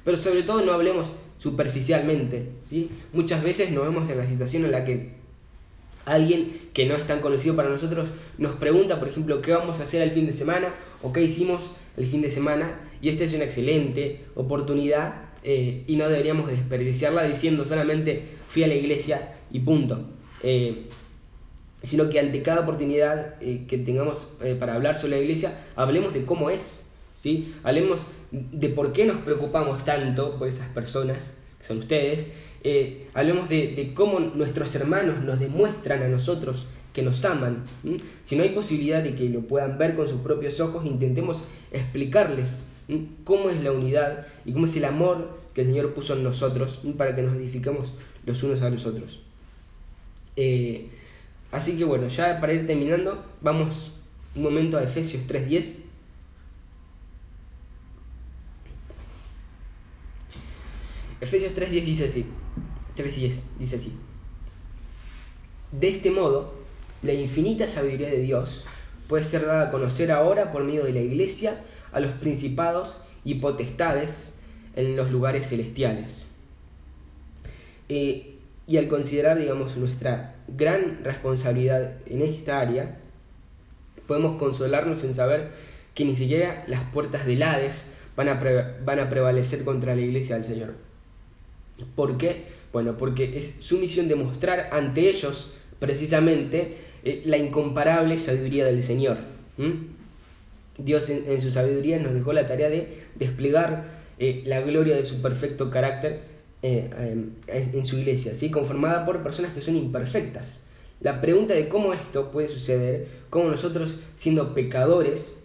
pero 0.05 0.17
sobre 0.17 0.45
todo 0.45 0.65
no 0.65 0.73
hablemos 0.73 1.07
superficialmente, 1.41 2.51
¿sí? 2.61 2.91
Muchas 3.15 3.43
veces 3.43 3.71
nos 3.71 3.85
vemos 3.85 4.11
en 4.11 4.19
la 4.19 4.27
situación 4.27 4.67
en 4.67 4.73
la 4.73 4.85
que 4.85 5.13
alguien 6.05 6.53
que 6.75 6.85
no 6.85 6.95
es 6.95 7.07
tan 7.07 7.21
conocido 7.21 7.57
para 7.57 7.71
nosotros 7.71 8.11
nos 8.37 8.57
pregunta, 8.57 8.99
por 8.99 9.09
ejemplo, 9.09 9.41
qué 9.41 9.53
vamos 9.53 9.81
a 9.81 9.85
hacer 9.85 10.03
el 10.03 10.11
fin 10.11 10.27
de 10.27 10.35
semana 10.35 10.69
o 11.03 11.15
qué 11.15 11.23
hicimos 11.23 11.71
el 11.97 12.05
fin 12.05 12.21
de 12.21 12.31
semana 12.31 12.81
y 13.01 13.09
esta 13.09 13.25
es 13.25 13.33
una 13.33 13.45
excelente 13.45 14.21
oportunidad 14.35 15.31
eh, 15.43 15.85
y 15.87 15.97
no 15.97 16.11
deberíamos 16.11 16.51
desperdiciarla 16.51 17.25
diciendo 17.25 17.65
solamente 17.65 18.23
fui 18.47 18.63
a 18.63 18.67
la 18.67 18.75
iglesia 18.75 19.33
y 19.51 19.61
punto. 19.61 20.11
Eh, 20.43 20.89
sino 21.83 22.11
que 22.11 22.21
ante 22.21 22.43
cada 22.43 22.61
oportunidad 22.61 23.37
eh, 23.41 23.65
que 23.67 23.79
tengamos 23.79 24.37
para 24.59 24.75
hablar 24.75 24.99
sobre 24.99 25.17
la 25.17 25.23
iglesia, 25.23 25.55
hablemos 25.75 26.13
de 26.13 26.27
cómo 26.27 26.51
es, 26.51 26.90
¿sí? 27.15 27.55
hablemos 27.63 28.07
de 28.31 28.69
por 28.69 28.93
qué 28.93 29.07
nos 29.07 29.19
preocupamos 29.19 29.85
tanto 29.85 30.37
por 30.37 30.49
esas 30.49 30.69
personas, 30.69 31.33
que 31.59 31.65
son 31.65 31.79
ustedes, 31.79 32.29
eh, 32.63 33.07
hablemos 33.15 33.49
de, 33.49 33.93
cómo 33.95 34.21
nuestros 34.21 34.75
hermanos 34.75 35.23
nos 35.23 35.41
demuestran 35.41 36.03
a 36.03 36.09
nosotros 36.09 36.67
que 36.93 37.03
nos 37.03 37.25
aman. 37.25 37.65
Si 38.25 38.37
no 38.37 38.43
hay 38.43 38.51
posibilidad 38.51 39.03
de 39.03 39.15
que 39.15 39.29
lo 39.29 39.43
puedan 39.43 39.79
ver 39.79 39.95
con 39.95 40.09
sus 40.09 40.21
propios 40.21 40.61
ojos, 40.61 40.85
intentemos 40.85 41.45
explicarles 41.73 42.69
cómo 43.25 43.51
es 43.51 43.63
la 43.63 43.73
unidad 43.73 44.27
y 44.45 44.53
cómo 44.53 44.67
es 44.67 44.77
el 44.77 44.85
amor 44.85 45.39
que 45.55 45.63
el 45.63 45.69
Señor 45.69 45.95
puso 45.95 46.15
en 46.15 46.25
nosotros 46.25 46.81
para 46.97 47.15
que 47.15 47.23
nos 47.23 47.37
edifiquemos 47.37 47.93
los 48.27 48.43
unos 48.43 48.61
a 48.63 48.71
los 48.71 48.87
otros. 48.87 49.21
Eh, 50.37 50.89
así 51.53 51.77
que 51.77 51.85
bueno, 51.85 52.09
ya 52.09 52.41
para 52.41 52.53
ir 52.53 52.67
terminando, 52.67 53.25
vamos 53.41 53.93
un 54.35 54.43
momento 54.43 54.77
a 54.77 54.83
Efesios 54.83 55.27
3.10. 55.27 55.90
Efesios 61.21 61.55
3.10 61.55 61.85
dice 61.85 62.07
así. 62.07 62.27
3.10 62.97 63.41
dice 63.59 63.77
así. 63.77 63.93
De 65.73 65.89
este 65.89 66.11
modo, 66.11 66.55
la 67.03 67.13
infinita 67.13 67.69
sabiduría 67.69 68.09
de 68.09 68.21
Dios 68.21 68.67
puede 69.09 69.25
ser 69.25 69.47
dada 69.47 69.69
a 69.69 69.71
conocer 69.71 70.11
ahora 70.13 70.51
por 70.51 70.65
medio 70.65 70.85
de 70.85 70.93
la 70.93 71.01
iglesia 71.01 71.63
a 71.93 72.01
los 72.01 72.13
principados 72.13 72.99
y 73.25 73.35
potestades 73.35 74.35
en 74.77 74.97
los 74.97 75.11
lugares 75.11 75.49
celestiales. 75.49 76.29
Eh, 77.89 78.37
y 78.67 78.77
al 78.77 78.89
considerar, 78.89 79.39
digamos, 79.39 79.77
nuestra 79.77 80.37
gran 80.47 81.03
responsabilidad 81.05 81.97
en 82.07 82.23
esta 82.23 82.61
área, 82.61 82.99
podemos 84.07 84.39
consolarnos 84.39 85.03
en 85.05 85.13
saber 85.13 85.51
que 85.95 86.05
ni 86.05 86.15
siquiera 86.15 86.65
las 86.67 86.83
puertas 86.85 87.27
del 87.27 87.43
Hades 87.43 87.85
van 88.17 88.29
a, 88.29 88.35
van 88.85 89.01
a 89.01 89.09
prevalecer 89.09 89.65
contra 89.65 89.95
la 89.95 90.01
iglesia 90.01 90.37
del 90.37 90.45
Señor. 90.45 90.90
¿Por 91.95 92.19
qué? 92.19 92.45
Bueno, 92.73 92.97
porque 92.97 93.37
es 93.37 93.55
su 93.59 93.79
misión 93.79 94.09
demostrar 94.09 94.71
ante 94.73 95.09
ellos 95.09 95.49
precisamente 95.81 96.77
eh, 97.03 97.23
la 97.25 97.39
incomparable 97.39 98.19
sabiduría 98.19 98.65
del 98.65 98.83
Señor. 98.85 99.19
Dios 100.79 101.11
en, 101.11 101.41
su 101.41 101.51
sabiduría 101.51 101.99
nos 101.99 102.15
dejó 102.15 102.33
la 102.33 102.47
tarea 102.47 102.71
de 102.71 102.89
desplegar 103.17 103.85
eh, 104.19 104.43
la 104.47 104.61
gloria 104.61 104.97
de 104.97 105.05
su 105.05 105.21
perfecto 105.21 105.69
carácter 105.69 106.21
eh, 106.63 106.91
en 107.49 107.85
su 107.85 107.99
iglesia, 107.99 108.35
¿sí? 108.35 108.51
conformada 108.51 109.05
por 109.05 109.23
personas 109.23 109.53
que 109.53 109.61
son 109.61 109.77
imperfectas. 109.77 110.61
La 111.01 111.21
pregunta 111.21 111.55
de 111.55 111.69
cómo 111.69 111.93
esto 111.95 112.31
puede 112.31 112.49
suceder, 112.49 113.07
cómo 113.31 113.49
nosotros 113.49 113.97
siendo 114.17 114.55
pecadores 114.55 115.39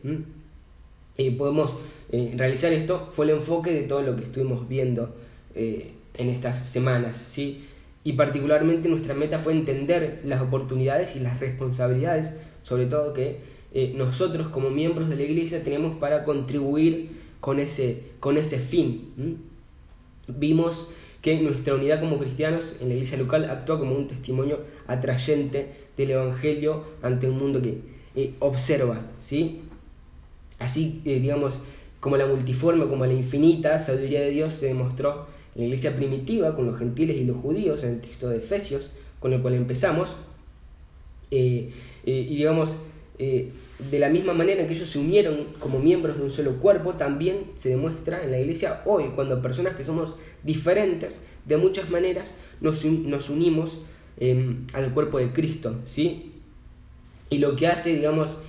podemos 1.38 1.78
realizar 2.12 2.74
esto, 2.74 3.10
fue 3.14 3.26
el 3.26 3.32
enfoque 3.32 3.72
de 3.72 3.84
todo 3.84 4.02
lo 4.02 4.18
que 4.18 4.24
estuvimos 4.24 4.68
viendo 4.68 5.16
en 6.18 6.30
estas 6.30 6.68
semanas, 6.68 7.16
¿sí? 7.18 7.66
Y 8.04 8.14
particularmente 8.14 8.88
nuestra 8.88 9.14
meta 9.14 9.40
fue 9.40 9.54
entender 9.54 10.22
las 10.24 10.42
oportunidades 10.42 11.16
y 11.16 11.20
las 11.20 11.40
responsabilidades, 11.40 12.36
sobre 12.62 12.86
todo 12.86 13.14
que 13.14 13.40
eh, 13.74 13.94
nosotros 13.96 14.48
como 14.50 14.70
miembros 14.70 15.10
de 15.10 15.16
la 15.16 15.24
iglesia 15.24 15.64
tenemos 15.64 15.98
para 15.98 16.24
contribuir 16.24 17.10
con 17.40 17.60
ese, 17.60 18.04
con 18.20 18.38
ese 18.38 18.60
fin. 18.60 19.42
Vimos 20.28 20.90
que 21.22 21.42
nuestra 21.42 21.74
unidad 21.74 22.00
como 22.00 22.20
cristianos 22.20 22.76
en 22.80 22.90
la 22.90 22.94
iglesia 22.94 23.18
local 23.18 23.50
actúa 23.50 23.80
como 23.80 23.96
un 23.96 24.08
testimonio 24.08 24.60
atrayente 24.86 25.72
del 25.98 26.12
Evangelio 26.12 26.84
ante 27.02 27.28
un 27.28 27.40
mundo 27.40 27.62
que 27.62 27.80
eh, 28.16 28.34
observa, 28.40 29.02
¿sí? 29.20 29.62
Así, 30.60 31.02
eh, 31.04 31.20
digamos, 31.20 31.62
como 32.00 32.18
la 32.18 32.28
multiforme, 32.28 32.88
como 32.88 33.06
la 33.06 33.14
infinita 33.14 33.80
sabiduría 33.80 34.22
de 34.22 34.30
Dios 34.30 34.54
se 34.54 34.68
demostró 34.68 35.26
la 35.56 35.64
iglesia 35.64 35.96
primitiva 35.96 36.56
con 36.56 36.66
los 36.66 36.78
gentiles 36.78 37.18
y 37.18 37.24
los 37.24 37.38
judíos 37.38 37.84
en 37.84 37.92
el 37.92 38.02
texto 38.02 38.30
de 38.30 38.38
Efesios, 38.38 38.92
con 39.20 39.32
el 39.34 39.42
cual 39.42 39.56
empezamos, 39.56 40.16
eh, 41.32 41.72
eh, 42.06 42.28
y 42.30 42.36
digamos, 42.36 42.78
eh, 43.18 43.52
de 43.90 44.00
la 44.00 44.10
misma 44.10 44.34
manera 44.34 44.68
que 44.68 44.74
ellos 44.74 44.90
se 44.90 45.00
unieron 45.00 45.48
como 45.60 45.80
miembros 45.80 46.18
de 46.18 46.24
un 46.24 46.32
solo 46.32 46.58
cuerpo, 46.60 46.94
también 46.94 47.46
se 47.56 47.70
demuestra 47.70 48.24
en 48.24 48.32
la 48.32 48.40
iglesia 48.40 48.82
hoy, 48.86 49.06
cuando 49.16 49.42
personas 49.42 49.76
que 49.76 49.86
somos 49.86 50.16
diferentes 50.44 51.22
de 51.46 51.58
muchas 51.58 51.90
maneras 51.90 52.36
nos, 52.62 52.84
nos 52.86 53.30
unimos 53.30 53.80
em, 54.18 54.68
al 54.74 54.94
cuerpo 54.94 55.20
de 55.20 55.30
Cristo, 55.30 55.78
¿sí? 55.86 56.34
Y 57.30 57.40
lo 57.40 57.56
que 57.56 57.68
hace, 57.68 57.96
digamos, 57.96 58.40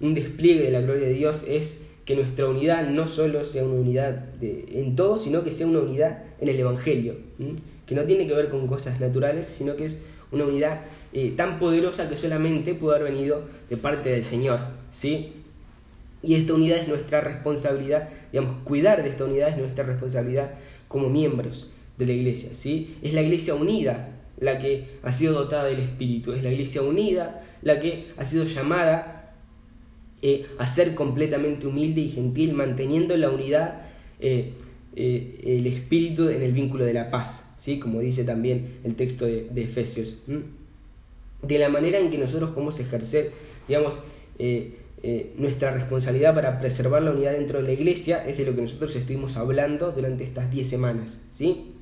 un 0.00 0.14
despliegue 0.14 0.64
de 0.64 0.70
la 0.70 0.82
gloria 0.82 1.08
de 1.08 1.14
Dios 1.14 1.44
es 1.48 1.80
que 2.10 2.16
nuestra 2.16 2.48
unidad 2.48 2.88
no 2.88 3.06
solo 3.06 3.44
sea 3.44 3.62
una 3.64 3.82
unidad 3.82 4.10
de, 4.40 4.64
en 4.72 4.96
todo, 4.96 5.16
sino 5.16 5.44
que 5.44 5.52
sea 5.52 5.68
una 5.68 5.78
unidad 5.78 6.24
en 6.40 6.48
el 6.48 6.58
Evangelio, 6.58 7.14
que 7.86 7.94
no 7.94 8.02
tiene 8.02 8.26
que 8.26 8.34
ver 8.34 8.48
con 8.48 8.66
cosas 8.66 8.98
naturales, 8.98 9.46
sino 9.46 9.76
que 9.76 9.84
es 9.84 9.96
una 10.32 10.44
unidad 10.44 10.80
eh, 11.12 11.32
tan 11.36 11.60
poderosa 11.60 12.08
que 12.08 12.16
solamente 12.16 12.74
pudo 12.74 12.96
haber 12.96 13.12
venido 13.12 13.44
de 13.68 13.76
parte 13.76 14.08
del 14.08 14.24
Señor. 14.24 14.58
¿sí? 14.90 15.34
Y 16.20 16.34
esta 16.34 16.54
unidad 16.54 16.78
es 16.78 16.88
nuestra 16.88 17.20
responsabilidad, 17.20 18.08
digamos, 18.32 18.56
cuidar 18.64 19.04
de 19.04 19.08
esta 19.08 19.24
unidad 19.26 19.50
es 19.50 19.58
nuestra 19.58 19.84
responsabilidad 19.84 20.50
como 20.88 21.08
miembros 21.08 21.68
de 21.96 22.06
la 22.06 22.12
iglesia. 22.12 22.50
¿sí? 22.54 22.96
Es 23.02 23.12
la 23.12 23.22
iglesia 23.22 23.54
unida 23.54 24.08
la 24.40 24.58
que 24.58 24.84
ha 25.04 25.12
sido 25.12 25.34
dotada 25.34 25.66
del 25.66 25.78
Espíritu, 25.78 26.32
es 26.32 26.42
la 26.42 26.50
iglesia 26.50 26.82
unida 26.82 27.40
la 27.62 27.78
que 27.78 28.06
ha 28.16 28.24
sido 28.24 28.46
llamada 28.46 29.19
eh, 30.22 30.46
ser 30.66 30.94
completamente 30.94 31.66
humilde 31.66 32.00
y 32.00 32.10
gentil, 32.10 32.52
manteniendo 32.54 33.16
la 33.16 33.30
unidad, 33.30 33.82
eh, 34.20 34.52
eh, 34.96 35.40
el 35.44 35.66
espíritu 35.66 36.28
en 36.28 36.42
el 36.42 36.52
vínculo 36.52 36.84
de 36.84 36.92
la 36.92 37.10
paz, 37.10 37.44
¿sí? 37.56 37.78
como 37.78 38.00
dice 38.00 38.24
también 38.24 38.80
el 38.84 38.96
texto 38.96 39.24
de, 39.24 39.48
Efesios. 39.56 40.16
de 41.42 41.58
la 41.58 41.68
manera 41.68 41.98
en 41.98 42.10
que 42.10 42.18
nosotros 42.18 42.50
podemos 42.50 42.78
ejercer, 42.80 43.30
digamos, 43.66 44.00
eh, 44.38 45.32
nuestra 45.38 45.70
responsabilidad 45.70 46.34
para 46.34 46.58
preservar 46.58 47.02
la 47.02 47.12
unidad 47.12 47.32
dentro 47.32 47.60
de 47.60 47.64
la 47.64 47.72
iglesia, 47.72 48.22
es 48.26 48.36
de 48.36 48.44
lo 48.44 48.54
que 48.54 48.62
nosotros 48.62 48.94
estuvimos 48.96 49.38
hablando 49.38 49.92
durante 49.92 50.24
estas 50.24 50.50
10 50.50 50.68
semanas, 50.68 51.20
¿sí? 51.30 51.72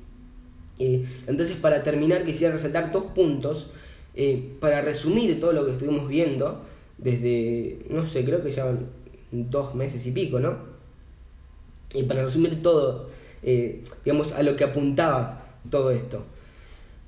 Entonces, 0.77 1.57
para 1.57 1.83
terminar, 1.83 2.23
quisiera 2.23 2.53
resaltar 2.53 2.93
dos 2.93 3.07
puntos, 3.13 3.71
para 4.61 4.79
resumir 4.79 5.37
todo 5.41 5.51
lo 5.51 5.65
que 5.65 5.73
estuvimos 5.73 6.07
viendo 6.07 6.63
desde, 7.01 7.79
no 7.89 8.05
sé, 8.05 8.23
creo 8.25 8.43
que 8.43 8.51
ya 8.51 8.65
van 8.65 8.87
dos 9.31 9.75
meses 9.75 10.05
y 10.05 10.11
pico, 10.11 10.39
¿no? 10.39 10.57
Y 11.93 12.03
para 12.03 12.23
resumir 12.23 12.61
todo, 12.61 13.09
digamos, 14.05 14.33
a 14.33 14.43
lo 14.43 14.55
que 14.55 14.63
apuntaba 14.63 15.43
todo 15.69 15.91
esto. 15.91 16.25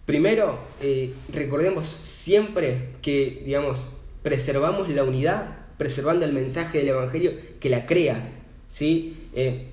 Primero, 0.06 0.58
eh, 0.82 1.14
recordemos 1.32 1.88
siempre 2.02 2.90
que, 3.02 3.44
digamos, 3.46 3.88
preservamos 4.24 4.90
la 4.90 5.04
unidad, 5.04 5.58
preservando 5.78 6.26
el 6.26 6.34
mensaje 6.34 6.80
del 6.80 6.90
Evangelio 6.90 7.34
que 7.60 7.70
la 7.70 7.86
crea, 7.86 8.30
¿sí? 8.68 9.16
Eh, 9.34 9.68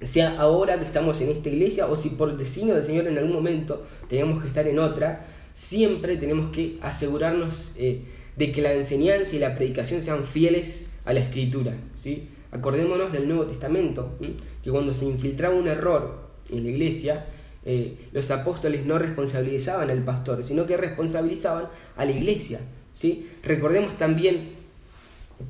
sea 0.00 0.40
ahora 0.40 0.78
que 0.78 0.86
estamos 0.86 1.20
en 1.20 1.28
esta 1.28 1.50
iglesia 1.50 1.86
o 1.88 1.96
si 1.96 2.10
por 2.10 2.36
designio 2.38 2.74
del 2.74 2.84
Señor 2.84 3.06
en 3.06 3.18
algún 3.18 3.34
momento 3.34 3.84
tenemos 4.08 4.40
que 4.40 4.48
estar 4.48 4.66
en 4.66 4.78
otra, 4.78 5.26
siempre 5.52 6.16
tenemos 6.16 6.50
que 6.52 6.78
asegurarnos 6.80 7.74
eh, 7.76 8.02
de 8.40 8.52
que 8.52 8.62
la 8.62 8.72
enseñanza 8.72 9.36
y 9.36 9.38
la 9.38 9.54
predicación 9.54 10.00
sean 10.00 10.24
fieles 10.24 10.86
a 11.04 11.12
la 11.12 11.20
Escritura, 11.20 11.76
¿sí? 11.92 12.30
Acordémonos 12.52 13.12
del 13.12 13.28
Nuevo 13.28 13.44
Testamento, 13.44 14.16
que 14.64 14.70
cuando 14.70 14.94
se 14.94 15.04
infiltraba 15.04 15.54
un 15.54 15.68
error 15.68 16.22
en 16.50 16.64
la 16.64 16.70
iglesia, 16.70 17.26
eh, 17.66 17.98
los 18.12 18.30
apóstoles 18.30 18.86
no 18.86 18.98
responsabilizaban 18.98 19.90
al 19.90 20.02
pastor, 20.04 20.42
sino 20.42 20.64
que 20.64 20.78
responsabilizaban 20.78 21.66
a 21.96 22.06
la 22.06 22.12
iglesia. 22.12 22.60
¿sí? 22.94 23.28
Recordemos 23.42 23.98
también, 23.98 24.54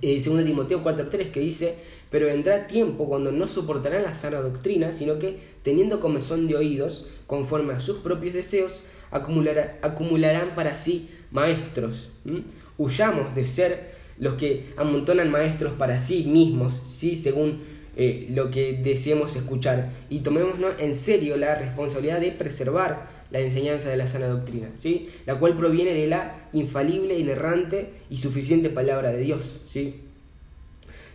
eh, 0.03 0.21
2 0.21 0.45
Timoteo 0.45 0.83
4.3, 0.83 1.31
que 1.31 1.39
dice, 1.39 1.77
pero 2.11 2.27
vendrá 2.27 2.67
tiempo 2.67 3.09
cuando 3.09 3.31
no 3.31 3.47
soportarán 3.47 4.03
la 4.03 4.15
sana 4.15 4.41
doctrina, 4.41 4.93
sino 4.93 5.21
que, 5.21 5.39
teniendo 5.63 6.01
comezón 6.01 6.49
de 6.49 6.57
oídos, 6.57 7.07
conforme 7.29 7.73
a 7.73 7.79
sus 7.79 7.99
propios 7.99 8.35
deseos, 8.35 8.85
acumularán 9.13 10.55
para 10.57 10.75
sí 10.75 11.09
maestros. 11.31 12.11
Huyamos 12.79 13.35
de 13.35 13.47
ser 13.47 13.91
los 14.19 14.35
que 14.35 14.67
amontonan 14.77 15.31
maestros 15.31 15.73
para 15.73 15.99
sí 15.99 16.25
mismos, 16.25 16.75
¿sí? 16.85 17.17
según 17.17 17.63
eh, 17.97 18.29
lo 18.31 18.51
que 18.51 18.75
deseemos 18.75 19.35
escuchar 19.35 19.91
y 20.09 20.21
tomémonos 20.21 20.75
en 20.79 20.95
serio 20.95 21.37
la 21.37 21.55
responsabilidad 21.55 22.21
de 22.21 22.31
preservar 22.33 23.07
la 23.31 23.41
enseñanza 23.41 23.89
de 23.89 23.97
la 23.97 24.07
sana 24.07 24.29
doctrina, 24.29 24.69
¿sí? 24.75 25.09
la 25.27 25.39
cual 25.39 25.57
proviene 25.57 25.95
de 25.95 26.07
la 26.07 26.49
infalible, 26.53 27.19
inerrante 27.19 27.91
y 28.11 28.19
suficiente 28.19 28.71
palabra 28.71 29.11
de 29.11 29.21
Dios. 29.21 29.61
¿sí? 29.65 30.01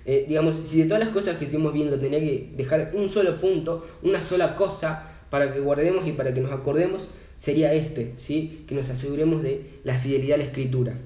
Eh, 0.05 0.25
digamos, 0.27 0.55
si 0.55 0.81
de 0.81 0.85
todas 0.85 1.03
las 1.03 1.13
cosas 1.13 1.37
que 1.37 1.45
estuvimos 1.45 1.73
viendo 1.73 1.99
tenía 1.99 2.19
que 2.19 2.51
dejar 2.55 2.91
un 2.93 3.09
solo 3.09 3.35
punto, 3.39 3.85
una 4.03 4.23
sola 4.23 4.55
cosa 4.55 5.11
para 5.29 5.53
que 5.53 5.59
guardemos 5.59 6.07
y 6.07 6.11
para 6.11 6.33
que 6.33 6.41
nos 6.41 6.51
acordemos, 6.51 7.07
sería 7.37 7.73
este, 7.73 8.13
¿sí? 8.15 8.63
que 8.67 8.75
nos 8.75 8.89
aseguremos 8.89 9.43
de 9.43 9.65
la 9.83 9.97
fidelidad 9.97 10.35
a 10.35 10.37
la 10.39 10.45
escritura. 10.45 10.97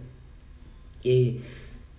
Eh, 1.04 1.40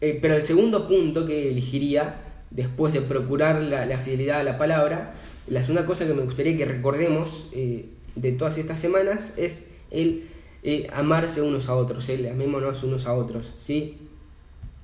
pero 0.00 0.34
el 0.34 0.42
segundo 0.42 0.88
punto 0.88 1.26
que 1.26 1.50
elegiría 1.50 2.16
después 2.50 2.92
de 2.92 3.00
procurar 3.00 3.62
la, 3.62 3.98
fidelidad 3.98 4.40
a 4.40 4.42
la 4.42 4.58
palabra, 4.58 5.14
la 5.46 5.62
segunda 5.62 5.86
cosa 5.86 6.06
que 6.06 6.14
me 6.14 6.22
gustaría 6.22 6.56
que 6.56 6.64
recordemos 6.64 7.48
eh, 7.52 7.86
de 8.16 8.32
todas 8.32 8.58
estas 8.58 8.80
semanas 8.80 9.34
es 9.36 9.70
el 9.90 10.24
eh, 10.62 10.88
amarse 10.92 11.42
unos 11.42 11.68
a 11.68 11.74
otros, 11.74 12.08
el 12.08 12.26
amémonos 12.26 12.82
unos 12.82 13.06
a 13.06 13.14
otros, 13.14 13.54
¿sí? 13.58 13.96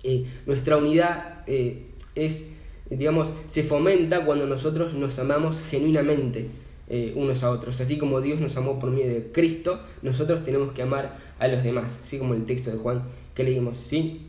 Eh, 0.03 0.25
nuestra 0.47 0.77
unidad 0.77 1.45
es, 2.15 2.53
digamos, 2.89 3.35
se 3.49 3.63
fomenta 3.63 4.25
cuando 4.25 4.47
nosotros 4.47 4.95
nos 4.95 5.19
amamos 5.19 5.63
genuinamente 5.69 6.49
unos 6.89 7.43
a 7.43 7.51
otros, 7.51 7.81
así 7.81 7.99
como 7.99 8.21
Dios 8.21 8.41
nos 8.41 8.57
amó 8.57 8.79
por 8.79 8.91
medio 8.91 9.13
de 9.13 9.33
Cristo, 9.33 9.81
nosotros 10.03 10.45
tenemos 10.45 10.73
que 10.73 10.83
amar 10.83 11.17
a 11.39 11.49
los 11.49 11.63
demás, 11.63 12.01
así 12.03 12.19
como 12.19 12.35
el 12.35 12.45
texto 12.47 12.71
de 12.71 12.79
Juan 12.79 13.03
que 13.35 13.43
leímos, 13.43 13.79
¿sí? 13.79 14.23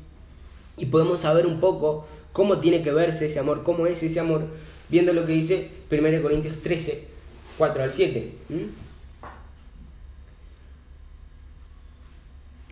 Y 0.78 0.88
podemos 0.88 1.22
saber 1.22 1.46
un 1.46 1.60
poco 1.60 2.08
cómo 2.34 2.60
tiene 2.60 2.82
que 2.82 2.92
verse 2.92 3.28
ese 3.28 3.40
amor, 3.40 3.64
cómo 3.64 3.88
es 3.88 4.02
ese 4.04 4.20
amor, 4.20 4.46
viendo 4.90 5.14
lo 5.14 5.26
que 5.26 5.34
dice 5.34 5.70
1 5.92 6.22
Corintios 6.22 6.58
13, 6.60 7.04
4 7.58 7.84
al 7.84 7.94
7. 7.94 8.34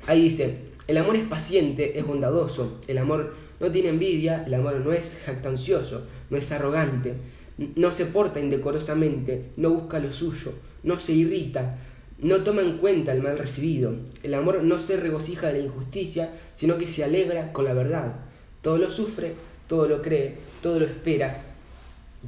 Ahí 0.07 0.21
dice, 0.21 0.59
el 0.87 0.97
amor 0.97 1.15
es 1.15 1.27
paciente, 1.27 1.97
es 1.97 2.05
bondadoso, 2.05 2.79
el 2.87 2.99
amor 2.99 3.33
no 3.59 3.71
tiene 3.71 3.89
envidia, 3.89 4.43
el 4.45 4.53
amor 4.53 4.75
no 4.75 4.91
es 4.93 5.17
jactancioso, 5.25 6.03
no 6.29 6.37
es 6.37 6.51
arrogante, 6.51 7.15
no 7.57 7.91
se 7.91 8.05
porta 8.05 8.39
indecorosamente, 8.39 9.51
no 9.57 9.69
busca 9.69 9.99
lo 9.99 10.11
suyo, 10.11 10.53
no 10.83 10.99
se 10.99 11.13
irrita, 11.13 11.77
no 12.19 12.43
toma 12.43 12.61
en 12.61 12.77
cuenta 12.77 13.11
el 13.11 13.21
mal 13.21 13.37
recibido. 13.37 13.95
El 14.23 14.33
amor 14.33 14.63
no 14.63 14.79
se 14.79 14.97
regocija 14.97 15.47
de 15.47 15.59
la 15.59 15.65
injusticia, 15.65 16.31
sino 16.55 16.77
que 16.77 16.87
se 16.87 17.03
alegra 17.03 17.51
con 17.51 17.65
la 17.65 17.73
verdad. 17.73 18.15
Todo 18.61 18.77
lo 18.77 18.89
sufre, 18.89 19.33
todo 19.67 19.87
lo 19.87 20.01
cree, 20.01 20.35
todo 20.61 20.79
lo 20.79 20.85
espera, 20.85 21.43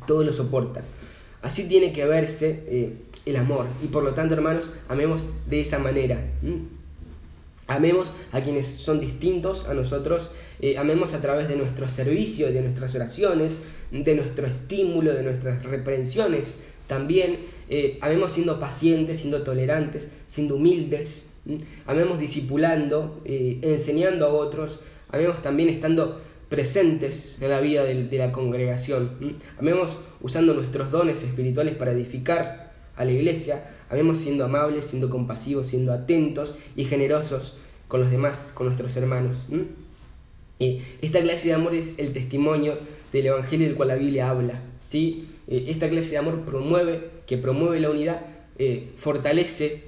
todo 0.06 0.24
lo 0.24 0.34
soporta. 0.34 0.84
Así 1.42 1.68
tiene 1.68 1.92
que 1.92 2.06
verse 2.06 2.64
eh, 2.68 2.94
el 3.26 3.36
amor. 3.38 3.68
Y 3.84 3.88
por 3.88 4.04
lo 4.04 4.14
tanto, 4.14 4.34
hermanos, 4.34 4.72
amemos 4.88 5.24
de 5.48 5.60
esa 5.62 5.80
manera. 5.80 6.22
Amemos 7.68 8.14
a 8.32 8.42
quienes 8.42 8.66
son 8.66 9.00
distintos 9.00 9.66
a 9.66 9.74
nosotros, 9.74 10.32
eh, 10.62 10.78
amemos 10.78 11.14
a 11.14 11.22
través 11.22 11.48
de 11.50 11.58
nuestro 11.58 11.90
servicio, 11.90 12.52
de 12.52 12.62
nuestras 12.62 12.96
oraciones, 12.96 13.58
de 13.92 14.16
nuestro 14.16 14.48
estímulo, 14.48 15.14
de 15.14 15.24
nuestras 15.24 15.64
reprensiones. 15.64 16.56
También 16.88 17.40
eh, 17.70 17.98
amemos 18.02 18.32
siendo 18.32 18.60
pacientes, 18.60 19.20
siendo 19.20 19.44
tolerantes, 19.44 20.10
siendo 20.28 20.56
humildes. 20.56 21.26
Amemos 21.86 22.20
discipulando, 22.20 23.22
enseñando 23.26 24.26
a 24.26 24.30
otros. 24.30 24.82
Amemos 25.10 25.42
también 25.42 25.70
estando 25.70 26.20
presentes 26.50 27.38
en 27.42 27.50
la 27.50 27.60
vida 27.60 27.84
de, 27.84 28.18
la 28.18 28.32
congregación. 28.32 29.36
Amemos 29.58 29.98
usando 30.22 30.54
nuestros 30.54 30.92
dones 30.92 31.24
espirituales 31.24 31.76
para 31.76 31.92
edificar 31.92 32.74
a 32.96 33.06
la 33.06 33.12
iglesia. 33.12 33.64
Amemos 33.90 34.20
siendo 34.20 34.46
amables, 34.46 34.86
siendo 34.86 35.10
compasivos, 35.10 35.68
siendo 35.68 35.94
atentos 35.94 36.56
y 36.76 36.86
generosos 36.86 37.56
con 37.88 38.02
los 38.02 38.12
demás, 38.12 38.52
con 38.54 38.68
nuestros 38.68 38.96
hermanos. 38.98 39.38
y 40.60 40.82
esta 41.02 41.22
clase 41.22 41.48
de 41.48 41.54
amor 41.54 41.76
es 41.76 41.96
el 41.98 42.12
testimonio 42.14 42.78
del 43.12 43.28
Evangelio 43.28 43.68
del 43.68 43.76
cual 43.76 43.90
la 43.90 43.96
Biblia 43.96 44.30
habla. 44.30 44.62
¿sí? 44.80 45.30
Eh, 45.48 45.66
esta 45.70 45.90
clase 45.90 46.12
de 46.12 46.18
amor 46.18 46.42
promueve, 46.42 47.10
que 47.26 47.38
promueve 47.38 47.80
la 47.80 47.90
unidad, 47.90 48.22
eh, 48.58 48.92
fortalece 48.96 49.84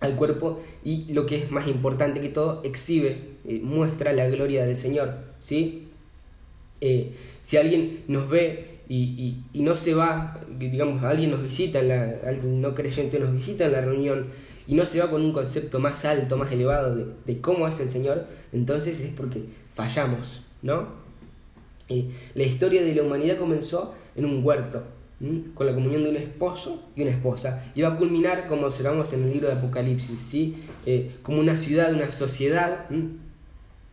al 0.00 0.16
cuerpo 0.16 0.60
y 0.84 1.12
lo 1.12 1.26
que 1.26 1.36
es 1.36 1.50
más 1.50 1.68
importante 1.68 2.20
que 2.20 2.28
todo, 2.28 2.60
exhibe, 2.64 3.16
eh, 3.46 3.60
muestra 3.62 4.12
la 4.12 4.28
gloria 4.28 4.66
del 4.66 4.76
Señor. 4.76 5.14
¿sí? 5.38 5.88
Si 7.42 7.56
alguien 7.56 8.02
nos 8.08 8.28
ve 8.28 8.73
y, 8.88 9.36
no 9.54 9.76
se 9.76 9.94
va, 9.94 10.40
digamos, 10.58 11.02
alguien 11.02 11.30
nos 11.30 11.42
visita, 11.42 11.80
en 11.80 11.88
la, 11.88 12.02
alguien 12.26 12.60
no 12.60 12.74
creyente 12.74 13.18
nos 13.18 13.32
visita 13.32 13.66
en 13.66 13.72
la 13.72 13.80
reunión 13.80 14.26
y 14.66 14.74
no 14.74 14.86
se 14.86 15.00
va 15.00 15.10
con 15.10 15.22
un 15.22 15.32
concepto 15.32 15.78
más 15.78 16.04
alto, 16.04 16.36
más 16.36 16.52
elevado 16.52 16.94
de, 16.94 17.40
cómo 17.40 17.66
es 17.66 17.80
el 17.80 17.88
Señor, 17.88 18.26
entonces 18.52 19.00
es 19.00 19.12
porque 19.12 19.44
fallamos, 19.74 20.42
¿no? 20.62 20.88
Eh, 21.88 22.08
la 22.34 22.44
historia 22.44 22.82
de 22.82 22.94
la 22.94 23.02
humanidad 23.02 23.38
comenzó 23.38 23.94
en 24.16 24.24
un 24.24 24.44
huerto, 24.44 24.84
con 25.54 25.66
la 25.66 25.74
comunión 25.74 26.02
de 26.02 26.10
un 26.10 26.16
esposo 26.16 26.82
y 26.96 27.02
una 27.02 27.12
esposa. 27.12 27.64
Y 27.74 27.82
va 27.82 27.88
a 27.88 27.96
culminar, 27.96 28.46
como 28.46 28.66
observamos 28.66 29.12
en 29.12 29.24
el 29.24 29.32
libro 29.32 29.48
de 29.48 29.54
Apocalipsis, 29.54 30.20
¿sí? 30.20 30.56
Eh, 30.86 31.16
como 31.22 31.40
una 31.40 31.56
ciudad, 31.56 31.92
una 31.92 32.10
sociedad 32.12 32.86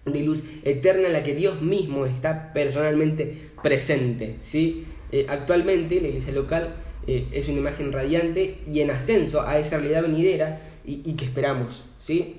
de 0.06 0.22
luz 0.22 0.44
eterna 0.64 1.08
en 1.08 1.14
la 1.14 1.24
que 1.24 1.36
Dios 1.36 1.62
mismo 1.62 2.06
está 2.06 2.54
personalmente 2.54 3.36
presente. 3.62 4.38
¿sí? 4.42 4.86
Eh, 5.12 5.26
actualmente 5.30 6.02
la 6.02 6.08
iglesia 6.08 6.34
local 6.34 6.76
eh, 7.08 7.28
es 7.32 7.48
una 7.48 7.60
imagen 7.60 7.92
radiante 7.92 8.60
y 8.66 8.82
en 8.82 8.92
ascenso 8.92 9.42
a 9.42 9.60
esa 9.60 9.78
realidad 9.78 10.04
venidera 10.04 10.62
y, 10.86 11.14
que 11.14 11.26
esperamos. 11.26 11.84
¿sí? 12.00 12.38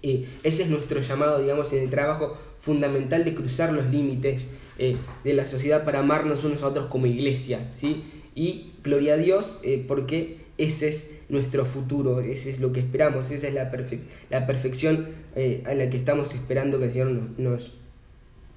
ese 0.00 0.62
es 0.62 0.70
nuestro 0.70 1.00
llamado, 1.00 1.40
digamos, 1.40 1.72
en 1.72 1.80
el 1.82 1.90
trabajo 1.90 2.36
fundamental 2.60 3.24
de 3.24 3.34
cruzar 3.34 3.72
los 3.72 3.86
límites 3.86 4.48
eh, 4.78 4.96
de 5.24 5.32
la 5.32 5.46
sociedad 5.46 5.84
para 5.84 6.00
amarnos 6.00 6.44
unos 6.44 6.62
a 6.62 6.68
otros 6.68 6.86
como 6.86 7.06
iglesia, 7.06 7.66
¿sí? 7.70 8.02
Y 8.34 8.72
gloria 8.82 9.14
a 9.14 9.16
Dios 9.16 9.60
eh, 9.62 9.84
porque 9.86 10.38
ese 10.56 10.88
es 10.88 11.17
nuestro 11.28 11.64
futuro, 11.64 12.20
ese 12.20 12.50
es 12.50 12.60
lo 12.60 12.72
que 12.72 12.80
esperamos, 12.80 13.30
esa 13.30 13.48
es 13.48 13.54
la, 13.54 13.70
perfe 13.70 14.00
la 14.30 14.46
perfección 14.46 15.06
eh, 15.36 15.62
a 15.66 15.74
la 15.74 15.90
que 15.90 15.96
estamos 15.96 16.34
esperando 16.34 16.78
que 16.78 16.86
el 16.86 16.90
Señor 16.92 17.08
nos, 17.08 17.38
nos, 17.38 17.72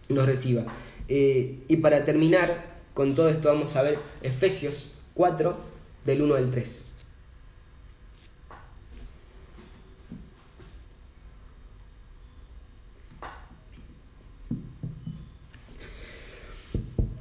nos 0.09 0.25
reciba. 0.25 0.65
Eh, 1.09 1.59
y 1.67 1.77
para 1.77 2.05
terminar 2.05 2.71
con 2.93 3.15
todo 3.15 3.29
esto 3.29 3.49
vamos 3.49 3.75
a 3.75 3.81
ver 3.81 3.97
Efesios 4.21 4.91
4 5.13 5.57
del 6.05 6.21
1 6.21 6.35
al 6.35 6.49
3. 6.49 6.85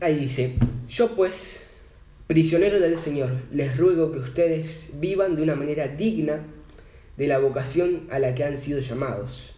Ahí 0.00 0.16
dice, 0.18 0.54
yo 0.88 1.14
pues, 1.14 1.66
prisionero 2.30 2.78
del 2.78 2.96
Señor, 2.96 3.32
les 3.50 3.76
ruego 3.76 4.12
que 4.12 4.20
ustedes 4.20 4.90
vivan 5.00 5.34
de 5.34 5.42
una 5.42 5.56
manera 5.56 5.88
digna 5.88 6.46
de 7.16 7.26
la 7.26 7.40
vocación 7.40 8.06
a 8.08 8.20
la 8.20 8.36
que 8.36 8.44
han 8.44 8.56
sido 8.56 8.78
llamados, 8.78 9.56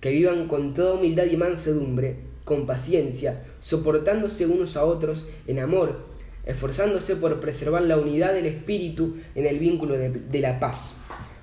que 0.00 0.08
vivan 0.08 0.48
con 0.48 0.72
toda 0.72 0.94
humildad 0.94 1.26
y 1.26 1.36
mansedumbre, 1.36 2.16
con 2.44 2.64
paciencia, 2.64 3.44
soportándose 3.60 4.46
unos 4.46 4.78
a 4.78 4.86
otros 4.86 5.28
en 5.46 5.58
amor, 5.58 6.06
esforzándose 6.46 7.16
por 7.16 7.40
preservar 7.40 7.82
la 7.82 7.98
unidad 7.98 8.32
del 8.32 8.46
espíritu 8.46 9.16
en 9.34 9.44
el 9.44 9.58
vínculo 9.58 9.98
de, 9.98 10.08
de 10.08 10.40
la 10.40 10.58
paz. 10.58 10.94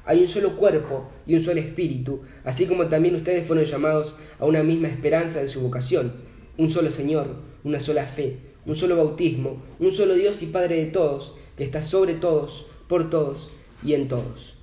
Hay 0.03 0.19
un 0.19 0.29
solo 0.29 0.57
cuerpo 0.57 1.11
y 1.27 1.36
un 1.36 1.43
solo 1.43 1.59
espíritu, 1.59 2.23
así 2.43 2.65
como 2.65 2.88
también 2.88 3.13
ustedes 3.13 3.45
fueron 3.45 3.65
llamados 3.65 4.15
a 4.39 4.45
una 4.45 4.63
misma 4.63 4.88
esperanza 4.88 5.41
en 5.41 5.47
su 5.47 5.61
vocación, 5.61 6.13
un 6.57 6.71
solo 6.71 6.89
Señor, 6.89 7.36
una 7.63 7.79
sola 7.79 8.07
fe, 8.07 8.51
un 8.66 8.76
solo 8.76 8.95
bautismo, 8.95 9.62
un 9.80 9.91
solo 9.91 10.14
Dios 10.14 10.41
y 10.41 10.47
Padre 10.47 10.78
de 10.78 10.91
todos, 10.91 11.36
que 11.57 11.64
está 11.64 11.82
sobre 11.82 12.16
todos, 12.16 12.66
por 12.88 13.09
todos 13.09 13.49
y 13.84 13.93
en 13.93 14.07
todos. 14.07 14.53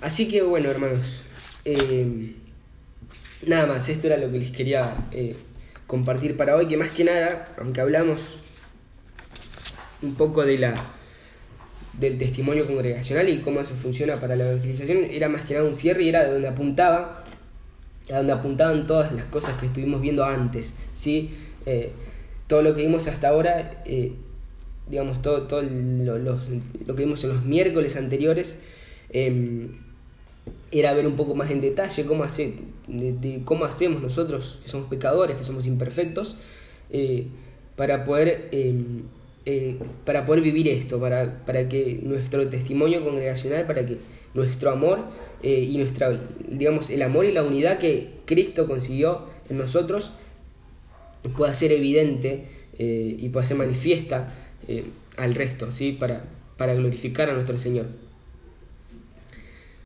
Así 0.00 0.28
que 0.28 0.42
bueno, 0.42 0.70
hermanos, 0.70 1.22
eh, 1.64 2.34
nada 3.46 3.66
más, 3.66 3.88
esto 3.88 4.08
era 4.08 4.16
lo 4.16 4.30
que 4.32 4.38
les 4.38 4.50
quería 4.50 5.06
eh, 5.12 5.36
compartir 5.86 6.36
para 6.36 6.56
hoy, 6.56 6.66
que 6.66 6.76
más 6.76 6.90
que 6.90 7.04
nada, 7.04 7.54
aunque 7.58 7.80
hablamos 7.80 8.38
un 10.00 10.14
poco 10.14 10.44
de 10.44 10.58
la 10.58 10.74
del 11.92 12.16
testimonio 12.18 12.66
congregacional 12.66 13.28
y 13.28 13.40
cómo 13.40 13.60
eso 13.60 13.74
funciona 13.74 14.18
para 14.18 14.34
la 14.34 14.48
evangelización, 14.48 15.04
era 15.10 15.28
más 15.28 15.44
que 15.44 15.54
nada 15.54 15.66
un 15.66 15.76
cierre 15.76 16.04
y 16.04 16.08
era 16.08 16.24
de 16.24 16.32
donde 16.32 16.48
apuntaba, 16.48 17.24
a 18.10 18.16
donde 18.16 18.32
apuntaban 18.32 18.86
todas 18.86 19.12
las 19.12 19.26
cosas 19.26 19.58
que 19.60 19.66
estuvimos 19.66 20.00
viendo 20.00 20.24
antes, 20.24 20.74
¿sí? 20.94 21.36
Eh, 21.66 21.92
todo 22.46 22.62
lo 22.62 22.74
que 22.74 22.82
vimos 22.82 23.06
hasta 23.06 23.28
ahora, 23.28 23.82
digamos, 24.88 25.22
todo, 25.22 25.42
todo 25.42 25.62
lo, 25.62 26.18
lo, 26.18 26.38
que 26.86 26.92
vimos 26.92 27.24
en 27.24 27.30
los 27.30 27.44
miércoles 27.44 27.96
anteriores, 27.96 28.58
em, 29.10 29.68
era 30.70 30.94
ver 30.94 31.06
un 31.06 31.16
poco 31.16 31.34
más 31.34 31.50
en 31.50 31.60
detalle 31.60 32.04
cómo, 32.06 32.24
hace, 32.24 32.54
de, 32.88 33.42
cómo 33.44 33.64
hacemos 33.64 34.02
nosotros, 34.02 34.60
que 34.62 34.68
somos 34.68 34.88
pecadores, 34.88 35.36
que 35.36 35.44
somos 35.44 35.66
imperfectos, 35.66 36.36
eh, 36.90 37.26
para, 37.76 38.04
poder, 38.04 38.48
em, 38.52 39.02
eh, 39.44 39.76
para 40.04 40.24
poder 40.24 40.42
vivir 40.42 40.68
esto, 40.68 40.98
para, 40.98 41.44
para 41.44 41.68
que 41.68 42.00
nuestro 42.02 42.48
testimonio 42.48 43.04
congregacional, 43.04 43.66
para 43.66 43.84
que 43.86 43.98
nuestro 44.34 44.70
amor 44.70 45.00
eh, 45.42 45.68
y 45.70 45.76
nuestra, 45.76 46.18
digamos, 46.48 46.90
el 46.90 47.02
amor 47.02 47.26
y 47.26 47.32
la 47.32 47.42
unidad 47.42 47.78
que 47.78 48.08
Cristo 48.24 48.66
consiguió 48.66 49.26
en 49.50 49.58
nosotros 49.58 50.12
pueda 51.36 51.54
ser 51.54 51.72
evidente 51.72 52.46
y 52.78 53.28
pueda 53.28 53.46
ser 53.46 53.56
manifiesta 53.56 54.32
al 55.16 55.34
resto, 55.34 55.70
¿sí? 55.72 55.92
para, 55.92 56.24
para 56.56 56.74
glorificar 56.74 57.30
a 57.30 57.34
nuestro 57.34 57.58
Señor. 57.58 57.86